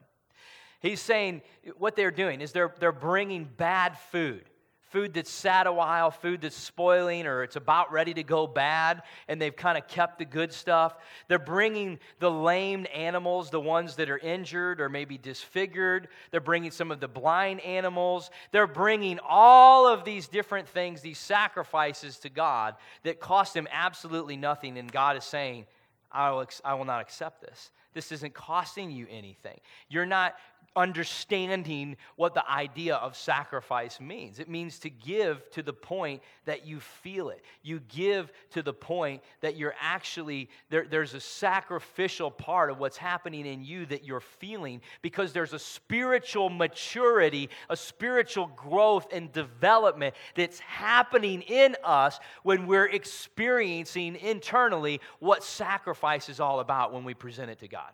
He's 0.79 1.01
saying 1.01 1.41
what 1.79 1.95
they're 1.95 2.11
doing 2.11 2.41
is 2.41 2.51
they're, 2.51 2.75
they're 2.79 2.91
bringing 2.91 3.45
bad 3.57 3.97
food 4.11 4.43
food 4.91 5.13
that's 5.13 5.31
sat 5.31 5.67
a 5.67 5.71
while, 5.71 6.11
food 6.11 6.41
that's 6.41 6.55
spoiling 6.55 7.25
or 7.25 7.43
it's 7.43 7.55
about 7.55 7.91
ready 7.91 8.13
to 8.13 8.23
go 8.23 8.45
bad, 8.45 9.01
and 9.27 9.41
they've 9.41 9.55
kind 9.55 9.77
of 9.77 9.87
kept 9.87 10.19
the 10.19 10.25
good 10.25 10.53
stuff. 10.53 10.95
They're 11.27 11.39
bringing 11.39 11.99
the 12.19 12.29
lamed 12.29 12.87
animals, 12.87 13.49
the 13.49 13.59
ones 13.59 13.95
that 13.95 14.09
are 14.09 14.17
injured 14.17 14.79
or 14.81 14.89
maybe 14.89 15.17
disfigured. 15.17 16.09
They're 16.29 16.39
bringing 16.41 16.71
some 16.71 16.91
of 16.91 16.99
the 16.99 17.07
blind 17.07 17.61
animals. 17.61 18.29
They're 18.51 18.67
bringing 18.67 19.19
all 19.27 19.87
of 19.87 20.03
these 20.03 20.27
different 20.27 20.67
things, 20.67 21.01
these 21.01 21.19
sacrifices 21.19 22.17
to 22.19 22.29
God 22.29 22.75
that 23.03 23.19
cost 23.19 23.53
them 23.53 23.67
absolutely 23.71 24.35
nothing. 24.35 24.77
And 24.77 24.91
God 24.91 25.17
is 25.17 25.23
saying, 25.23 25.65
I 26.11 26.31
will, 26.31 26.45
I 26.65 26.73
will 26.73 26.85
not 26.85 27.01
accept 27.01 27.41
this. 27.41 27.71
This 27.93 28.11
isn't 28.11 28.33
costing 28.33 28.91
you 28.91 29.07
anything. 29.09 29.59
You're 29.89 30.05
not 30.05 30.35
understanding 30.75 31.97
what 32.15 32.33
the 32.33 32.49
idea 32.49 32.95
of 32.95 33.15
sacrifice 33.15 33.99
means. 33.99 34.39
It 34.39 34.49
means 34.49 34.79
to 34.79 34.89
give 34.89 35.49
to 35.51 35.63
the 35.63 35.73
point 35.73 36.21
that 36.45 36.65
you 36.65 36.79
feel 36.79 37.29
it. 37.29 37.43
You 37.61 37.81
give 37.89 38.31
to 38.51 38.61
the 38.61 38.73
point 38.73 39.21
that 39.41 39.57
you're 39.57 39.75
actually, 39.79 40.49
there, 40.69 40.85
there's 40.89 41.13
a 41.13 41.19
sacrificial 41.19 42.31
part 42.31 42.71
of 42.71 42.79
what's 42.79 42.97
happening 42.97 43.45
in 43.45 43.63
you 43.63 43.85
that 43.87 44.05
you're 44.05 44.19
feeling 44.19 44.81
because 45.01 45.33
there's 45.33 45.53
a 45.53 45.59
spiritual 45.59 46.49
maturity, 46.49 47.49
a 47.69 47.75
spiritual 47.75 48.47
growth 48.55 49.07
and 49.11 49.31
development 49.31 50.15
that's 50.35 50.59
happening 50.59 51.41
in 51.43 51.75
us 51.83 52.19
when 52.43 52.65
we're 52.65 52.87
experiencing 52.87 54.15
internally 54.15 55.01
what 55.19 55.43
sacrifice 55.43 56.29
is 56.29 56.39
all 56.39 56.59
about 56.59 56.93
when 56.93 57.03
we 57.03 57.13
present 57.13 57.49
it 57.49 57.59
to 57.59 57.67
God. 57.67 57.91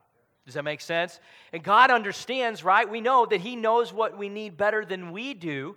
Does 0.47 0.53
that 0.53 0.63
make 0.63 0.79
sense? 0.79 1.19
And 1.51 1.61
God 1.61 1.91
understands, 1.91 2.63
right? 2.63 2.89
We 2.89 3.01
know 3.01 3.25
that 3.25 3.41
He 3.41 3.57
knows 3.57 3.91
what 3.91 4.17
we 4.17 4.29
need 4.29 4.55
better 4.55 4.85
than 4.85 5.11
we 5.11 5.33
do. 5.33 5.75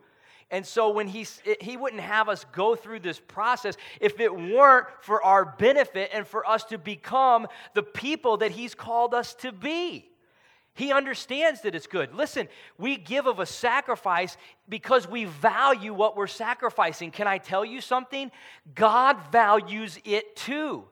And 0.52 0.64
so 0.64 0.90
when 0.90 1.06
he, 1.06 1.26
he 1.61 1.76
wouldn't 1.76 2.02
have 2.02 2.28
us 2.28 2.44
go 2.52 2.74
through 2.74 3.00
this 3.00 3.20
process 3.20 3.76
if 4.00 4.18
it 4.18 4.35
weren't 4.35 4.87
for 5.00 5.22
our 5.22 5.44
benefit 5.44 6.11
and 6.12 6.26
for 6.26 6.48
us 6.48 6.64
to 6.64 6.78
become 6.78 7.46
the 7.74 7.85
people 7.85 8.38
that 8.38 8.50
he's 8.50 8.74
called 8.74 9.14
us 9.14 9.35
to 9.35 9.52
be. 9.52 10.09
He 10.74 10.92
understands 10.92 11.61
that 11.62 11.74
it's 11.74 11.87
good. 11.87 12.14
Listen, 12.14 12.48
we 12.78 12.96
give 12.96 13.26
of 13.26 13.38
a 13.38 13.46
sacrifice 13.46 14.37
because 14.68 15.06
we 15.06 15.24
value 15.24 15.94
what 15.94 16.16
we're 16.16 16.26
sacrificing. 16.26 17.11
Can 17.12 17.26
I 17.28 17.38
tell 17.38 17.64
you 17.64 17.80
something? 17.80 18.30
God 18.74 19.18
values 19.30 19.98
it 20.04 20.35
too. 20.37 20.85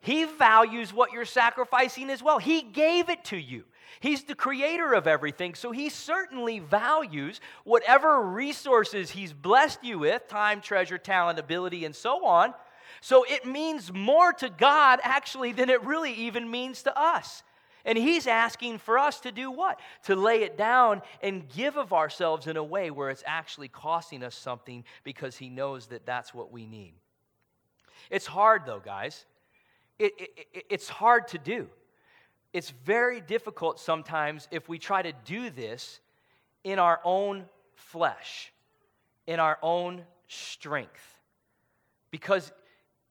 He 0.00 0.24
values 0.24 0.92
what 0.92 1.12
you're 1.12 1.24
sacrificing 1.24 2.10
as 2.10 2.22
well. 2.22 2.38
He 2.38 2.62
gave 2.62 3.08
it 3.08 3.24
to 3.26 3.36
you. 3.36 3.64
He's 4.00 4.24
the 4.24 4.34
creator 4.34 4.92
of 4.92 5.06
everything, 5.06 5.54
so 5.54 5.72
he 5.72 5.88
certainly 5.88 6.58
values 6.58 7.40
whatever 7.64 8.20
resources 8.20 9.10
he's 9.10 9.32
blessed 9.32 9.82
you 9.82 10.00
with 10.00 10.28
time, 10.28 10.60
treasure, 10.60 10.98
talent, 10.98 11.38
ability, 11.38 11.84
and 11.84 11.94
so 11.94 12.26
on. 12.26 12.52
So 13.00 13.24
it 13.24 13.46
means 13.46 13.92
more 13.92 14.32
to 14.34 14.48
God 14.50 15.00
actually 15.02 15.52
than 15.52 15.70
it 15.70 15.82
really 15.84 16.12
even 16.12 16.50
means 16.50 16.82
to 16.84 16.98
us. 16.98 17.42
And 17.84 17.96
He's 17.96 18.26
asking 18.26 18.78
for 18.78 18.98
us 18.98 19.20
to 19.20 19.32
do 19.32 19.50
what? 19.50 19.78
To 20.04 20.16
lay 20.16 20.42
it 20.42 20.58
down 20.58 21.02
and 21.22 21.48
give 21.48 21.76
of 21.76 21.92
ourselves 21.92 22.48
in 22.48 22.56
a 22.56 22.64
way 22.64 22.90
where 22.90 23.10
it's 23.10 23.22
actually 23.26 23.68
costing 23.68 24.24
us 24.24 24.34
something 24.34 24.84
because 25.04 25.36
He 25.36 25.48
knows 25.48 25.86
that 25.86 26.04
that's 26.04 26.34
what 26.34 26.50
we 26.50 26.66
need. 26.66 26.94
It's 28.10 28.26
hard, 28.26 28.62
though, 28.66 28.80
guys. 28.80 29.24
It, 29.98 30.12
it, 30.18 30.66
it's 30.68 30.88
hard 30.88 31.28
to 31.28 31.38
do. 31.38 31.68
It's 32.52 32.70
very 32.84 33.20
difficult 33.20 33.80
sometimes 33.80 34.48
if 34.50 34.68
we 34.68 34.78
try 34.78 35.02
to 35.02 35.12
do 35.24 35.50
this 35.50 36.00
in 36.64 36.78
our 36.78 37.00
own 37.04 37.44
flesh, 37.74 38.52
in 39.26 39.40
our 39.40 39.58
own 39.62 40.02
strength, 40.28 41.20
because 42.10 42.52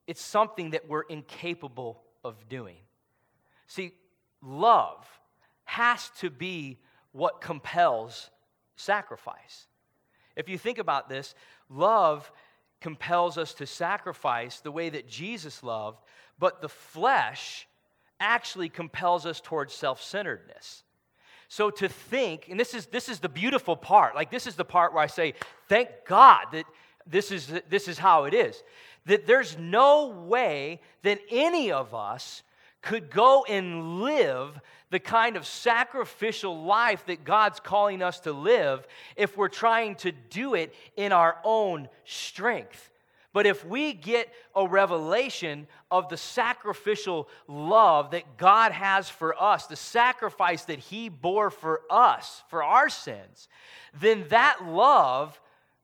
it's 0.08 0.22
something 0.22 0.72
that 0.72 0.88
we're 0.88 1.04
incapable 1.04 2.02
of 2.24 2.50
doing. 2.50 2.78
See, 3.68 3.94
love 4.42 5.08
has 5.66 6.10
to 6.20 6.30
be 6.30 6.80
what 7.12 7.42
compels 7.42 8.30
sacrifice. 8.76 9.68
If 10.36 10.50
you 10.50 10.58
think 10.58 10.78
about 10.78 11.10
this, 11.10 11.34
love 11.70 12.32
compels 12.82 13.38
us 13.38 13.54
to 13.56 13.66
sacrifice 13.66 14.60
the 14.60 14.72
way 14.72 14.90
that 14.90 15.08
Jesus 15.08 15.64
loved, 15.64 16.00
but 16.40 16.62
the 16.62 16.70
flesh 16.70 17.68
actually 18.20 18.70
compels 18.70 19.26
us 19.26 19.42
towards 19.42 19.74
self 19.74 20.02
centeredness. 20.02 20.84
So 21.48 21.70
to 21.70 21.88
think, 21.88 22.48
and 22.50 22.60
this 22.60 22.74
is, 22.74 22.88
this 22.88 23.08
is 23.08 23.20
the 23.20 23.30
beautiful 23.30 23.76
part, 23.76 24.16
like 24.16 24.32
this 24.32 24.48
is 24.48 24.56
the 24.56 24.66
part 24.66 24.94
where 24.94 25.04
I 25.04 25.08
say, 25.08 25.36
thank 25.70 25.90
God 26.08 26.46
that 26.54 26.66
this 27.06 27.32
is, 27.32 27.52
this 27.70 27.88
is 27.88 27.98
how 27.98 28.26
it 28.26 28.34
is. 28.34 28.64
That 29.06 29.28
there's 29.28 29.58
no 29.58 30.08
way 30.08 30.82
that 31.04 31.20
any 31.30 31.72
of 31.72 31.94
us 31.94 32.42
could 32.82 33.12
go 33.12 33.46
and 33.48 34.02
live 34.02 34.60
the 34.90 35.00
kind 35.00 35.36
of 35.36 35.46
sacrificial 35.46 36.64
life 36.64 37.06
that 37.08 37.24
God's 37.24 37.60
calling 37.60 38.02
us 38.02 38.20
to 38.22 38.32
live 38.32 38.88
if 39.16 39.36
we're 39.38 39.48
trying 39.48 39.96
to 39.96 40.12
do 40.12 40.56
it 40.56 40.74
in 40.96 41.12
our 41.12 41.38
own 41.44 41.90
strength. 42.06 42.92
But 43.36 43.46
if 43.46 43.66
we 43.66 43.92
get 43.92 44.32
a 44.56 44.66
revelation 44.66 45.68
of 45.92 46.08
the 46.08 46.16
sacrificial 46.16 47.28
love 47.50 48.12
that 48.12 48.38
God 48.38 48.72
has 48.72 49.10
for 49.10 49.36
us, 49.38 49.66
the 49.66 49.76
sacrifice 49.76 50.64
that 50.64 50.80
He 50.80 51.10
bore 51.10 51.50
for 51.50 51.82
us, 51.90 52.44
for 52.48 52.64
our 52.64 52.88
sins, 52.88 53.50
then 54.00 54.24
that 54.30 54.66
love, 54.66 55.38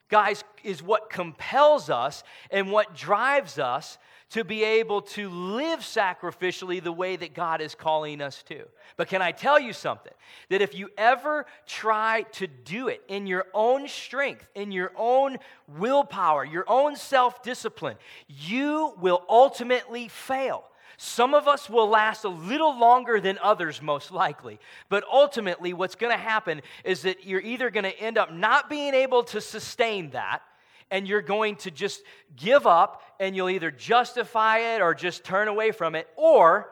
guys, 0.07 0.45
is 0.63 0.81
what 0.81 1.09
compels 1.09 1.89
us 1.89 2.23
and 2.51 2.71
what 2.71 2.95
drives 2.95 3.59
us 3.59 3.97
to 4.31 4.45
be 4.45 4.63
able 4.63 5.01
to 5.01 5.29
live 5.29 5.81
sacrificially 5.81 6.81
the 6.81 6.91
way 6.91 7.15
that 7.17 7.33
God 7.33 7.61
is 7.61 7.75
calling 7.75 8.21
us 8.21 8.43
to. 8.43 8.63
But 8.95 9.09
can 9.09 9.21
I 9.21 9.31
tell 9.31 9.59
you 9.59 9.73
something? 9.73 10.13
That 10.49 10.61
if 10.61 10.73
you 10.73 10.89
ever 10.97 11.45
try 11.67 12.23
to 12.33 12.47
do 12.47 12.87
it 12.87 13.01
in 13.07 13.27
your 13.27 13.47
own 13.53 13.87
strength, 13.87 14.47
in 14.55 14.71
your 14.71 14.93
own 14.95 15.37
willpower, 15.67 16.45
your 16.45 16.65
own 16.67 16.95
self 16.95 17.43
discipline, 17.43 17.97
you 18.27 18.93
will 18.99 19.23
ultimately 19.29 20.07
fail. 20.07 20.63
Some 20.97 21.33
of 21.33 21.47
us 21.47 21.69
will 21.69 21.87
last 21.87 22.23
a 22.25 22.29
little 22.29 22.77
longer 22.77 23.19
than 23.19 23.39
others, 23.41 23.81
most 23.81 24.11
likely. 24.11 24.59
But 24.87 25.03
ultimately, 25.11 25.73
what's 25.73 25.95
going 25.95 26.15
to 26.15 26.23
happen 26.23 26.61
is 26.83 27.01
that 27.01 27.25
you're 27.25 27.41
either 27.41 27.69
going 27.69 27.85
to 27.85 27.99
end 27.99 28.17
up 28.17 28.31
not 28.31 28.69
being 28.69 28.93
able 28.93 29.23
to 29.23 29.41
sustain 29.41 30.11
that, 30.11 30.43
and 30.91 31.07
you're 31.07 31.21
going 31.21 31.55
to 31.57 31.71
just 31.71 32.03
give 32.35 32.67
up 32.67 33.01
and 33.19 33.35
you'll 33.35 33.49
either 33.49 33.71
justify 33.71 34.75
it 34.75 34.81
or 34.81 34.93
just 34.93 35.23
turn 35.23 35.47
away 35.47 35.71
from 35.71 35.95
it, 35.95 36.07
or 36.15 36.69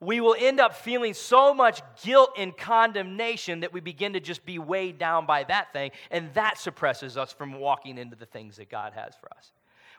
we 0.00 0.20
will 0.20 0.36
end 0.38 0.60
up 0.60 0.74
feeling 0.74 1.14
so 1.14 1.52
much 1.52 1.82
guilt 2.02 2.30
and 2.38 2.56
condemnation 2.56 3.60
that 3.60 3.72
we 3.72 3.80
begin 3.80 4.14
to 4.14 4.20
just 4.20 4.44
be 4.46 4.58
weighed 4.58 4.98
down 4.98 5.26
by 5.26 5.44
that 5.44 5.72
thing, 5.72 5.90
and 6.10 6.32
that 6.34 6.58
suppresses 6.58 7.16
us 7.16 7.32
from 7.32 7.52
walking 7.52 7.98
into 7.98 8.16
the 8.16 8.26
things 8.26 8.56
that 8.56 8.70
God 8.70 8.94
has 8.94 9.14
for 9.20 9.28
us. 9.36 9.52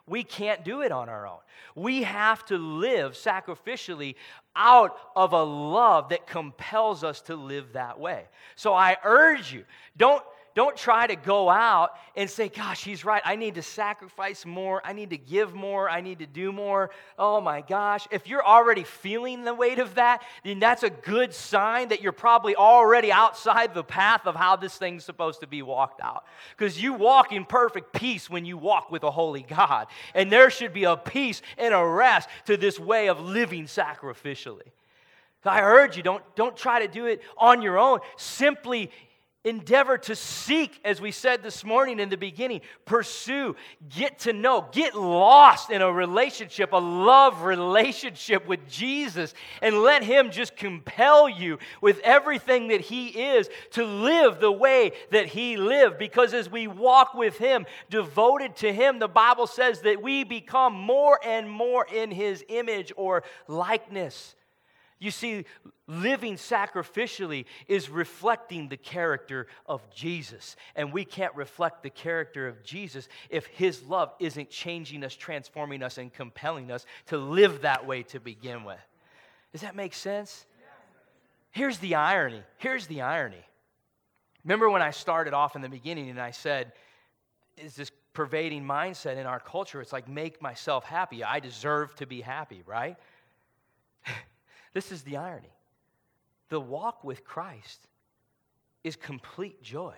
We 0.08 0.24
can't 0.24 0.66
do 0.66 0.82
it 0.82 0.92
on 0.92 1.08
our 1.08 1.28
own. 1.28 1.38
We 1.76 2.02
have 2.04 2.44
to 2.48 2.58
live 2.58 3.14
sacrificially 3.14 4.16
out 4.56 4.98
of 5.16 5.34
a 5.34 5.44
love 5.44 6.10
that 6.10 6.26
compels 6.26 7.04
us 7.04 7.22
to 7.22 7.36
live 7.36 7.74
that 7.74 8.00
way. 8.00 8.26
So 8.56 8.74
I 8.74 8.98
urge 9.04 9.54
you, 9.54 9.64
don't 9.96 10.24
don't 10.54 10.76
try 10.76 11.08
to 11.08 11.16
go 11.16 11.50
out 11.50 11.92
and 12.16 12.30
say, 12.30 12.50
Gosh, 12.50 12.84
he's 12.84 13.06
right. 13.06 13.22
I 13.24 13.36
need 13.36 13.56
to 13.56 13.62
sacrifice 13.62 14.46
more. 14.46 14.82
I 14.84 14.94
need 14.94 15.12
to 15.12 15.18
give 15.18 15.54
more. 15.54 15.90
I 15.90 16.02
need 16.02 16.20
to 16.20 16.26
do 16.26 16.52
more. 16.52 16.92
Oh 17.18 17.40
my 17.40 17.62
gosh. 17.62 18.08
If 18.12 18.28
you're 18.28 18.46
already 18.46 18.84
feeling 18.84 19.44
the 19.44 19.54
weight 19.54 19.80
of 19.80 19.96
that, 19.96 20.24
then 20.44 20.60
that's 20.60 20.84
a 20.84 20.90
good 20.90 21.34
sign 21.34 21.90
that 21.90 22.02
you're 22.02 22.12
probably 22.12 22.56
already 22.56 23.12
outside 23.12 23.74
the 23.74 23.84
path 23.84 24.26
of 24.26 24.36
how 24.36 24.56
this 24.56 24.78
thing's 24.78 25.06
supposed 25.06 25.40
to 25.40 25.48
be 25.48 25.62
walked 25.62 26.02
out. 26.02 26.26
Because 26.58 26.82
you 26.82 26.94
walk 26.94 27.32
in 27.32 27.46
perfect 27.46 27.94
peace 27.94 28.30
when 28.30 28.46
you 28.46 28.58
walk 28.58 28.92
with 28.92 29.04
a 29.04 29.12
holy 29.12 29.44
God. 29.44 29.88
And 30.14 30.32
there 30.32 30.50
should 30.50 30.74
be 30.74 30.84
a 30.84 30.98
peace 30.98 31.42
and 31.58 31.74
a 31.74 31.86
rest 31.86 32.28
to 32.46 32.58
this 32.58 32.78
way 32.80 33.08
of 33.08 33.22
living 33.22 33.66
sacrificially. 33.66 34.72
I 35.44 35.62
urge 35.62 35.98
you, 35.98 36.04
don't, 36.04 36.24
don't 36.36 36.56
try 36.56 36.86
to 36.86 36.88
do 36.88 37.06
it 37.06 37.22
on 37.38 37.62
your 37.62 37.80
own. 37.80 38.00
Simply 38.16 38.92
endeavor 39.44 39.98
to 39.98 40.16
seek, 40.16 40.80
as 40.86 41.02
we 41.02 41.12
said 41.12 41.42
this 41.42 41.64
morning 41.64 42.00
in 42.00 42.10
the 42.10 42.18
beginning, 42.18 42.62
pursue, 42.86 43.56
get 43.90 44.20
to 44.20 44.34
know, 44.34 44.68
get 44.72 44.96
lost 44.96 45.72
in 45.72 45.82
a 45.82 45.92
relationship, 45.92 46.74
a 46.74 46.78
love 46.78 47.42
relationship 47.42 48.48
with 48.48 48.68
Jesus, 48.68 49.34
and 49.62 49.80
let 49.80 50.04
Him 50.04 50.30
just 50.30 50.56
compel 50.56 51.28
you 51.28 51.58
with 51.82 52.00
everything 52.04 52.68
that 52.68 52.82
He 52.82 53.08
is 53.08 53.50
to 53.72 53.84
live 53.84 54.40
the 54.40 54.52
way 54.52 54.92
that 55.10 55.26
He 55.26 55.58
lived. 55.58 55.98
Because 55.98 56.34
as 56.34 56.50
we 56.50 56.68
walk 56.68 57.16
with 57.16 57.38
Him, 57.38 57.66
devoted 57.90 58.56
to 58.58 58.72
Him, 58.72 59.00
the 59.00 59.08
Bible 59.08 59.48
says 59.48 59.82
that 59.82 60.04
we 60.04 60.24
become 60.24 60.74
more 60.74 61.20
and 61.26 61.50
more 61.50 61.88
in 61.92 62.12
His 62.12 62.44
image 62.48 62.94
or 62.96 63.24
likeness. 63.48 64.36
You 65.02 65.10
see, 65.10 65.46
living 65.88 66.36
sacrificially 66.36 67.46
is 67.68 67.90
reflecting 67.90 68.70
the 68.70 68.78
character 68.78 69.48
of 69.66 69.90
Jesus. 69.90 70.56
And 70.76 70.94
we 70.94 71.06
can't 71.06 71.36
reflect 71.36 71.82
the 71.82 71.90
character 71.90 72.48
of 72.48 72.64
Jesus 72.64 73.10
if 73.32 73.48
His 73.48 73.82
love 73.82 74.14
isn't 74.20 74.52
changing 74.52 75.04
us, 75.04 75.16
transforming 75.16 75.82
us, 75.82 75.98
and 75.98 76.14
compelling 76.14 76.70
us 76.70 76.86
to 77.08 77.18
live 77.18 77.62
that 77.64 77.88
way 77.88 78.04
to 78.04 78.20
begin 78.20 78.64
with. 78.64 78.78
Does 79.52 79.62
that 79.62 79.76
make 79.76 79.96
sense? 79.96 80.46
Here's 81.50 81.80
the 81.80 81.96
irony. 81.96 82.44
Here's 82.58 82.86
the 82.86 83.02
irony. 83.02 83.44
Remember 84.44 84.70
when 84.70 84.84
I 84.84 84.92
started 84.92 85.34
off 85.34 85.56
in 85.56 85.64
the 85.64 85.70
beginning 85.70 86.12
and 86.12 86.22
I 86.22 86.30
said, 86.30 86.74
is 87.58 87.76
this 87.76 87.92
pervading 88.14 88.64
mindset 88.64 89.18
in 89.18 89.26
our 89.26 89.40
culture? 89.40 89.82
It's 89.82 89.92
like, 89.92 90.08
make 90.08 90.44
myself 90.44 90.84
happy. 90.84 91.24
I 91.24 91.40
deserve 91.40 91.96
to 91.96 92.06
be 92.06 92.22
happy, 92.22 92.62
right? 92.68 92.98
This 94.74 94.92
is 94.92 95.02
the 95.04 95.18
irony. 95.18 95.54
The 96.50 96.60
walk 96.60 97.04
with 97.04 97.24
Christ 97.24 97.88
is 98.84 98.96
complete 98.96 99.62
joy, 99.62 99.96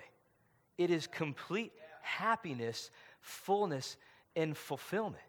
it 0.78 0.90
is 0.90 1.06
complete 1.06 1.72
happiness, 2.02 2.90
fullness, 3.20 3.96
and 4.36 4.56
fulfillment. 4.56 5.22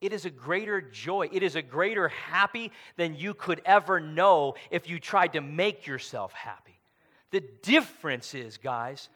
It 0.00 0.12
is 0.12 0.26
a 0.26 0.30
greater 0.30 0.82
joy. 0.82 1.30
It 1.32 1.42
is 1.42 1.56
a 1.56 1.62
greater 1.62 2.08
happy 2.08 2.72
than 2.96 3.14
you 3.14 3.32
could 3.32 3.62
ever 3.64 4.00
know 4.00 4.54
if 4.70 4.88
you 4.88 4.98
tried 4.98 5.32
to 5.32 5.40
make 5.40 5.86
yourself 5.86 6.32
happy. 6.32 6.78
The 7.30 7.42
difference 7.62 8.34
is, 8.34 8.58
guys, 8.58 9.08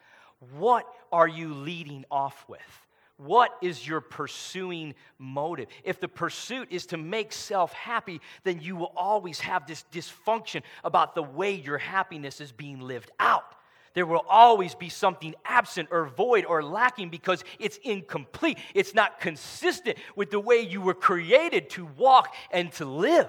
what 0.57 0.87
are 1.12 1.29
you 1.29 1.53
leading 1.53 2.05
off 2.11 2.45
with? 2.49 2.87
What 3.18 3.50
is 3.61 3.87
your 3.87 4.00
pursuing 4.00 4.94
motive? 5.18 5.66
If 5.83 6.00
the 6.00 6.09
pursuit 6.09 6.68
is 6.70 6.87
to 6.87 6.96
make 6.96 7.33
self 7.33 7.72
happy, 7.72 8.20
then 8.44 8.61
you 8.61 8.76
will 8.76 8.92
always 8.96 9.40
have 9.40 9.66
this 9.66 9.85
dysfunction 9.92 10.62
about 10.85 11.14
the 11.16 11.22
way 11.22 11.52
your 11.52 11.78
happiness 11.78 12.40
is 12.40 12.52
being 12.52 12.81
lived 12.81 13.11
out. 13.18 13.57
There 13.94 14.07
will 14.07 14.24
always 14.28 14.76
be 14.76 14.88
something 14.88 15.35
absent 15.44 15.88
or 15.90 16.07
void 16.07 16.44
or 16.44 16.62
lacking 16.62 17.09
because 17.09 17.42
it's 17.59 17.78
incomplete. 17.78 18.59
It's 18.72 18.94
not 18.94 19.18
consistent 19.20 19.98
with 20.14 20.31
the 20.31 20.38
way 20.38 20.61
you 20.61 20.81
were 20.81 20.94
created 20.94 21.70
to 21.70 21.87
walk 21.96 22.33
and 22.52 22.70
to 22.74 22.85
live. 22.85 23.28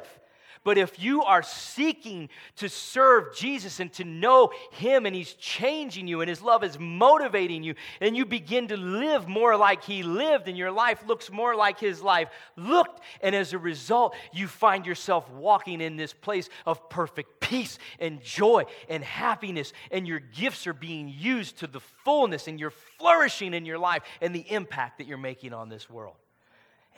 But 0.65 0.77
if 0.77 1.01
you 1.01 1.23
are 1.23 1.41
seeking 1.41 2.29
to 2.57 2.67
serve 2.67 3.33
Jesus 3.35 3.79
and 3.79 3.91
to 3.93 4.03
know 4.03 4.51
Him 4.71 5.05
and 5.05 5.15
He's 5.15 5.33
changing 5.33 6.07
you 6.07 6.19
and 6.19 6.29
His 6.29 6.41
love 6.41 6.63
is 6.63 6.77
motivating 6.77 7.63
you, 7.63 7.75
and 8.01 8.15
you 8.15 8.25
begin 8.25 8.67
to 8.67 8.77
live 8.77 9.27
more 9.27 9.55
like 9.55 9.83
He 9.83 10.03
lived 10.03 10.47
and 10.49 10.57
your 10.57 10.71
life 10.71 11.01
looks 11.07 11.31
more 11.31 11.55
like 11.55 11.79
His 11.79 12.01
life 12.01 12.29
looked, 12.57 12.99
and 13.21 13.33
as 13.33 13.53
a 13.53 13.57
result, 13.57 14.15
you 14.33 14.47
find 14.47 14.85
yourself 14.85 15.29
walking 15.31 15.79
in 15.79 15.95
this 15.95 16.13
place 16.13 16.49
of 16.65 16.89
perfect 16.89 17.39
peace 17.39 17.79
and 17.99 18.21
joy 18.21 18.65
and 18.89 19.03
happiness, 19.03 19.71
and 19.91 20.07
your 20.07 20.19
gifts 20.19 20.67
are 20.67 20.73
being 20.73 21.07
used 21.07 21.59
to 21.59 21.67
the 21.67 21.79
fullness, 22.03 22.47
and 22.49 22.59
you're 22.59 22.73
flourishing 22.97 23.53
in 23.53 23.65
your 23.65 23.79
life 23.79 24.03
and 24.21 24.35
the 24.35 24.45
impact 24.51 24.97
that 24.97 25.07
you're 25.07 25.17
making 25.17 25.53
on 25.53 25.69
this 25.69 25.89
world. 25.89 26.15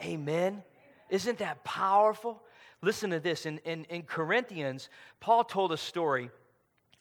Amen. 0.02 0.64
Isn't 1.10 1.38
that 1.38 1.62
powerful? 1.62 2.42
Listen 2.82 3.10
to 3.10 3.20
this. 3.20 3.46
In, 3.46 3.58
in, 3.58 3.84
in 3.84 4.02
Corinthians, 4.02 4.88
Paul 5.20 5.44
told 5.44 5.72
a 5.72 5.76
story 5.76 6.30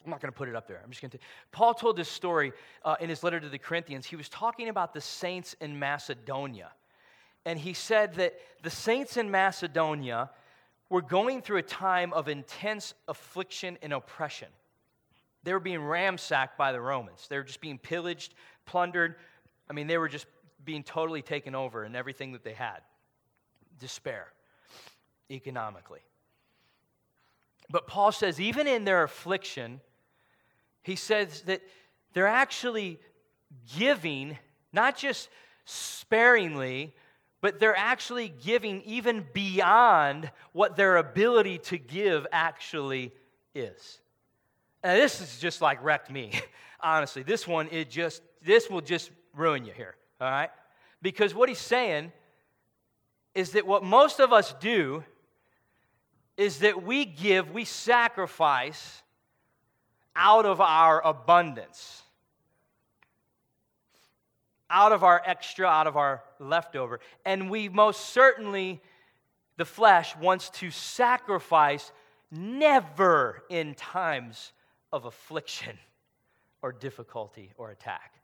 I'm 0.04 0.10
not 0.10 0.20
going 0.20 0.32
to 0.32 0.38
put 0.38 0.50
it 0.50 0.56
up 0.56 0.67
there. 0.67 0.82
I'm 0.84 0.89
just 0.89 1.02
going 1.02 1.12
to. 1.12 1.20
Paul 1.52 1.74
told 1.74 1.96
this 1.96 2.10
story 2.10 2.54
uh, 2.84 2.96
in 3.00 3.10
his 3.10 3.24
letter 3.24 3.39
to 3.39 3.50
the 3.50 3.60
Corinthians. 3.60 4.06
He 4.06 4.15
was 4.15 4.30
talking 4.30 4.70
about 4.70 4.94
the 4.94 5.02
saints 5.02 5.56
in 5.62 5.78
Macedonia. 5.78 6.72
And 7.46 7.60
he 7.60 7.74
said 7.74 8.15
that 8.15 8.36
the 8.63 8.70
saints 8.70 9.17
in 9.17 9.30
Macedonia 9.30 10.30
were 10.89 11.02
going 11.02 11.41
through 11.41 11.58
a 11.58 11.63
time 11.63 12.13
of 12.13 12.28
intense 12.28 12.94
affliction 13.08 13.78
and 13.82 13.94
oppression. 13.94 14.50
They 15.44 15.54
were 15.54 15.60
being 15.60 15.84
ransacked 15.84 16.58
by 16.58 16.72
the 16.72 16.82
Romans, 16.82 17.28
they 17.30 17.38
were 17.38 17.44
just 17.44 17.62
being 17.62 17.78
pillaged, 17.78 18.34
plundered. 18.65 19.15
I 19.70 19.74
mean, 19.74 19.88
they 19.88 19.98
were 19.98 20.10
just 20.10 20.26
being 20.65 20.84
totally 20.84 21.22
taken 21.22 21.56
over 21.56 21.86
in 21.86 21.96
everything 21.96 22.34
that 22.34 22.44
they 22.44 22.54
had. 22.54 22.82
Despair, 23.80 24.28
economically. 25.32 26.02
But 27.70 27.88
Paul 27.88 28.12
says, 28.12 28.39
even 28.39 28.67
in 28.67 28.84
their 28.84 29.04
affliction, 29.04 29.80
he 30.84 30.96
says 30.96 31.41
that 31.44 31.62
they're 32.13 32.28
actually 32.28 33.00
giving, 33.78 34.38
not 34.74 34.98
just 34.98 35.30
sparingly, 35.65 36.94
but 37.39 37.60
they're 37.60 37.78
actually 37.78 38.30
giving 38.44 38.82
even 38.84 39.26
beyond 39.34 40.30
what 40.52 40.76
their 40.76 40.98
ability 40.98 41.58
to 41.58 41.78
give 41.78 42.28
actually 42.32 43.12
is. 43.56 44.00
And 44.84 45.00
this 45.00 45.22
is 45.22 45.39
just 45.39 45.62
like 45.62 45.84
wrecked 45.84 46.12
me, 46.12 46.32
honestly. 46.80 47.24
This 47.24 47.48
one, 47.48 47.67
it 47.72 47.89
just, 47.89 48.22
this 48.44 48.70
will 48.70 48.82
just 48.82 49.12
ruin 49.36 49.65
you 49.65 49.74
here, 49.74 49.96
all 50.20 50.30
right? 50.30 50.50
Because 51.02 51.34
what 51.34 51.50
he's 51.50 51.60
saying 51.60 52.12
is 53.34 53.52
that 53.52 53.65
what 53.65 53.84
most 53.84 54.20
of 54.20 54.34
us 54.34 54.54
do 54.60 55.04
is 56.41 56.58
that 56.60 56.82
we 56.82 57.06
give, 57.06 57.51
we 57.51 57.65
sacrifice 57.65 59.04
out 60.15 60.47
of 60.47 60.60
our 60.60 60.99
abundance, 61.06 62.01
out 64.67 64.91
of 64.91 65.04
our 65.04 65.21
extra, 65.23 65.67
out 65.67 65.86
of 65.86 65.95
our 65.95 66.23
leftover. 66.39 66.99
And 67.25 67.47
we 67.51 67.69
most 67.69 68.10
certainly, 68.10 68.82
the 69.58 69.65
flesh 69.65 70.15
wants 70.17 70.49
to 70.62 70.71
sacrifice 70.71 71.91
never 72.32 73.43
in 73.49 73.75
times 73.75 74.51
of 74.91 75.06
affliction 75.06 75.77
or 76.63 76.71
difficulty 76.71 77.51
or 77.56 77.69
attack. 77.69 78.15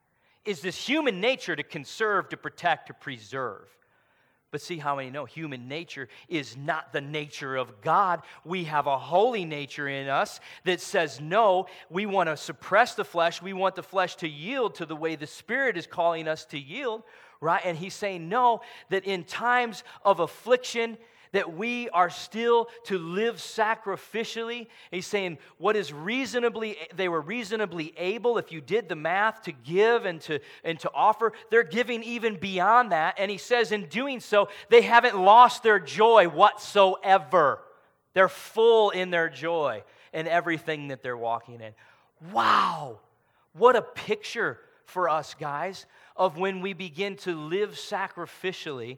Is 0.43 0.62
this 0.62 0.75
human 0.75 1.21
nature 1.21 1.56
to 1.56 1.63
conserve, 1.63 2.30
to 2.30 2.38
protect, 2.38 2.88
to 2.88 2.95
preserve? 2.95 3.69
But 4.50 4.62
see 4.62 4.78
how 4.78 4.96
many 4.96 5.10
know 5.10 5.26
human 5.26 5.68
nature 5.68 6.08
is 6.30 6.56
not 6.56 6.94
the 6.94 7.02
nature 7.02 7.58
of 7.58 7.82
God. 7.82 8.22
We 8.46 8.64
have 8.64 8.88
a 8.88 8.98
holy 8.98 9.44
nature 9.44 9.90
in 9.90 10.08
us 10.08 10.40
that 10.64 10.80
says, 10.80 11.20
no, 11.20 11.68
we 11.90 12.06
want 12.06 12.30
to 12.30 12.38
suppress 12.38 12.96
the 12.96 13.04
flesh. 13.04 13.42
We 13.42 13.52
want 13.52 13.76
the 13.76 13.84
flesh 13.84 14.16
to 14.18 14.28
yield 14.28 14.76
to 14.76 14.86
the 14.86 14.96
way 14.96 15.18
the 15.18 15.28
Spirit 15.28 15.78
is 15.78 15.86
calling 15.86 16.30
us 16.30 16.46
to 16.46 16.58
yield, 16.58 17.04
right? 17.42 17.62
And 17.66 17.78
He's 17.78 17.94
saying, 17.94 18.30
no, 18.30 18.62
that 18.90 19.04
in 19.04 19.26
times 19.26 19.84
of 20.06 20.22
affliction, 20.22 20.98
that 21.32 21.56
we 21.56 21.90
are 21.90 22.10
still 22.10 22.70
to 22.86 22.98
live 22.98 23.38
sacrificially. 23.38 24.68
He's 24.92 25.08
saying 25.08 25.38
what 25.58 25.76
is 25.76 25.92
reasonably, 25.94 26.78
they 26.96 27.10
were 27.10 27.22
reasonably 27.22 27.94
able, 27.98 28.38
if 28.38 28.52
you 28.52 28.62
did 28.62 28.90
the 28.90 28.96
math, 28.96 29.44
to 29.44 29.52
give 29.52 30.06
and 30.06 30.22
to, 30.22 30.40
and 30.63 30.80
to 30.80 30.92
offer. 30.94 31.34
They're 31.50 31.63
giving 31.63 32.04
even 32.04 32.38
beyond 32.38 32.92
that. 32.92 33.16
And 33.18 33.30
he 33.30 33.38
says, 33.38 33.72
in 33.72 33.86
doing 33.86 34.20
so, 34.20 34.50
they 34.70 34.82
haven't 34.82 35.18
lost 35.18 35.63
their 35.63 35.80
joy 35.80 36.28
whatsoever. 36.28 37.62
They're 38.13 38.30
full 38.30 38.90
in 38.90 39.10
their 39.10 39.30
joy 39.30 39.84
and 40.13 40.28
everything 40.28 40.88
that 40.88 41.04
they're 41.04 41.18
walking 41.18 41.62
in. 41.62 41.74
Wow, 42.32 43.00
what 43.54 43.76
a 43.76 43.82
picture 43.82 44.60
for 44.86 45.10
us, 45.10 45.36
guys, 45.40 45.86
of 46.16 46.38
when 46.38 46.62
we 46.62 46.74
begin 46.74 47.16
to 47.18 47.36
live 47.36 47.72
sacrificially 47.72 48.98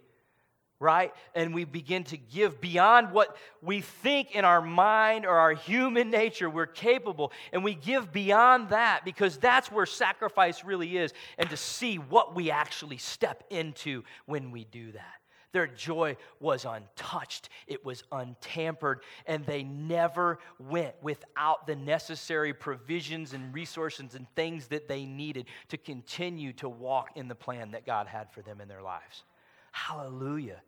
right? 0.79 1.13
And 1.35 1.53
we 1.53 1.65
begin 1.65 2.05
to 2.05 2.17
give 2.17 2.61
beyond 2.61 3.11
what 3.11 3.35
we 3.61 3.81
think 3.81 4.33
in 4.33 4.45
our 4.45 4.61
mind 4.61 5.25
or 5.25 5.37
our 5.37 5.53
human 5.53 6.09
nature 6.09 6.49
we're 6.49 6.65
capable. 6.65 7.33
And 7.51 7.63
we 7.63 7.75
give 7.75 8.13
beyond 8.13 8.69
that 8.69 9.01
because 9.03 9.37
that's 9.37 9.71
where 9.71 9.85
sacrifice 9.85 10.63
really 10.63 10.97
is, 10.97 11.13
and 11.37 11.49
to 11.49 11.57
see 11.57 11.97
what 11.97 12.33
we 12.35 12.49
actually 12.49 12.97
step 12.97 13.43
into 13.49 14.03
when 14.25 14.51
we 14.51 14.63
do 14.65 14.91
that. 14.93 15.15
Their 15.51 15.67
joy 15.67 16.15
was 16.39 16.63
untouched, 16.63 17.49
it 17.65 17.83
was 17.83 18.03
untampered, 18.11 19.01
and 19.25 19.43
they 19.45 19.63
never 19.63 20.37
went 20.59 20.93
without 21.01 21.65
the 21.65 21.75
necessary 21.75 22.53
provisions 22.53 23.33
and 23.33 23.51
resources 23.51 24.13
and 24.13 24.27
things 24.35 24.67
that 24.67 24.87
they 24.87 25.05
needed 25.05 25.47
to 25.69 25.77
continue 25.77 26.53
to 26.53 26.69
walk 26.69 27.09
in 27.15 27.27
the 27.27 27.35
plan 27.35 27.71
that 27.71 27.83
God 27.85 28.05
had 28.05 28.31
for 28.31 28.43
them 28.43 28.61
in 28.61 28.67
their 28.67 28.83
lives. 28.83 29.23
Hallelujah. 29.71 30.61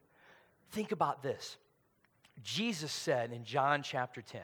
Think 0.71 0.91
about 0.91 1.21
this. 1.21 1.57
Jesus 2.43 2.91
said 2.91 3.31
in 3.31 3.43
John 3.43 3.83
chapter 3.83 4.21
10, 4.21 4.41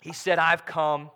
He 0.00 0.12
said, 0.12 0.38
I've 0.38 0.64
come 0.64 1.10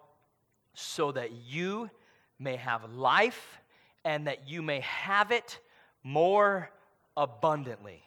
so 0.74 1.12
that 1.12 1.30
you 1.32 1.90
may 2.38 2.56
have 2.56 2.92
life 2.92 3.60
and 4.04 4.26
that 4.26 4.48
you 4.48 4.62
may 4.62 4.80
have 4.80 5.30
it 5.30 5.58
more 6.02 6.70
abundantly. 7.16 8.02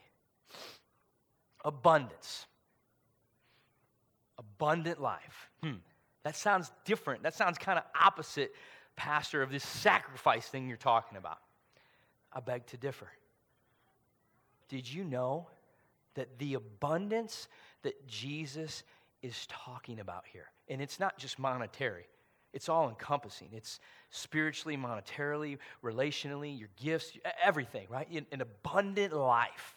Abundance. 1.64 2.46
Abundant 4.38 5.00
life. 5.00 5.48
Hmm. 5.62 5.76
That 6.24 6.36
sounds 6.36 6.70
different. 6.84 7.22
That 7.22 7.34
sounds 7.34 7.56
kind 7.56 7.78
of 7.78 7.84
opposite, 7.98 8.52
Pastor, 8.96 9.42
of 9.42 9.50
this 9.50 9.64
sacrifice 9.64 10.46
thing 10.46 10.68
you're 10.68 10.76
talking 10.76 11.16
about. 11.16 11.38
I 12.32 12.40
beg 12.40 12.66
to 12.66 12.76
differ. 12.76 13.08
Did 14.68 14.90
you 14.92 15.04
know 15.04 15.48
that 16.14 16.38
the 16.38 16.54
abundance 16.54 17.48
that 17.82 18.06
Jesus 18.06 18.82
is 19.22 19.46
talking 19.48 20.00
about 20.00 20.24
here, 20.32 20.50
and 20.68 20.80
it's 20.80 21.00
not 21.00 21.18
just 21.18 21.38
monetary, 21.38 22.06
it's 22.52 22.68
all 22.68 22.88
encompassing. 22.88 23.48
It's 23.52 23.80
spiritually, 24.10 24.76
monetarily, 24.76 25.58
relationally, 25.82 26.56
your 26.56 26.68
gifts, 26.80 27.10
everything, 27.42 27.88
right? 27.90 28.08
An 28.30 28.40
abundant 28.40 29.12
life. 29.12 29.76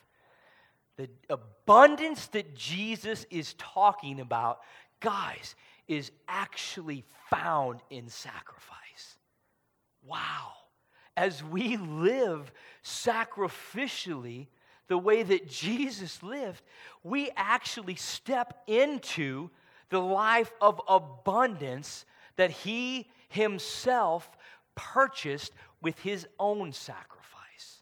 The 0.95 1.09
abundance 1.27 2.27
that 2.27 2.55
Jesus 2.55 3.25
is 3.31 3.55
talking 3.57 4.19
about, 4.19 4.59
guys, 4.99 5.55
is 5.87 6.11
actually 6.27 7.03
found 7.31 7.79
in 7.89 8.09
sacrifice. 8.09 9.17
Wow. 10.05 10.51
As 11.15 11.43
we 11.43 11.77
live 11.77 12.51
sacrificially, 12.83 14.47
the 14.87 14.97
way 14.97 15.23
that 15.23 15.47
Jesus 15.47 16.21
lived, 16.23 16.61
we 17.03 17.29
actually 17.35 17.95
step 17.95 18.63
into 18.67 19.49
the 19.89 19.99
life 19.99 20.51
of 20.61 20.81
abundance 20.87 22.05
that 22.35 22.51
he 22.51 23.07
himself 23.29 24.29
purchased 24.75 25.53
with 25.81 25.99
his 25.99 26.27
own 26.39 26.71
sacrifice. 26.71 27.81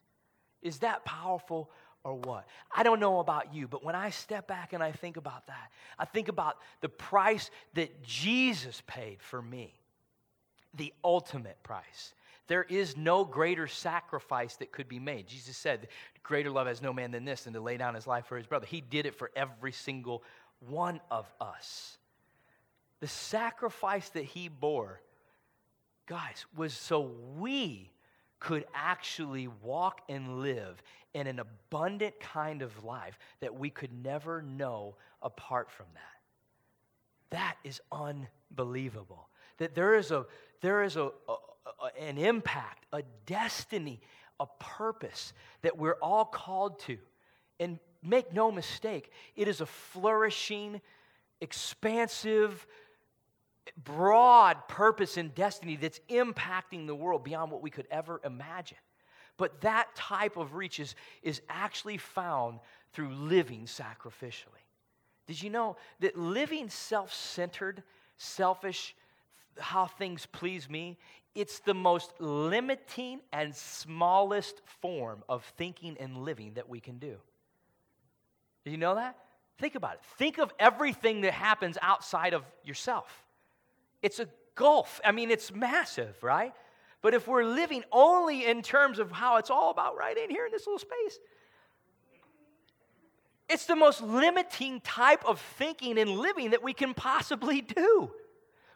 Is 0.62 0.80
that 0.80 1.06
powerful 1.06 1.70
or 2.04 2.16
what? 2.16 2.48
I 2.76 2.84
don't 2.84 3.00
know 3.00 3.20
about 3.20 3.54
you, 3.54 3.68
but 3.68 3.84
when 3.84 3.96
I 3.96 4.10
step 4.10 4.48
back 4.48 4.74
and 4.74 4.82
I 4.82 4.92
think 4.92 5.18
about 5.18 5.48
that, 5.48 5.72
I 6.00 6.06
think 6.06 6.28
about 6.28 6.58
the 6.82 6.90
price 6.90 7.50
that 7.74 8.04
Jesus 8.04 8.82
paid 8.88 9.22
for 9.22 9.42
me, 9.42 9.74
the 10.74 10.94
ultimate 11.04 11.62
price. 11.64 12.14
There 12.48 12.64
is 12.64 12.96
no 12.96 13.26
greater 13.26 13.68
sacrifice 13.68 14.56
that 14.58 14.72
could 14.72 14.88
be 14.88 15.00
made. 15.00 15.28
Jesus 15.28 15.58
said, 15.58 15.88
Greater 16.24 16.52
love 16.52 16.68
has 16.68 16.82
no 16.82 16.94
man 16.94 17.12
than 17.12 17.26
this, 17.26 17.44
than 17.44 17.54
to 17.54 17.62
lay 17.62 17.78
down 17.78 17.96
his 17.96 18.08
life 18.08 18.26
for 18.26 18.38
his 18.38 18.48
brother. 18.48 18.66
He 18.66 18.82
did 18.82 19.06
it 19.06 19.16
for 19.16 19.32
every 19.36 19.72
single 19.72 20.24
one 20.60 21.00
of 21.12 21.32
us. 21.40 21.98
The 23.00 23.08
sacrifice 23.08 24.10
that 24.10 24.24
he 24.24 24.48
bore, 24.48 25.02
guys, 26.08 26.46
was 26.56 26.74
so 26.74 27.12
we 27.38 27.92
could 28.40 28.66
actually 28.74 29.48
walk 29.48 30.02
and 30.10 30.42
live 30.42 30.82
in 31.14 31.28
an 31.28 31.40
abundant 31.40 32.20
kind 32.20 32.62
of 32.62 32.84
life 32.84 33.18
that 33.40 33.56
we 33.56 33.70
could 33.70 33.92
never 34.04 34.42
know 34.42 34.96
apart 35.22 35.72
from 35.72 35.88
that. 35.94 36.02
That 37.32 37.58
is 37.64 37.82
unbelievable. 37.92 39.30
That 39.58 39.74
there 39.74 39.96
is 39.96 40.12
a, 40.12 40.26
there 40.62 40.84
is 40.84 40.96
a, 40.96 41.12
a 41.28 41.36
an 42.00 42.18
impact, 42.18 42.86
a 42.92 43.04
destiny, 43.26 44.02
a 44.40 44.46
purpose 44.60 45.34
that 45.62 45.78
we're 45.78 45.98
all 46.02 46.26
called 46.26 46.80
to. 46.82 46.98
And 47.60 47.80
make 48.04 48.34
no 48.34 48.52
mistake, 48.52 49.12
it 49.36 49.48
is 49.48 49.62
a 49.62 49.66
flourishing, 49.66 50.82
expansive, 51.42 52.68
broad 53.84 54.68
purpose 54.68 55.18
and 55.18 55.34
destiny 55.34 55.76
that's 55.76 56.00
impacting 56.10 56.88
the 56.88 56.96
world 56.96 57.24
beyond 57.24 57.52
what 57.52 57.62
we 57.62 57.70
could 57.70 57.88
ever 57.90 58.22
imagine. 58.24 58.78
But 59.38 59.62
that 59.62 59.94
type 59.96 60.38
of 60.38 60.56
reach 60.56 60.80
is, 60.80 60.96
is 61.22 61.42
actually 61.50 61.98
found 61.98 62.60
through 62.94 63.14
living 63.14 63.66
sacrificially. 63.66 64.64
Did 65.28 65.42
you 65.42 65.50
know 65.50 65.76
that 66.00 66.18
living 66.18 66.70
self 66.70 67.14
centered 67.14 67.84
selfish, 68.18 68.96
how 69.60 69.88
things 69.88 70.26
please 70.26 70.70
me, 70.70 70.98
it's 71.36 71.60
the 71.60 71.74
most 71.74 72.14
limiting 72.20 73.20
and 73.34 73.54
smallest 73.54 74.62
form 74.82 75.24
of 75.28 75.44
thinking 75.58 75.98
and 76.00 76.18
living 76.18 76.54
that 76.54 76.70
we 76.70 76.80
can 76.80 76.98
do. 76.98 77.18
Did 78.64 78.72
you 78.72 78.78
know 78.78 78.96
that? 78.96 79.18
Think 79.60 79.76
about 79.76 79.96
it. 79.96 80.00
Think 80.18 80.38
of 80.38 80.54
everything 80.58 81.22
that 81.22 81.34
happens 81.34 81.78
outside 81.82 82.34
of 82.34 82.44
yourself. 82.64 83.26
It's 84.02 84.20
a 84.20 84.28
gulf. 84.56 85.00
I 85.04 85.12
mean, 85.12 85.30
it's 85.30 85.54
massive, 85.54 86.22
right? 86.24 86.54
But 87.02 87.14
if 87.14 87.28
we're 87.28 87.44
living 87.44 87.84
only 87.92 88.46
in 88.46 88.62
terms 88.62 88.98
of 88.98 89.12
how 89.12 89.38
it's 89.38 89.50
all 89.50 89.70
about 89.70 89.98
right 89.98 90.18
in 90.18 90.30
here 90.30 90.46
in 90.46 90.52
this 90.52 90.66
little 90.66 90.80
space, 90.80 91.20
it's 93.48 93.66
the 93.66 93.76
most 93.76 94.02
limiting 94.02 94.82
type 94.82 95.24
of 95.26 95.40
thinking 95.40 96.00
and 96.00 96.10
living 96.10 96.52
that 96.52 96.64
we 96.64 96.74
can 96.74 96.94
possibly 96.94 97.62
do. 97.62 98.12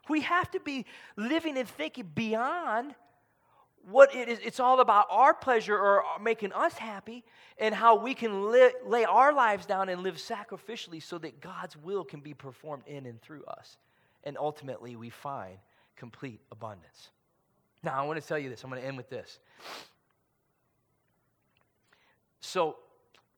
We 0.10 0.22
have 0.22 0.50
to 0.52 0.60
be 0.60 0.86
living 1.16 1.58
and 1.58 1.68
thinking 1.68 2.12
beyond 2.14 2.96
what 3.90 4.14
it 4.16 4.28
is. 4.28 4.40
It's 4.44 4.60
all 4.60 4.80
about 4.80 5.08
our 5.10 5.34
pleasure 5.34 5.78
or 5.78 6.04
making 6.22 6.54
us 6.54 6.74
happy 6.74 7.24
and 7.58 7.74
how 7.74 7.96
we 7.96 8.14
can 8.14 8.52
li- 8.52 8.74
lay 8.86 9.06
our 9.06 9.34
lives 9.34 9.66
down 9.66 9.90
and 9.90 10.02
live 10.02 10.16
sacrificially 10.16 11.02
so 11.02 11.18
that 11.20 11.42
God's 11.42 11.78
will 11.78 12.04
can 12.04 12.20
be 12.20 12.34
performed 12.34 12.84
in 12.88 13.06
and 13.06 13.22
through 13.22 13.44
us. 13.46 13.78
And 14.24 14.38
ultimately, 14.38 14.96
we 14.96 15.10
find 15.10 15.58
complete 15.96 16.42
abundance. 16.52 17.10
Now, 17.84 18.02
I 18.02 18.06
want 18.06 18.22
to 18.22 18.28
tell 18.28 18.38
you 18.38 18.50
this. 18.50 18.64
I'm 18.64 18.70
going 18.70 18.82
to 18.82 18.88
end 18.88 18.98
with 18.98 19.10
this. 19.10 19.40
So, 22.42 22.78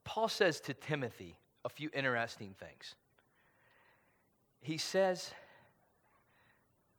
Paul 0.04 0.28
says 0.28 0.60
to 0.62 0.74
Timothy 0.74 1.36
a 1.64 1.70
few 1.70 1.90
interesting 1.94 2.56
things. 2.60 2.96
He 4.62 4.78
says 4.78 5.32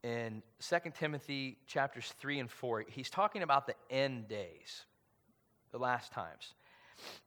in 0.02 0.42
2 0.60 0.76
Timothy 0.98 1.58
chapters 1.66 2.12
3 2.18 2.40
and 2.40 2.50
4, 2.50 2.84
he's 2.88 3.10
talking 3.10 3.42
about 3.42 3.66
the 3.66 3.74
end 3.90 4.28
days, 4.28 4.84
the 5.70 5.78
last 5.78 6.12
times. 6.12 6.54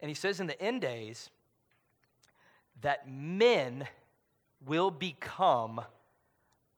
And 0.01 0.09
he 0.09 0.15
says 0.15 0.39
in 0.39 0.47
the 0.47 0.61
end 0.61 0.81
days 0.81 1.29
that 2.81 3.09
men 3.09 3.88
will 4.65 4.91
become 4.91 5.81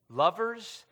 lovers 0.10 0.86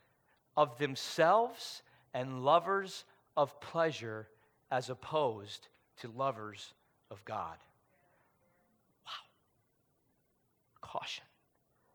of 0.58 0.78
themselves 0.78 1.82
and 2.14 2.44
lovers 2.44 3.06
of 3.38 3.60
pleasure 3.62 4.28
as 4.72 4.90
opposed 4.90 5.68
to 5.98 6.12
lovers 6.16 6.74
of 7.12 7.24
God. 7.26 7.58
Wow. 9.06 9.12
Caution. 10.82 11.24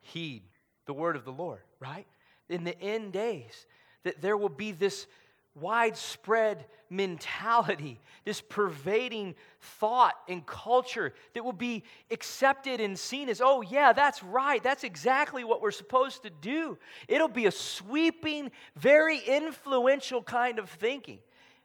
Heed 0.00 0.42
the 0.86 0.92
word 0.92 1.16
of 1.16 1.24
the 1.24 1.32
Lord, 1.32 1.60
right? 1.78 2.06
In 2.50 2.64
the 2.64 2.78
end 2.80 3.12
days, 3.12 3.66
that 4.02 4.20
there 4.20 4.36
will 4.36 4.50
be 4.50 4.72
this 4.72 5.06
widespread 5.54 6.64
mentality, 6.88 8.00
this 8.24 8.40
pervading 8.40 9.34
thought 9.60 10.14
and 10.28 10.44
culture 10.44 11.14
that 11.34 11.44
will 11.44 11.52
be 11.52 11.84
accepted 12.10 12.80
and 12.80 12.98
seen 12.98 13.28
as, 13.28 13.40
oh, 13.40 13.62
yeah, 13.62 13.92
that's 13.92 14.22
right. 14.22 14.62
That's 14.62 14.84
exactly 14.84 15.44
what 15.44 15.62
we're 15.62 15.70
supposed 15.70 16.22
to 16.24 16.30
do. 16.30 16.78
It'll 17.08 17.28
be 17.28 17.46
a 17.46 17.52
sweeping, 17.52 18.50
very 18.76 19.18
influential 19.18 20.22
kind 20.22 20.58
of 20.58 20.68
thinking. 20.68 21.18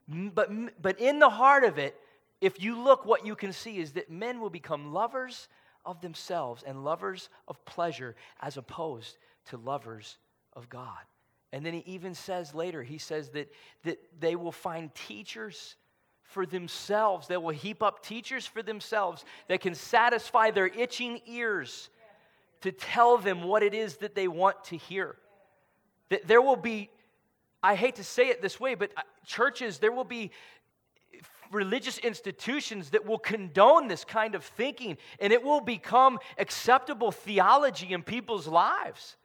But, 0.08 0.50
but 0.82 1.00
in 1.00 1.20
the 1.20 1.30
heart 1.30 1.64
of 1.64 1.78
it, 1.78 2.00
if 2.42 2.62
you 2.62 2.80
look, 2.80 3.06
what 3.06 3.26
you 3.26 3.36
can 3.36 3.54
see 3.54 3.78
is 3.78 3.94
that 3.94 4.12
men 4.12 4.40
will 4.40 4.50
become 4.50 4.94
lovers 4.94 5.48
of 5.86 6.02
themselves 6.02 6.64
and 6.66 6.84
lovers 6.84 7.30
of 7.48 7.64
pleasure 7.66 8.16
as 8.42 8.58
opposed 8.58 9.18
to 9.46 9.58
lovers 9.58 10.18
of 10.56 10.70
God. 10.70 11.00
And 11.52 11.66
then 11.66 11.74
he 11.74 11.84
even 11.86 12.14
says 12.14 12.54
later, 12.54 12.84
he 12.84 12.98
says 12.98 13.30
that, 13.30 13.52
that 13.84 13.98
they 14.20 14.36
will 14.36 14.52
find 14.52 14.94
teachers 14.94 15.76
for 16.24 16.46
themselves. 16.46 17.28
They 17.28 17.38
will 17.38 17.50
heap 17.50 17.82
up 17.82 18.04
teachers 18.04 18.46
for 18.46 18.62
themselves 18.62 19.24
that 19.48 19.62
can 19.62 19.76
satisfy 19.76 20.52
their 20.52 20.68
itching 20.68 21.22
ears 21.26 21.90
to 22.62 22.72
tell 22.72 23.18
them 23.18 23.44
what 23.44 23.64
it 23.64 23.74
is 23.74 23.98
that 23.98 24.16
they 24.16 24.28
want 24.28 24.64
to 24.66 24.78
hear. 24.78 25.16
That 26.10 26.28
there 26.28 26.42
will 26.42 26.56
be, 26.56 26.90
I 27.62 27.76
hate 27.76 27.96
to 27.96 28.04
say 28.04 28.30
it 28.30 28.42
this 28.42 28.60
way, 28.60 28.76
but 28.76 28.92
uh, 28.98 29.02
churches, 29.26 29.78
there 29.78 29.92
will 29.92 30.04
be 30.04 30.32
religious 31.52 31.98
institutions 32.00 32.90
that 32.90 33.06
will 33.06 33.20
condone 33.20 33.88
this 33.88 34.04
kind 34.04 34.36
of 34.36 34.44
thinking 34.44 34.98
and 35.20 35.32
it 35.32 35.44
will 35.44 35.62
become 35.62 36.20
acceptable 36.38 37.12
theology 37.12 37.94
in 37.94 38.04
people's 38.04 38.48
lives. 38.48 39.16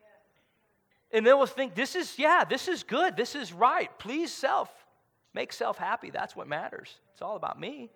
And 1.13 1.27
then 1.27 1.37
we'll 1.37 1.47
think, 1.47 1.75
this 1.75 1.97
is, 1.97 2.19
yeah, 2.19 2.45
this 2.45 2.69
is 2.69 2.83
good. 2.83 3.17
This 3.17 3.35
is 3.35 3.53
right. 3.53 3.91
Please 3.99 4.33
self. 4.33 4.71
Make 5.35 5.53
self 5.53 5.77
happy. 5.77 6.11
That's 6.11 6.37
what 6.37 6.49
matters. 6.49 6.99
It's 7.13 7.23
all 7.23 7.37
about 7.37 7.59
me. 7.59 7.91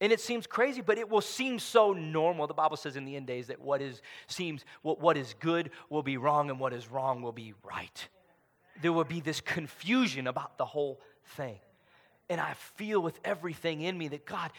And 0.00 0.12
it 0.12 0.20
seems 0.20 0.46
crazy, 0.46 0.80
but 0.80 0.96
it 0.96 1.08
will 1.10 1.20
seem 1.20 1.58
so 1.58 1.92
normal. 1.92 2.46
The 2.46 2.54
Bible 2.54 2.76
says 2.76 2.96
in 2.96 3.04
the 3.04 3.16
end 3.16 3.26
days 3.26 3.48
that 3.48 3.60
what 3.60 3.82
is 3.82 4.00
seems 4.28 4.64
what, 4.82 5.00
what 5.00 5.16
is 5.16 5.34
good 5.40 5.70
will 5.90 6.04
be 6.04 6.16
wrong 6.16 6.50
and 6.50 6.60
what 6.60 6.72
is 6.72 6.88
wrong 6.88 7.20
will 7.20 7.32
be 7.32 7.54
right. 7.64 8.08
There 8.80 8.92
will 8.92 9.04
be 9.04 9.20
this 9.20 9.40
confusion 9.40 10.28
about 10.28 10.56
the 10.56 10.64
whole 10.64 11.00
thing. 11.36 11.58
And 12.30 12.40
I 12.40 12.54
feel 12.76 13.00
with 13.00 13.18
everything 13.24 13.80
in 13.80 13.98
me 13.98 14.08
that 14.08 14.24
God, 14.24 14.52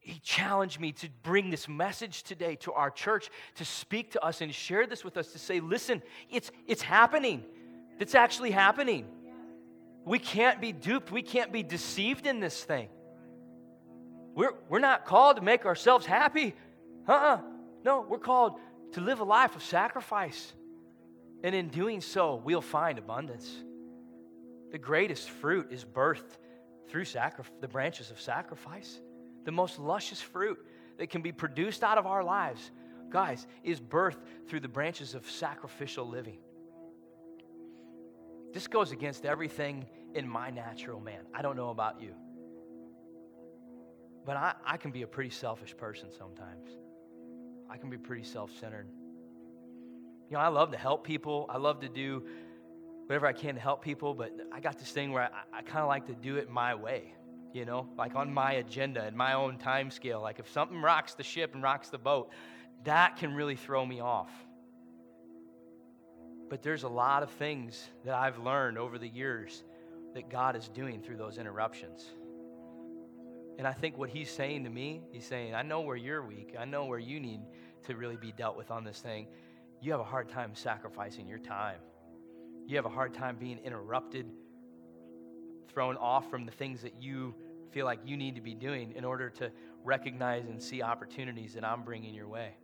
he 0.00 0.18
challenged 0.20 0.80
me 0.80 0.92
to 0.92 1.08
bring 1.22 1.50
this 1.50 1.68
message 1.68 2.22
today 2.22 2.56
to 2.56 2.72
our 2.72 2.90
church, 2.90 3.28
to 3.56 3.64
speak 3.66 4.12
to 4.12 4.24
us 4.24 4.40
and 4.40 4.52
share 4.52 4.86
this 4.86 5.04
with 5.04 5.18
us, 5.18 5.32
to 5.32 5.38
say, 5.38 5.60
listen, 5.60 6.02
it's, 6.30 6.50
it's 6.66 6.80
happening. 6.80 7.44
It's 7.98 8.14
actually 8.14 8.50
happening. 8.50 9.06
We 10.06 10.18
can't 10.18 10.58
be 10.58 10.72
duped. 10.72 11.12
We 11.12 11.20
can't 11.20 11.52
be 11.52 11.62
deceived 11.62 12.26
in 12.26 12.40
this 12.40 12.64
thing. 12.64 12.88
We're, 14.34 14.54
we're 14.70 14.78
not 14.78 15.04
called 15.04 15.36
to 15.36 15.42
make 15.42 15.66
ourselves 15.66 16.06
happy. 16.06 16.54
Uh 17.06 17.12
uh-uh. 17.12 17.36
uh 17.36 17.40
No, 17.84 18.00
we're 18.08 18.18
called 18.18 18.54
to 18.92 19.02
live 19.02 19.20
a 19.20 19.24
life 19.24 19.54
of 19.54 19.62
sacrifice. 19.62 20.54
And 21.44 21.54
in 21.54 21.68
doing 21.68 22.00
so, 22.00 22.40
we'll 22.42 22.62
find 22.62 22.98
abundance. 22.98 23.54
The 24.72 24.78
greatest 24.78 25.28
fruit 25.28 25.68
is 25.70 25.84
birthed 25.84 26.38
through 26.88 27.04
sacri- 27.04 27.44
the 27.60 27.68
branches 27.68 28.10
of 28.10 28.18
sacrifice 28.18 28.98
the 29.44 29.52
most 29.52 29.78
luscious 29.78 30.20
fruit 30.20 30.58
that 30.98 31.10
can 31.10 31.22
be 31.22 31.32
produced 31.32 31.82
out 31.82 31.98
of 31.98 32.06
our 32.06 32.22
lives, 32.22 32.70
guys, 33.10 33.46
is 33.64 33.80
birth 33.80 34.18
through 34.48 34.60
the 34.60 34.68
branches 34.68 35.14
of 35.14 35.28
sacrificial 35.28 36.06
living. 36.06 36.38
This 38.52 38.66
goes 38.66 38.92
against 38.92 39.24
everything 39.24 39.86
in 40.14 40.28
my 40.28 40.50
natural 40.50 41.00
man. 41.00 41.20
I 41.32 41.42
don't 41.42 41.56
know 41.56 41.70
about 41.70 42.00
you. 42.02 42.14
But 44.26 44.36
I, 44.36 44.54
I 44.64 44.76
can 44.76 44.90
be 44.90 45.02
a 45.02 45.06
pretty 45.06 45.30
selfish 45.30 45.76
person 45.76 46.08
sometimes. 46.16 46.68
I 47.70 47.76
can 47.78 47.90
be 47.90 47.96
pretty 47.96 48.24
self 48.24 48.50
centered. 48.58 48.88
You 50.28 50.36
know, 50.36 50.42
I 50.42 50.48
love 50.48 50.72
to 50.72 50.78
help 50.78 51.04
people. 51.04 51.46
I 51.48 51.56
love 51.56 51.80
to 51.80 51.88
do 51.88 52.24
whatever 53.06 53.26
I 53.26 53.32
can 53.32 53.54
to 53.54 53.60
help 53.60 53.82
people, 53.82 54.14
but 54.14 54.32
I 54.52 54.60
got 54.60 54.78
this 54.78 54.90
thing 54.90 55.12
where 55.12 55.24
I, 55.24 55.58
I 55.58 55.62
kind 55.62 55.80
of 55.80 55.88
like 55.88 56.06
to 56.06 56.14
do 56.14 56.36
it 56.36 56.50
my 56.50 56.74
way 56.74 57.14
you 57.52 57.64
know, 57.64 57.88
like 57.96 58.14
on 58.14 58.32
my 58.32 58.52
agenda 58.52 59.02
and 59.02 59.16
my 59.16 59.34
own 59.34 59.58
time 59.58 59.90
scale. 59.90 60.20
Like 60.20 60.38
if 60.38 60.50
something 60.50 60.80
rocks 60.80 61.14
the 61.14 61.22
ship 61.22 61.54
and 61.54 61.62
rocks 61.62 61.88
the 61.88 61.98
boat, 61.98 62.30
that 62.84 63.16
can 63.16 63.34
really 63.34 63.56
throw 63.56 63.84
me 63.84 64.00
off. 64.00 64.30
But 66.48 66.62
there's 66.62 66.82
a 66.82 66.88
lot 66.88 67.22
of 67.22 67.30
things 67.30 67.88
that 68.04 68.14
I've 68.14 68.38
learned 68.38 68.78
over 68.78 68.98
the 68.98 69.08
years 69.08 69.62
that 70.14 70.28
God 70.28 70.56
is 70.56 70.68
doing 70.68 71.00
through 71.00 71.16
those 71.16 71.38
interruptions. 71.38 72.04
And 73.58 73.66
I 73.66 73.72
think 73.72 73.98
what 73.98 74.10
he's 74.10 74.30
saying 74.30 74.64
to 74.64 74.70
me, 74.70 75.02
he's 75.12 75.26
saying, 75.26 75.54
I 75.54 75.62
know 75.62 75.82
where 75.82 75.96
you're 75.96 76.22
weak. 76.22 76.54
I 76.58 76.64
know 76.64 76.86
where 76.86 76.98
you 76.98 77.20
need 77.20 77.40
to 77.86 77.94
really 77.94 78.16
be 78.16 78.32
dealt 78.32 78.56
with 78.56 78.70
on 78.70 78.84
this 78.84 79.00
thing. 79.00 79.28
You 79.80 79.92
have 79.92 80.00
a 80.00 80.04
hard 80.04 80.28
time 80.28 80.54
sacrificing 80.54 81.28
your 81.28 81.38
time. 81.38 81.78
You 82.66 82.76
have 82.76 82.86
a 82.86 82.90
hard 82.90 83.14
time 83.14 83.36
being 83.36 83.58
interrupted 83.58 84.26
thrown 85.72 85.96
off 85.96 86.30
from 86.30 86.46
the 86.46 86.52
things 86.52 86.82
that 86.82 86.94
you 87.00 87.34
feel 87.70 87.86
like 87.86 88.00
you 88.04 88.16
need 88.16 88.34
to 88.34 88.40
be 88.40 88.54
doing 88.54 88.92
in 88.96 89.04
order 89.04 89.30
to 89.30 89.50
recognize 89.84 90.46
and 90.46 90.62
see 90.62 90.82
opportunities 90.82 91.54
that 91.54 91.64
I'm 91.64 91.82
bringing 91.82 92.14
your 92.14 92.28
way. 92.28 92.56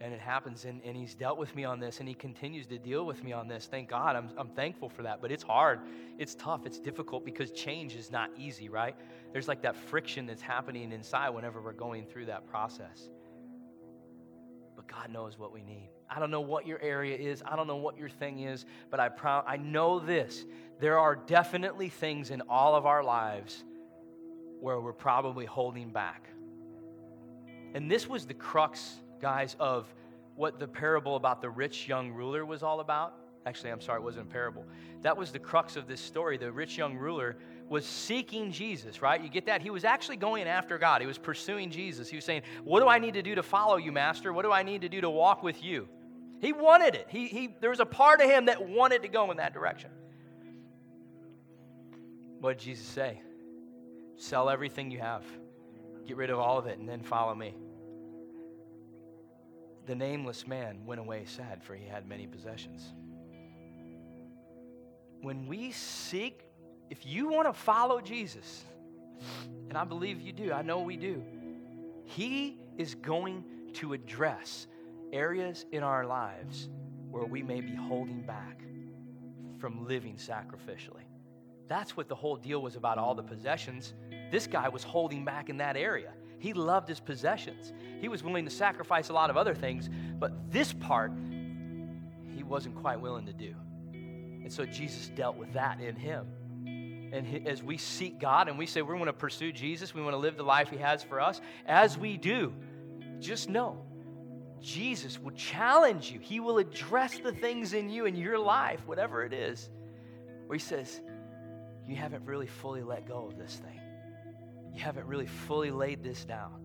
And 0.00 0.12
it 0.12 0.20
happens, 0.20 0.64
and, 0.64 0.82
and 0.84 0.96
he's 0.96 1.14
dealt 1.14 1.38
with 1.38 1.54
me 1.54 1.64
on 1.64 1.80
this, 1.80 2.00
and 2.00 2.08
he 2.08 2.14
continues 2.14 2.66
to 2.66 2.78
deal 2.78 3.06
with 3.06 3.22
me 3.22 3.32
on 3.32 3.48
this. 3.48 3.66
Thank 3.70 3.88
God. 3.88 4.16
I'm, 4.16 4.28
I'm 4.36 4.48
thankful 4.48 4.88
for 4.88 5.02
that. 5.02 5.22
But 5.22 5.30
it's 5.30 5.42
hard. 5.42 5.80
It's 6.18 6.34
tough. 6.34 6.66
It's 6.66 6.78
difficult 6.78 7.24
because 7.24 7.52
change 7.52 7.94
is 7.94 8.10
not 8.10 8.28
easy, 8.36 8.68
right? 8.68 8.96
There's 9.32 9.48
like 9.48 9.62
that 9.62 9.76
friction 9.76 10.26
that's 10.26 10.42
happening 10.42 10.92
inside 10.92 11.30
whenever 11.30 11.62
we're 11.62 11.72
going 11.72 12.06
through 12.06 12.26
that 12.26 12.46
process. 12.46 13.08
But 14.76 14.88
God 14.88 15.10
knows 15.10 15.38
what 15.38 15.52
we 15.52 15.62
need. 15.62 15.90
I 16.08 16.18
don't 16.18 16.30
know 16.30 16.40
what 16.40 16.66
your 16.66 16.80
area 16.80 17.16
is. 17.16 17.42
I 17.44 17.56
don't 17.56 17.66
know 17.66 17.76
what 17.76 17.98
your 17.98 18.08
thing 18.08 18.40
is, 18.40 18.66
but 18.90 19.00
I, 19.00 19.10
I 19.46 19.56
know 19.56 19.98
this. 19.98 20.44
There 20.80 20.98
are 20.98 21.16
definitely 21.16 21.88
things 21.88 22.30
in 22.30 22.42
all 22.48 22.74
of 22.74 22.86
our 22.86 23.02
lives 23.02 23.64
where 24.60 24.80
we're 24.80 24.92
probably 24.92 25.44
holding 25.44 25.90
back. 25.90 26.28
And 27.74 27.90
this 27.90 28.08
was 28.08 28.26
the 28.26 28.34
crux, 28.34 28.96
guys, 29.20 29.56
of 29.58 29.86
what 30.36 30.58
the 30.58 30.68
parable 30.68 31.16
about 31.16 31.40
the 31.40 31.50
rich 31.50 31.88
young 31.88 32.12
ruler 32.12 32.44
was 32.44 32.62
all 32.62 32.80
about? 32.80 33.14
Actually, 33.46 33.70
I'm 33.70 33.80
sorry, 33.80 34.00
it 34.00 34.04
wasn't 34.04 34.28
a 34.28 34.30
parable. 34.30 34.64
That 35.02 35.16
was 35.16 35.30
the 35.30 35.38
crux 35.38 35.76
of 35.76 35.86
this 35.86 36.00
story. 36.00 36.38
The 36.38 36.50
rich 36.50 36.78
young 36.78 36.96
ruler 36.96 37.36
was 37.68 37.86
seeking 37.86 38.52
Jesus, 38.52 39.00
right? 39.00 39.22
You 39.22 39.28
get 39.28 39.46
that? 39.46 39.62
He 39.62 39.70
was 39.70 39.84
actually 39.84 40.16
going 40.16 40.46
after 40.46 40.78
God. 40.78 41.00
He 41.00 41.06
was 41.06 41.18
pursuing 41.18 41.70
Jesus. 41.70 42.08
He 42.08 42.16
was 42.16 42.24
saying, 42.24 42.42
What 42.62 42.80
do 42.80 42.88
I 42.88 42.98
need 42.98 43.14
to 43.14 43.22
do 43.22 43.34
to 43.34 43.42
follow 43.42 43.76
you, 43.76 43.92
Master? 43.92 44.32
What 44.32 44.42
do 44.42 44.52
I 44.52 44.62
need 44.62 44.82
to 44.82 44.88
do 44.88 45.00
to 45.00 45.10
walk 45.10 45.42
with 45.42 45.62
you? 45.62 45.88
He 46.40 46.52
wanted 46.52 46.94
it. 46.94 47.06
He, 47.08 47.28
he, 47.28 47.54
there 47.60 47.70
was 47.70 47.80
a 47.80 47.86
part 47.86 48.20
of 48.20 48.28
him 48.28 48.46
that 48.46 48.68
wanted 48.68 49.02
to 49.02 49.08
go 49.08 49.30
in 49.30 49.38
that 49.38 49.54
direction. 49.54 49.90
What 52.40 52.58
did 52.58 52.64
Jesus 52.64 52.86
say? 52.86 53.22
Sell 54.16 54.50
everything 54.50 54.90
you 54.90 54.98
have, 54.98 55.24
get 56.06 56.16
rid 56.16 56.30
of 56.30 56.38
all 56.38 56.58
of 56.58 56.66
it, 56.66 56.78
and 56.78 56.88
then 56.88 57.02
follow 57.02 57.34
me. 57.34 57.54
The 59.86 59.94
nameless 59.94 60.46
man 60.46 60.84
went 60.84 61.00
away 61.00 61.24
sad, 61.24 61.62
for 61.62 61.74
he 61.74 61.86
had 61.86 62.06
many 62.06 62.26
possessions. 62.26 62.92
When 65.20 65.46
we 65.46 65.72
seek, 65.72 66.43
if 66.90 67.06
you 67.06 67.28
want 67.28 67.48
to 67.48 67.52
follow 67.52 68.00
Jesus, 68.00 68.64
and 69.68 69.76
I 69.76 69.84
believe 69.84 70.20
you 70.20 70.32
do, 70.32 70.52
I 70.52 70.62
know 70.62 70.80
we 70.80 70.96
do, 70.96 71.22
he 72.04 72.58
is 72.76 72.94
going 72.94 73.44
to 73.74 73.92
address 73.92 74.66
areas 75.12 75.64
in 75.72 75.82
our 75.82 76.04
lives 76.04 76.68
where 77.10 77.24
we 77.24 77.42
may 77.42 77.60
be 77.60 77.74
holding 77.74 78.22
back 78.22 78.60
from 79.58 79.86
living 79.86 80.16
sacrificially. 80.16 81.04
That's 81.68 81.96
what 81.96 82.08
the 82.08 82.14
whole 82.14 82.36
deal 82.36 82.60
was 82.60 82.76
about 82.76 82.98
all 82.98 83.14
the 83.14 83.22
possessions. 83.22 83.94
This 84.30 84.46
guy 84.46 84.68
was 84.68 84.82
holding 84.82 85.24
back 85.24 85.48
in 85.48 85.56
that 85.58 85.76
area. 85.76 86.12
He 86.38 86.52
loved 86.52 86.88
his 86.88 87.00
possessions. 87.00 87.72
He 88.00 88.08
was 88.08 88.22
willing 88.22 88.44
to 88.44 88.50
sacrifice 88.50 89.08
a 89.08 89.14
lot 89.14 89.30
of 89.30 89.36
other 89.36 89.54
things, 89.54 89.88
but 90.18 90.50
this 90.50 90.72
part, 90.74 91.12
he 92.36 92.42
wasn't 92.42 92.74
quite 92.76 93.00
willing 93.00 93.24
to 93.26 93.32
do. 93.32 93.54
And 93.92 94.52
so 94.52 94.66
Jesus 94.66 95.10
dealt 95.16 95.36
with 95.36 95.52
that 95.54 95.80
in 95.80 95.96
him. 95.96 96.26
And 97.14 97.46
as 97.46 97.62
we 97.62 97.78
seek 97.78 98.18
God 98.18 98.48
and 98.48 98.58
we 98.58 98.66
say 98.66 98.82
we 98.82 98.92
want 98.94 99.06
to 99.06 99.12
pursue 99.12 99.52
Jesus, 99.52 99.94
we 99.94 100.02
want 100.02 100.14
to 100.14 100.18
live 100.18 100.36
the 100.36 100.42
life 100.42 100.68
he 100.68 100.78
has 100.78 101.04
for 101.04 101.20
us, 101.20 101.40
as 101.64 101.96
we 101.96 102.16
do, 102.16 102.52
just 103.20 103.48
know 103.48 103.84
Jesus 104.60 105.20
will 105.20 105.30
challenge 105.32 106.10
you. 106.10 106.18
He 106.18 106.40
will 106.40 106.58
address 106.58 107.16
the 107.18 107.30
things 107.30 107.72
in 107.72 107.88
you 107.88 108.06
in 108.06 108.16
your 108.16 108.38
life, 108.38 108.80
whatever 108.86 109.22
it 109.24 109.32
is, 109.32 109.70
where 110.46 110.58
he 110.58 110.64
says, 110.64 111.02
You 111.86 111.94
haven't 111.94 112.24
really 112.24 112.48
fully 112.48 112.82
let 112.82 113.06
go 113.06 113.28
of 113.28 113.38
this 113.38 113.60
thing. 113.64 113.80
You 114.74 114.82
haven't 114.82 115.06
really 115.06 115.26
fully 115.26 115.70
laid 115.70 116.02
this 116.02 116.24
down. 116.24 116.64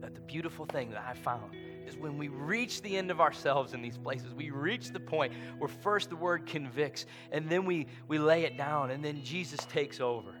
But 0.00 0.14
the 0.14 0.22
beautiful 0.22 0.64
thing 0.64 0.90
that 0.90 1.04
I 1.06 1.12
found 1.12 1.54
is 1.86 1.96
when 1.96 2.18
we 2.18 2.28
reach 2.28 2.82
the 2.82 2.96
end 2.96 3.10
of 3.10 3.20
ourselves 3.20 3.74
in 3.74 3.82
these 3.82 3.98
places, 3.98 4.34
we 4.34 4.50
reach 4.50 4.90
the 4.90 5.00
point 5.00 5.32
where 5.58 5.68
first 5.68 6.10
the 6.10 6.16
word 6.16 6.46
convicts, 6.46 7.06
and 7.32 7.48
then 7.48 7.64
we, 7.64 7.86
we 8.08 8.18
lay 8.18 8.44
it 8.44 8.56
down, 8.56 8.90
and 8.90 9.04
then 9.04 9.22
Jesus 9.22 9.60
takes 9.66 10.00
over. 10.00 10.34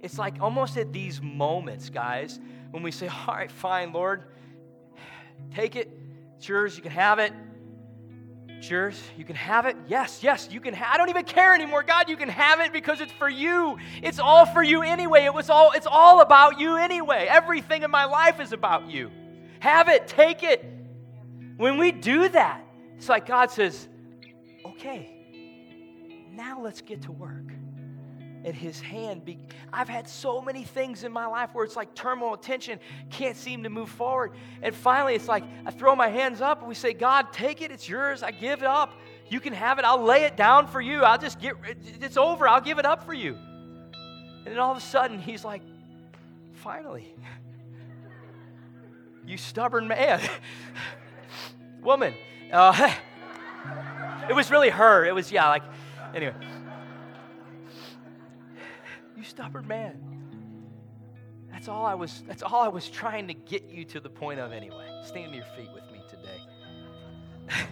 It's 0.00 0.18
like 0.18 0.40
almost 0.40 0.76
at 0.76 0.92
these 0.92 1.20
moments, 1.22 1.90
guys, 1.90 2.38
when 2.70 2.82
we 2.82 2.90
say, 2.90 3.08
All 3.08 3.34
right, 3.34 3.50
fine, 3.50 3.92
Lord, 3.92 4.24
take 5.54 5.76
it. 5.76 5.90
It's 6.36 6.48
yours. 6.48 6.76
You 6.76 6.82
can 6.82 6.92
have 6.92 7.18
it. 7.18 7.32
It's 8.58 8.70
yours. 8.70 9.02
You 9.16 9.24
can 9.24 9.36
have 9.36 9.66
it. 9.66 9.76
Yes, 9.86 10.22
yes, 10.22 10.48
you 10.50 10.60
can. 10.60 10.74
I 10.74 10.96
don't 10.96 11.08
even 11.08 11.24
care 11.24 11.54
anymore. 11.54 11.82
God, 11.82 12.08
you 12.08 12.16
can 12.16 12.28
have 12.28 12.60
it 12.60 12.72
because 12.72 13.00
it's 13.00 13.12
for 13.12 13.28
you. 13.28 13.78
It's 14.02 14.18
all 14.18 14.46
for 14.46 14.62
you 14.62 14.82
anyway. 14.82 15.24
It 15.24 15.34
was 15.34 15.50
all. 15.50 15.72
It's 15.72 15.86
all 15.86 16.20
about 16.20 16.58
you 16.60 16.76
anyway. 16.76 17.26
Everything 17.28 17.82
in 17.82 17.90
my 17.90 18.04
life 18.04 18.40
is 18.40 18.52
about 18.52 18.90
you. 18.90 19.10
Have 19.60 19.88
it. 19.88 20.06
Take 20.06 20.42
it. 20.42 20.75
When 21.56 21.78
we 21.78 21.92
do 21.92 22.28
that, 22.28 22.64
it's 22.96 23.08
like 23.08 23.26
God 23.26 23.50
says, 23.50 23.88
"Okay, 24.64 25.10
now 26.32 26.60
let's 26.60 26.80
get 26.80 27.02
to 27.02 27.12
work." 27.12 27.52
and 28.46 28.54
his 28.54 28.80
hand. 28.80 29.24
Be, 29.24 29.38
I've 29.72 29.88
had 29.88 30.08
so 30.08 30.40
many 30.40 30.62
things 30.62 31.02
in 31.02 31.12
my 31.12 31.26
life 31.26 31.50
where 31.52 31.64
it's 31.64 31.74
like 31.74 31.94
turmoil, 31.94 32.36
tension, 32.36 32.78
can't 33.10 33.36
seem 33.36 33.64
to 33.64 33.68
move 33.68 33.90
forward. 33.90 34.32
And 34.62 34.72
finally, 34.72 35.16
it's 35.16 35.26
like 35.26 35.42
I 35.66 35.72
throw 35.72 35.96
my 35.96 36.06
hands 36.08 36.40
up 36.40 36.60
and 36.60 36.68
we 36.68 36.76
say, 36.76 36.94
God, 36.94 37.32
take 37.32 37.60
it, 37.60 37.72
it's 37.72 37.88
yours, 37.88 38.22
I 38.22 38.30
give 38.30 38.60
it 38.60 38.68
up. 38.68 38.92
You 39.28 39.40
can 39.40 39.52
have 39.52 39.80
it, 39.80 39.84
I'll 39.84 40.02
lay 40.02 40.22
it 40.22 40.36
down 40.36 40.68
for 40.68 40.80
you. 40.80 41.02
I'll 41.02 41.18
just 41.18 41.40
get 41.40 41.56
it's 42.00 42.16
over, 42.16 42.46
I'll 42.46 42.60
give 42.60 42.78
it 42.78 42.86
up 42.86 43.04
for 43.04 43.12
you. 43.12 43.34
And 43.34 44.46
then 44.46 44.58
all 44.58 44.70
of 44.70 44.78
a 44.78 44.80
sudden, 44.80 45.18
he's 45.18 45.44
like, 45.44 45.62
finally, 46.52 47.12
you 49.26 49.36
stubborn 49.36 49.88
man. 49.88 50.20
Woman. 51.86 52.12
Uh, 52.52 52.74
it 54.28 54.34
was 54.34 54.50
really 54.50 54.70
her. 54.70 55.06
It 55.06 55.14
was, 55.14 55.30
yeah, 55.30 55.48
like, 55.48 55.62
anyway 56.12 56.34
You 59.16 59.22
stubborn 59.22 59.68
man. 59.68 60.02
That's 61.52 61.68
all 61.68 61.86
I 61.86 61.94
was 61.94 62.24
that's 62.26 62.42
all 62.42 62.60
I 62.60 62.68
was 62.68 62.88
trying 62.88 63.28
to 63.28 63.34
get 63.34 63.70
you 63.70 63.84
to 63.84 64.00
the 64.00 64.10
point 64.10 64.40
of 64.40 64.52
anyway. 64.52 64.88
Stand 65.04 65.30
to 65.30 65.36
your 65.36 65.46
feet 65.56 65.70
with 65.72 65.84
me 65.92 66.00
today. 66.10 66.40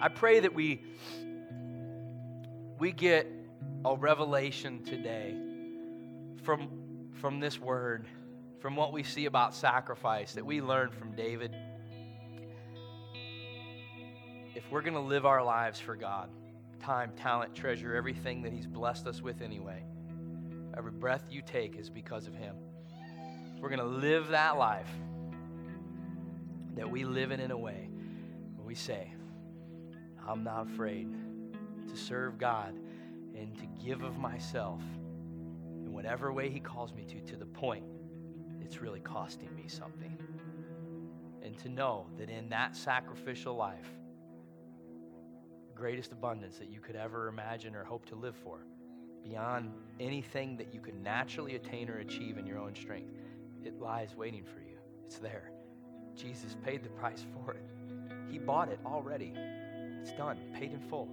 I 0.00 0.08
pray 0.08 0.38
that 0.38 0.54
we 0.54 0.84
we 2.78 2.92
get 2.92 3.26
a 3.84 3.96
revelation 3.96 4.84
today 4.84 5.47
from 6.48 6.70
from 7.20 7.40
this 7.40 7.60
word, 7.60 8.06
from 8.58 8.74
what 8.74 8.90
we 8.90 9.02
see 9.02 9.26
about 9.26 9.54
sacrifice 9.54 10.32
that 10.32 10.46
we 10.46 10.62
learn 10.62 10.90
from 10.90 11.14
David 11.14 11.54
if 14.54 14.62
we're 14.70 14.80
going 14.80 14.94
to 14.94 15.00
live 15.00 15.26
our 15.26 15.44
lives 15.44 15.78
for 15.78 15.94
God, 15.94 16.30
time, 16.80 17.12
talent, 17.16 17.54
treasure, 17.54 17.94
everything 17.94 18.40
that 18.40 18.52
He's 18.54 18.66
blessed 18.66 19.06
us 19.06 19.20
with 19.20 19.42
anyway, 19.42 19.84
every 20.74 20.90
breath 20.90 21.24
you 21.30 21.42
take 21.42 21.76
is 21.76 21.90
because 21.90 22.26
of 22.26 22.34
Him. 22.34 22.56
If 23.54 23.60
we're 23.60 23.68
going 23.68 23.80
to 23.80 23.84
live 23.84 24.28
that 24.28 24.56
life, 24.56 24.88
that 26.76 26.90
we 26.90 27.04
live 27.04 27.30
it 27.30 27.40
in 27.40 27.50
a 27.50 27.58
way 27.58 27.90
where 28.56 28.66
we 28.66 28.74
say, 28.74 29.12
I'm 30.26 30.44
not 30.44 30.66
afraid 30.66 31.12
to 31.90 31.94
serve 31.94 32.38
God 32.38 32.74
and 33.36 33.54
to 33.58 33.66
give 33.84 34.02
of 34.02 34.16
myself 34.16 34.80
in 34.80 35.07
whatever 35.98 36.32
way 36.32 36.48
He 36.48 36.60
calls 36.60 36.94
me 36.94 37.04
to, 37.06 37.20
to 37.22 37.36
the 37.36 37.44
point 37.44 37.82
it's 38.64 38.80
really 38.80 39.00
costing 39.00 39.52
me 39.56 39.66
something. 39.66 40.16
And 41.42 41.58
to 41.58 41.68
know 41.68 42.06
that 42.18 42.30
in 42.30 42.48
that 42.50 42.76
sacrificial 42.76 43.56
life, 43.56 43.90
greatest 45.74 46.12
abundance 46.12 46.56
that 46.58 46.70
you 46.70 46.78
could 46.78 46.94
ever 46.94 47.26
imagine 47.26 47.74
or 47.74 47.82
hope 47.82 48.06
to 48.06 48.14
live 48.14 48.36
for, 48.44 48.60
beyond 49.24 49.72
anything 49.98 50.56
that 50.58 50.72
you 50.72 50.80
could 50.80 51.02
naturally 51.02 51.56
attain 51.56 51.90
or 51.90 51.98
achieve 51.98 52.38
in 52.38 52.46
your 52.46 52.58
own 52.58 52.76
strength. 52.76 53.10
It 53.64 53.80
lies 53.80 54.14
waiting 54.14 54.44
for 54.44 54.60
you. 54.60 54.78
It's 55.04 55.18
there. 55.18 55.50
Jesus 56.14 56.56
paid 56.64 56.84
the 56.84 56.90
price 56.90 57.26
for 57.34 57.54
it. 57.54 57.64
He 58.30 58.38
bought 58.38 58.68
it 58.68 58.78
already. 58.86 59.32
It's 60.00 60.12
done, 60.12 60.38
paid 60.54 60.72
in 60.72 60.80
full. 60.80 61.08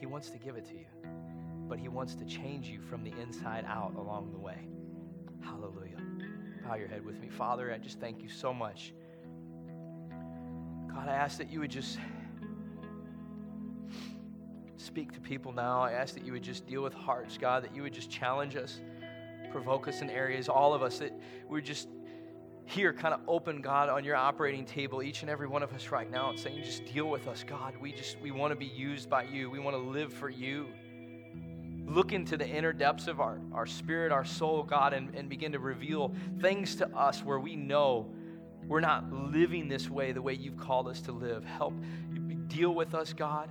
He 0.00 0.06
wants 0.06 0.30
to 0.30 0.38
give 0.38 0.56
it 0.56 0.64
to 0.66 0.74
you, 0.74 0.86
but 1.68 1.78
He 1.78 1.88
wants 1.88 2.14
to 2.16 2.24
change 2.24 2.68
you 2.68 2.80
from 2.80 3.04
the 3.04 3.12
inside 3.20 3.64
out 3.66 3.94
along 3.96 4.32
the 4.32 4.38
way. 4.38 4.68
Hallelujah. 5.42 5.96
Bow 6.66 6.74
your 6.74 6.88
head 6.88 7.04
with 7.04 7.20
me. 7.20 7.28
Father, 7.28 7.72
I 7.72 7.78
just 7.78 8.00
thank 8.00 8.22
you 8.22 8.28
so 8.28 8.52
much. 8.52 8.92
God, 10.92 11.08
I 11.08 11.12
ask 11.12 11.38
that 11.38 11.50
you 11.50 11.60
would 11.60 11.70
just 11.70 11.98
speak 14.76 15.12
to 15.12 15.20
people 15.20 15.52
now. 15.52 15.82
I 15.82 15.92
ask 15.92 16.14
that 16.14 16.24
you 16.24 16.32
would 16.32 16.42
just 16.42 16.66
deal 16.66 16.82
with 16.82 16.94
hearts, 16.94 17.38
God, 17.38 17.64
that 17.64 17.74
you 17.74 17.82
would 17.82 17.92
just 17.92 18.10
challenge 18.10 18.56
us, 18.56 18.80
provoke 19.52 19.88
us 19.88 20.00
in 20.00 20.10
areas, 20.10 20.48
all 20.48 20.74
of 20.74 20.82
us, 20.82 20.98
that 20.98 21.12
we're 21.48 21.60
just 21.60 21.88
here, 22.64 22.92
kind 22.92 23.14
of 23.14 23.20
open, 23.28 23.60
God, 23.60 23.88
on 23.88 24.04
your 24.04 24.16
operating 24.16 24.64
table, 24.64 25.02
each 25.02 25.22
and 25.22 25.30
every 25.30 25.46
one 25.46 25.62
of 25.62 25.72
us 25.72 25.90
right 25.90 26.10
now, 26.10 26.30
and 26.30 26.38
saying, 26.38 26.62
just 26.62 26.84
deal 26.86 27.08
with 27.08 27.28
us, 27.28 27.44
God. 27.44 27.74
We 27.80 27.92
just, 27.92 28.20
we 28.20 28.32
want 28.32 28.52
to 28.52 28.56
be 28.56 28.66
used 28.66 29.08
by 29.08 29.22
you. 29.24 29.50
We 29.50 29.60
want 29.60 29.76
to 29.76 29.82
live 29.82 30.12
for 30.12 30.28
you. 30.28 30.66
Look 31.86 32.12
into 32.12 32.36
the 32.36 32.46
inner 32.46 32.72
depths 32.72 33.06
of 33.06 33.20
our, 33.20 33.40
our 33.52 33.66
spirit, 33.66 34.12
our 34.12 34.24
soul, 34.24 34.62
God, 34.62 34.92
and, 34.92 35.14
and 35.14 35.28
begin 35.28 35.52
to 35.52 35.60
reveal 35.60 36.14
things 36.40 36.74
to 36.76 36.88
us 36.96 37.22
where 37.22 37.38
we 37.38 37.56
know 37.56 38.10
we're 38.66 38.80
not 38.80 39.12
living 39.12 39.68
this 39.68 39.88
way 39.88 40.10
the 40.12 40.20
way 40.20 40.34
you've 40.34 40.56
called 40.56 40.88
us 40.88 41.00
to 41.02 41.12
live. 41.12 41.44
Help 41.44 41.74
deal 42.48 42.74
with 42.74 42.94
us, 42.94 43.12
God. 43.12 43.50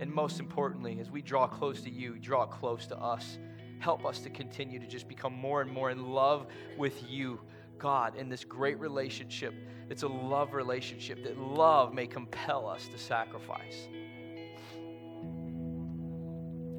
And 0.00 0.12
most 0.12 0.40
importantly, 0.40 0.98
as 1.00 1.10
we 1.10 1.22
draw 1.22 1.46
close 1.46 1.80
to 1.82 1.90
you, 1.90 2.18
draw 2.18 2.46
close 2.46 2.86
to 2.86 2.96
us. 2.96 3.38
Help 3.78 4.06
us 4.06 4.20
to 4.20 4.30
continue 4.30 4.78
to 4.78 4.86
just 4.86 5.08
become 5.08 5.34
more 5.34 5.60
and 5.60 5.70
more 5.70 5.90
in 5.90 6.12
love 6.12 6.46
with 6.78 7.02
you, 7.08 7.40
God, 7.78 8.16
in 8.16 8.28
this 8.28 8.44
great 8.44 8.78
relationship. 8.78 9.54
It's 9.90 10.02
a 10.02 10.08
love 10.08 10.54
relationship 10.54 11.22
that 11.24 11.38
love 11.38 11.92
may 11.92 12.06
compel 12.06 12.68
us 12.68 12.88
to 12.88 12.98
sacrifice. 12.98 13.88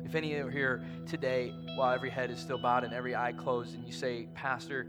If 0.07 0.15
any 0.15 0.31
of 0.35 0.37
you 0.37 0.47
are 0.47 0.49
here 0.49 0.85
today, 1.05 1.53
while 1.75 1.93
every 1.93 2.09
head 2.09 2.31
is 2.31 2.39
still 2.39 2.57
bowed 2.57 2.85
and 2.85 2.93
every 2.93 3.13
eye 3.13 3.33
closed, 3.33 3.75
and 3.75 3.85
you 3.85 3.91
say, 3.91 4.29
Pastor, 4.35 4.87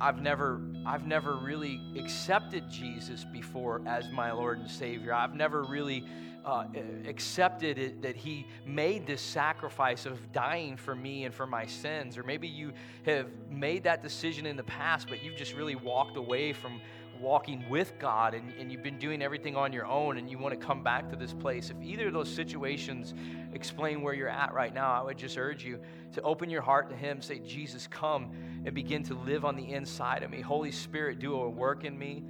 I've 0.00 0.22
never, 0.22 0.60
I've 0.86 1.04
never 1.04 1.34
really 1.34 1.80
accepted 1.98 2.70
Jesus 2.70 3.24
before 3.24 3.82
as 3.88 4.08
my 4.12 4.30
Lord 4.30 4.60
and 4.60 4.70
Savior. 4.70 5.12
I've 5.12 5.34
never 5.34 5.64
really 5.64 6.06
uh, 6.44 6.66
accepted 7.08 7.76
it, 7.76 8.02
that 8.02 8.14
He 8.14 8.46
made 8.64 9.04
this 9.04 9.20
sacrifice 9.20 10.06
of 10.06 10.30
dying 10.30 10.76
for 10.76 10.94
me 10.94 11.24
and 11.24 11.34
for 11.34 11.48
my 11.48 11.66
sins. 11.66 12.16
Or 12.16 12.22
maybe 12.22 12.46
you 12.46 12.72
have 13.06 13.26
made 13.50 13.82
that 13.82 14.00
decision 14.00 14.46
in 14.46 14.56
the 14.56 14.62
past, 14.62 15.08
but 15.08 15.24
you've 15.24 15.36
just 15.36 15.54
really 15.54 15.74
walked 15.74 16.16
away 16.16 16.52
from 16.52 16.80
walking 17.20 17.68
with 17.68 17.92
God 17.98 18.34
and, 18.34 18.52
and 18.58 18.72
you've 18.72 18.82
been 18.82 18.98
doing 18.98 19.22
everything 19.22 19.56
on 19.56 19.72
your 19.72 19.86
own 19.86 20.18
and 20.18 20.30
you 20.30 20.38
want 20.38 20.58
to 20.58 20.66
come 20.66 20.82
back 20.82 21.10
to 21.10 21.16
this 21.16 21.32
place. 21.32 21.70
If 21.70 21.76
either 21.82 22.08
of 22.08 22.12
those 22.12 22.32
situations 22.32 23.14
explain 23.52 24.02
where 24.02 24.14
you're 24.14 24.28
at 24.28 24.54
right 24.54 24.72
now, 24.72 24.92
I 24.92 25.02
would 25.04 25.18
just 25.18 25.36
urge 25.36 25.64
you 25.64 25.80
to 26.12 26.22
open 26.22 26.50
your 26.50 26.62
heart 26.62 26.90
to 26.90 26.96
Him. 26.96 27.20
Say, 27.22 27.38
Jesus, 27.40 27.86
come 27.86 28.32
and 28.64 28.74
begin 28.74 29.02
to 29.04 29.14
live 29.14 29.44
on 29.44 29.56
the 29.56 29.72
inside 29.72 30.22
of 30.22 30.30
me. 30.30 30.40
Holy 30.40 30.72
Spirit, 30.72 31.18
do 31.18 31.34
a 31.34 31.48
work 31.48 31.84
in 31.84 31.98
me 31.98 32.24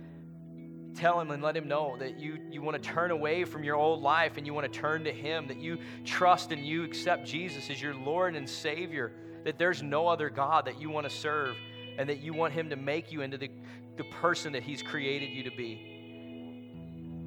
tell 0.95 1.21
him 1.21 1.31
and 1.31 1.43
let 1.43 1.57
him 1.57 1.69
know 1.69 1.97
that 1.99 2.19
you, 2.19 2.39
you 2.51 2.63
want 2.63 2.81
to 2.81 2.89
turn 2.89 3.11
away 3.11 3.45
from 3.45 3.65
your 3.65 3.77
old 3.77 4.03
life 4.03 4.37
and 4.37 4.47
you 4.47 4.55
want 4.55 4.71
to 4.71 4.79
turn 4.79 5.05
to 5.05 5.13
him, 5.13 5.47
that 5.49 5.59
you 5.59 5.79
trust 6.05 6.53
and 6.53 6.65
you 6.65 6.85
accept 6.85 7.27
Jesus 7.27 7.71
as 7.71 7.81
your 7.81 7.95
Lord 7.95 8.35
and 8.35 8.49
Savior, 8.49 9.13
that 9.45 9.59
there's 9.59 9.83
no 9.83 10.09
other 10.09 10.31
God 10.31 10.67
that 10.67 10.81
you 10.81 10.91
want 10.91 11.09
to 11.09 11.15
serve, 11.15 11.57
and 11.99 12.09
that 12.09 12.21
you 12.21 12.33
want 12.33 12.53
him 12.53 12.71
to 12.71 12.77
make 12.77 13.13
you 13.13 13.21
into 13.23 13.37
the, 13.37 13.51
the 13.97 14.05
person 14.05 14.53
that 14.53 14.63
he's 14.63 14.83
created 14.83 15.31
you 15.31 15.43
to 15.45 15.51
be. 15.51 15.87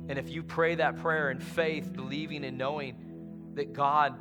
And 0.09 0.19
if 0.19 0.29
you 0.29 0.43
pray 0.43 0.75
that 0.75 0.97
prayer 0.97 1.31
in 1.31 1.39
faith, 1.39 1.93
believing 1.93 2.43
and 2.45 2.57
knowing 2.57 3.51
that 3.55 3.73
God 3.73 4.15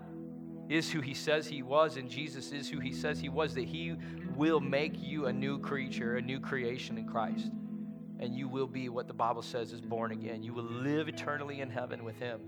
is 0.68 0.90
who 0.90 1.00
he 1.00 1.14
says 1.14 1.46
he 1.46 1.62
was 1.62 1.96
and 1.96 2.08
Jesus 2.08 2.52
is 2.52 2.68
who 2.68 2.78
he 2.78 2.92
says 2.92 3.18
he 3.18 3.28
was, 3.28 3.54
that 3.54 3.64
he 3.64 3.96
will 4.36 4.60
make 4.60 4.94
you 5.02 5.26
a 5.26 5.32
new 5.32 5.58
creature, 5.58 6.16
a 6.16 6.22
new 6.22 6.40
creation 6.40 6.98
in 6.98 7.06
Christ 7.06 7.50
and 8.22 8.36
you 8.36 8.46
will 8.46 8.68
be 8.68 8.88
what 8.88 9.08
the 9.08 9.12
Bible 9.12 9.42
says 9.42 9.72
is 9.72 9.80
born 9.80 10.12
again. 10.12 10.44
You 10.44 10.54
will 10.54 10.62
live 10.62 11.08
eternally 11.08 11.60
in 11.60 11.68
heaven 11.68 12.04
with 12.04 12.16
Him, 12.20 12.40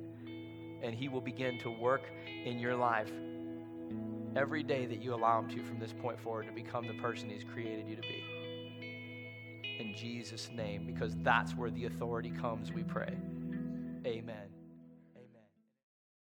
and 0.83 0.95
He 0.95 1.09
will 1.09 1.21
begin 1.21 1.59
to 1.59 1.71
work 1.71 2.03
in 2.45 2.61
your 2.61 2.77
life 2.77 3.11
every 4.37 4.63
day 4.63 4.87
that 4.87 5.03
you 5.03 5.15
allow 5.15 5.41
Him 5.41 5.51
to 5.51 5.63
from 5.65 5.81
this 5.81 5.93
point 5.93 6.21
forward 6.21 6.47
to 6.47 6.53
become 6.53 6.87
the 6.87 6.95
person 6.95 7.29
He's 7.29 7.43
created 7.43 7.89
you 7.89 7.97
to 7.97 8.03
be. 8.03 8.23
In 9.79 9.93
Jesus' 9.95 10.51
name, 10.55 10.85
because 10.87 11.17
that's 11.23 11.57
where 11.57 11.71
the 11.71 11.87
authority 11.87 12.31
comes, 12.31 12.73
we 12.73 12.83
pray. 12.85 13.13
Amen. 14.07 14.54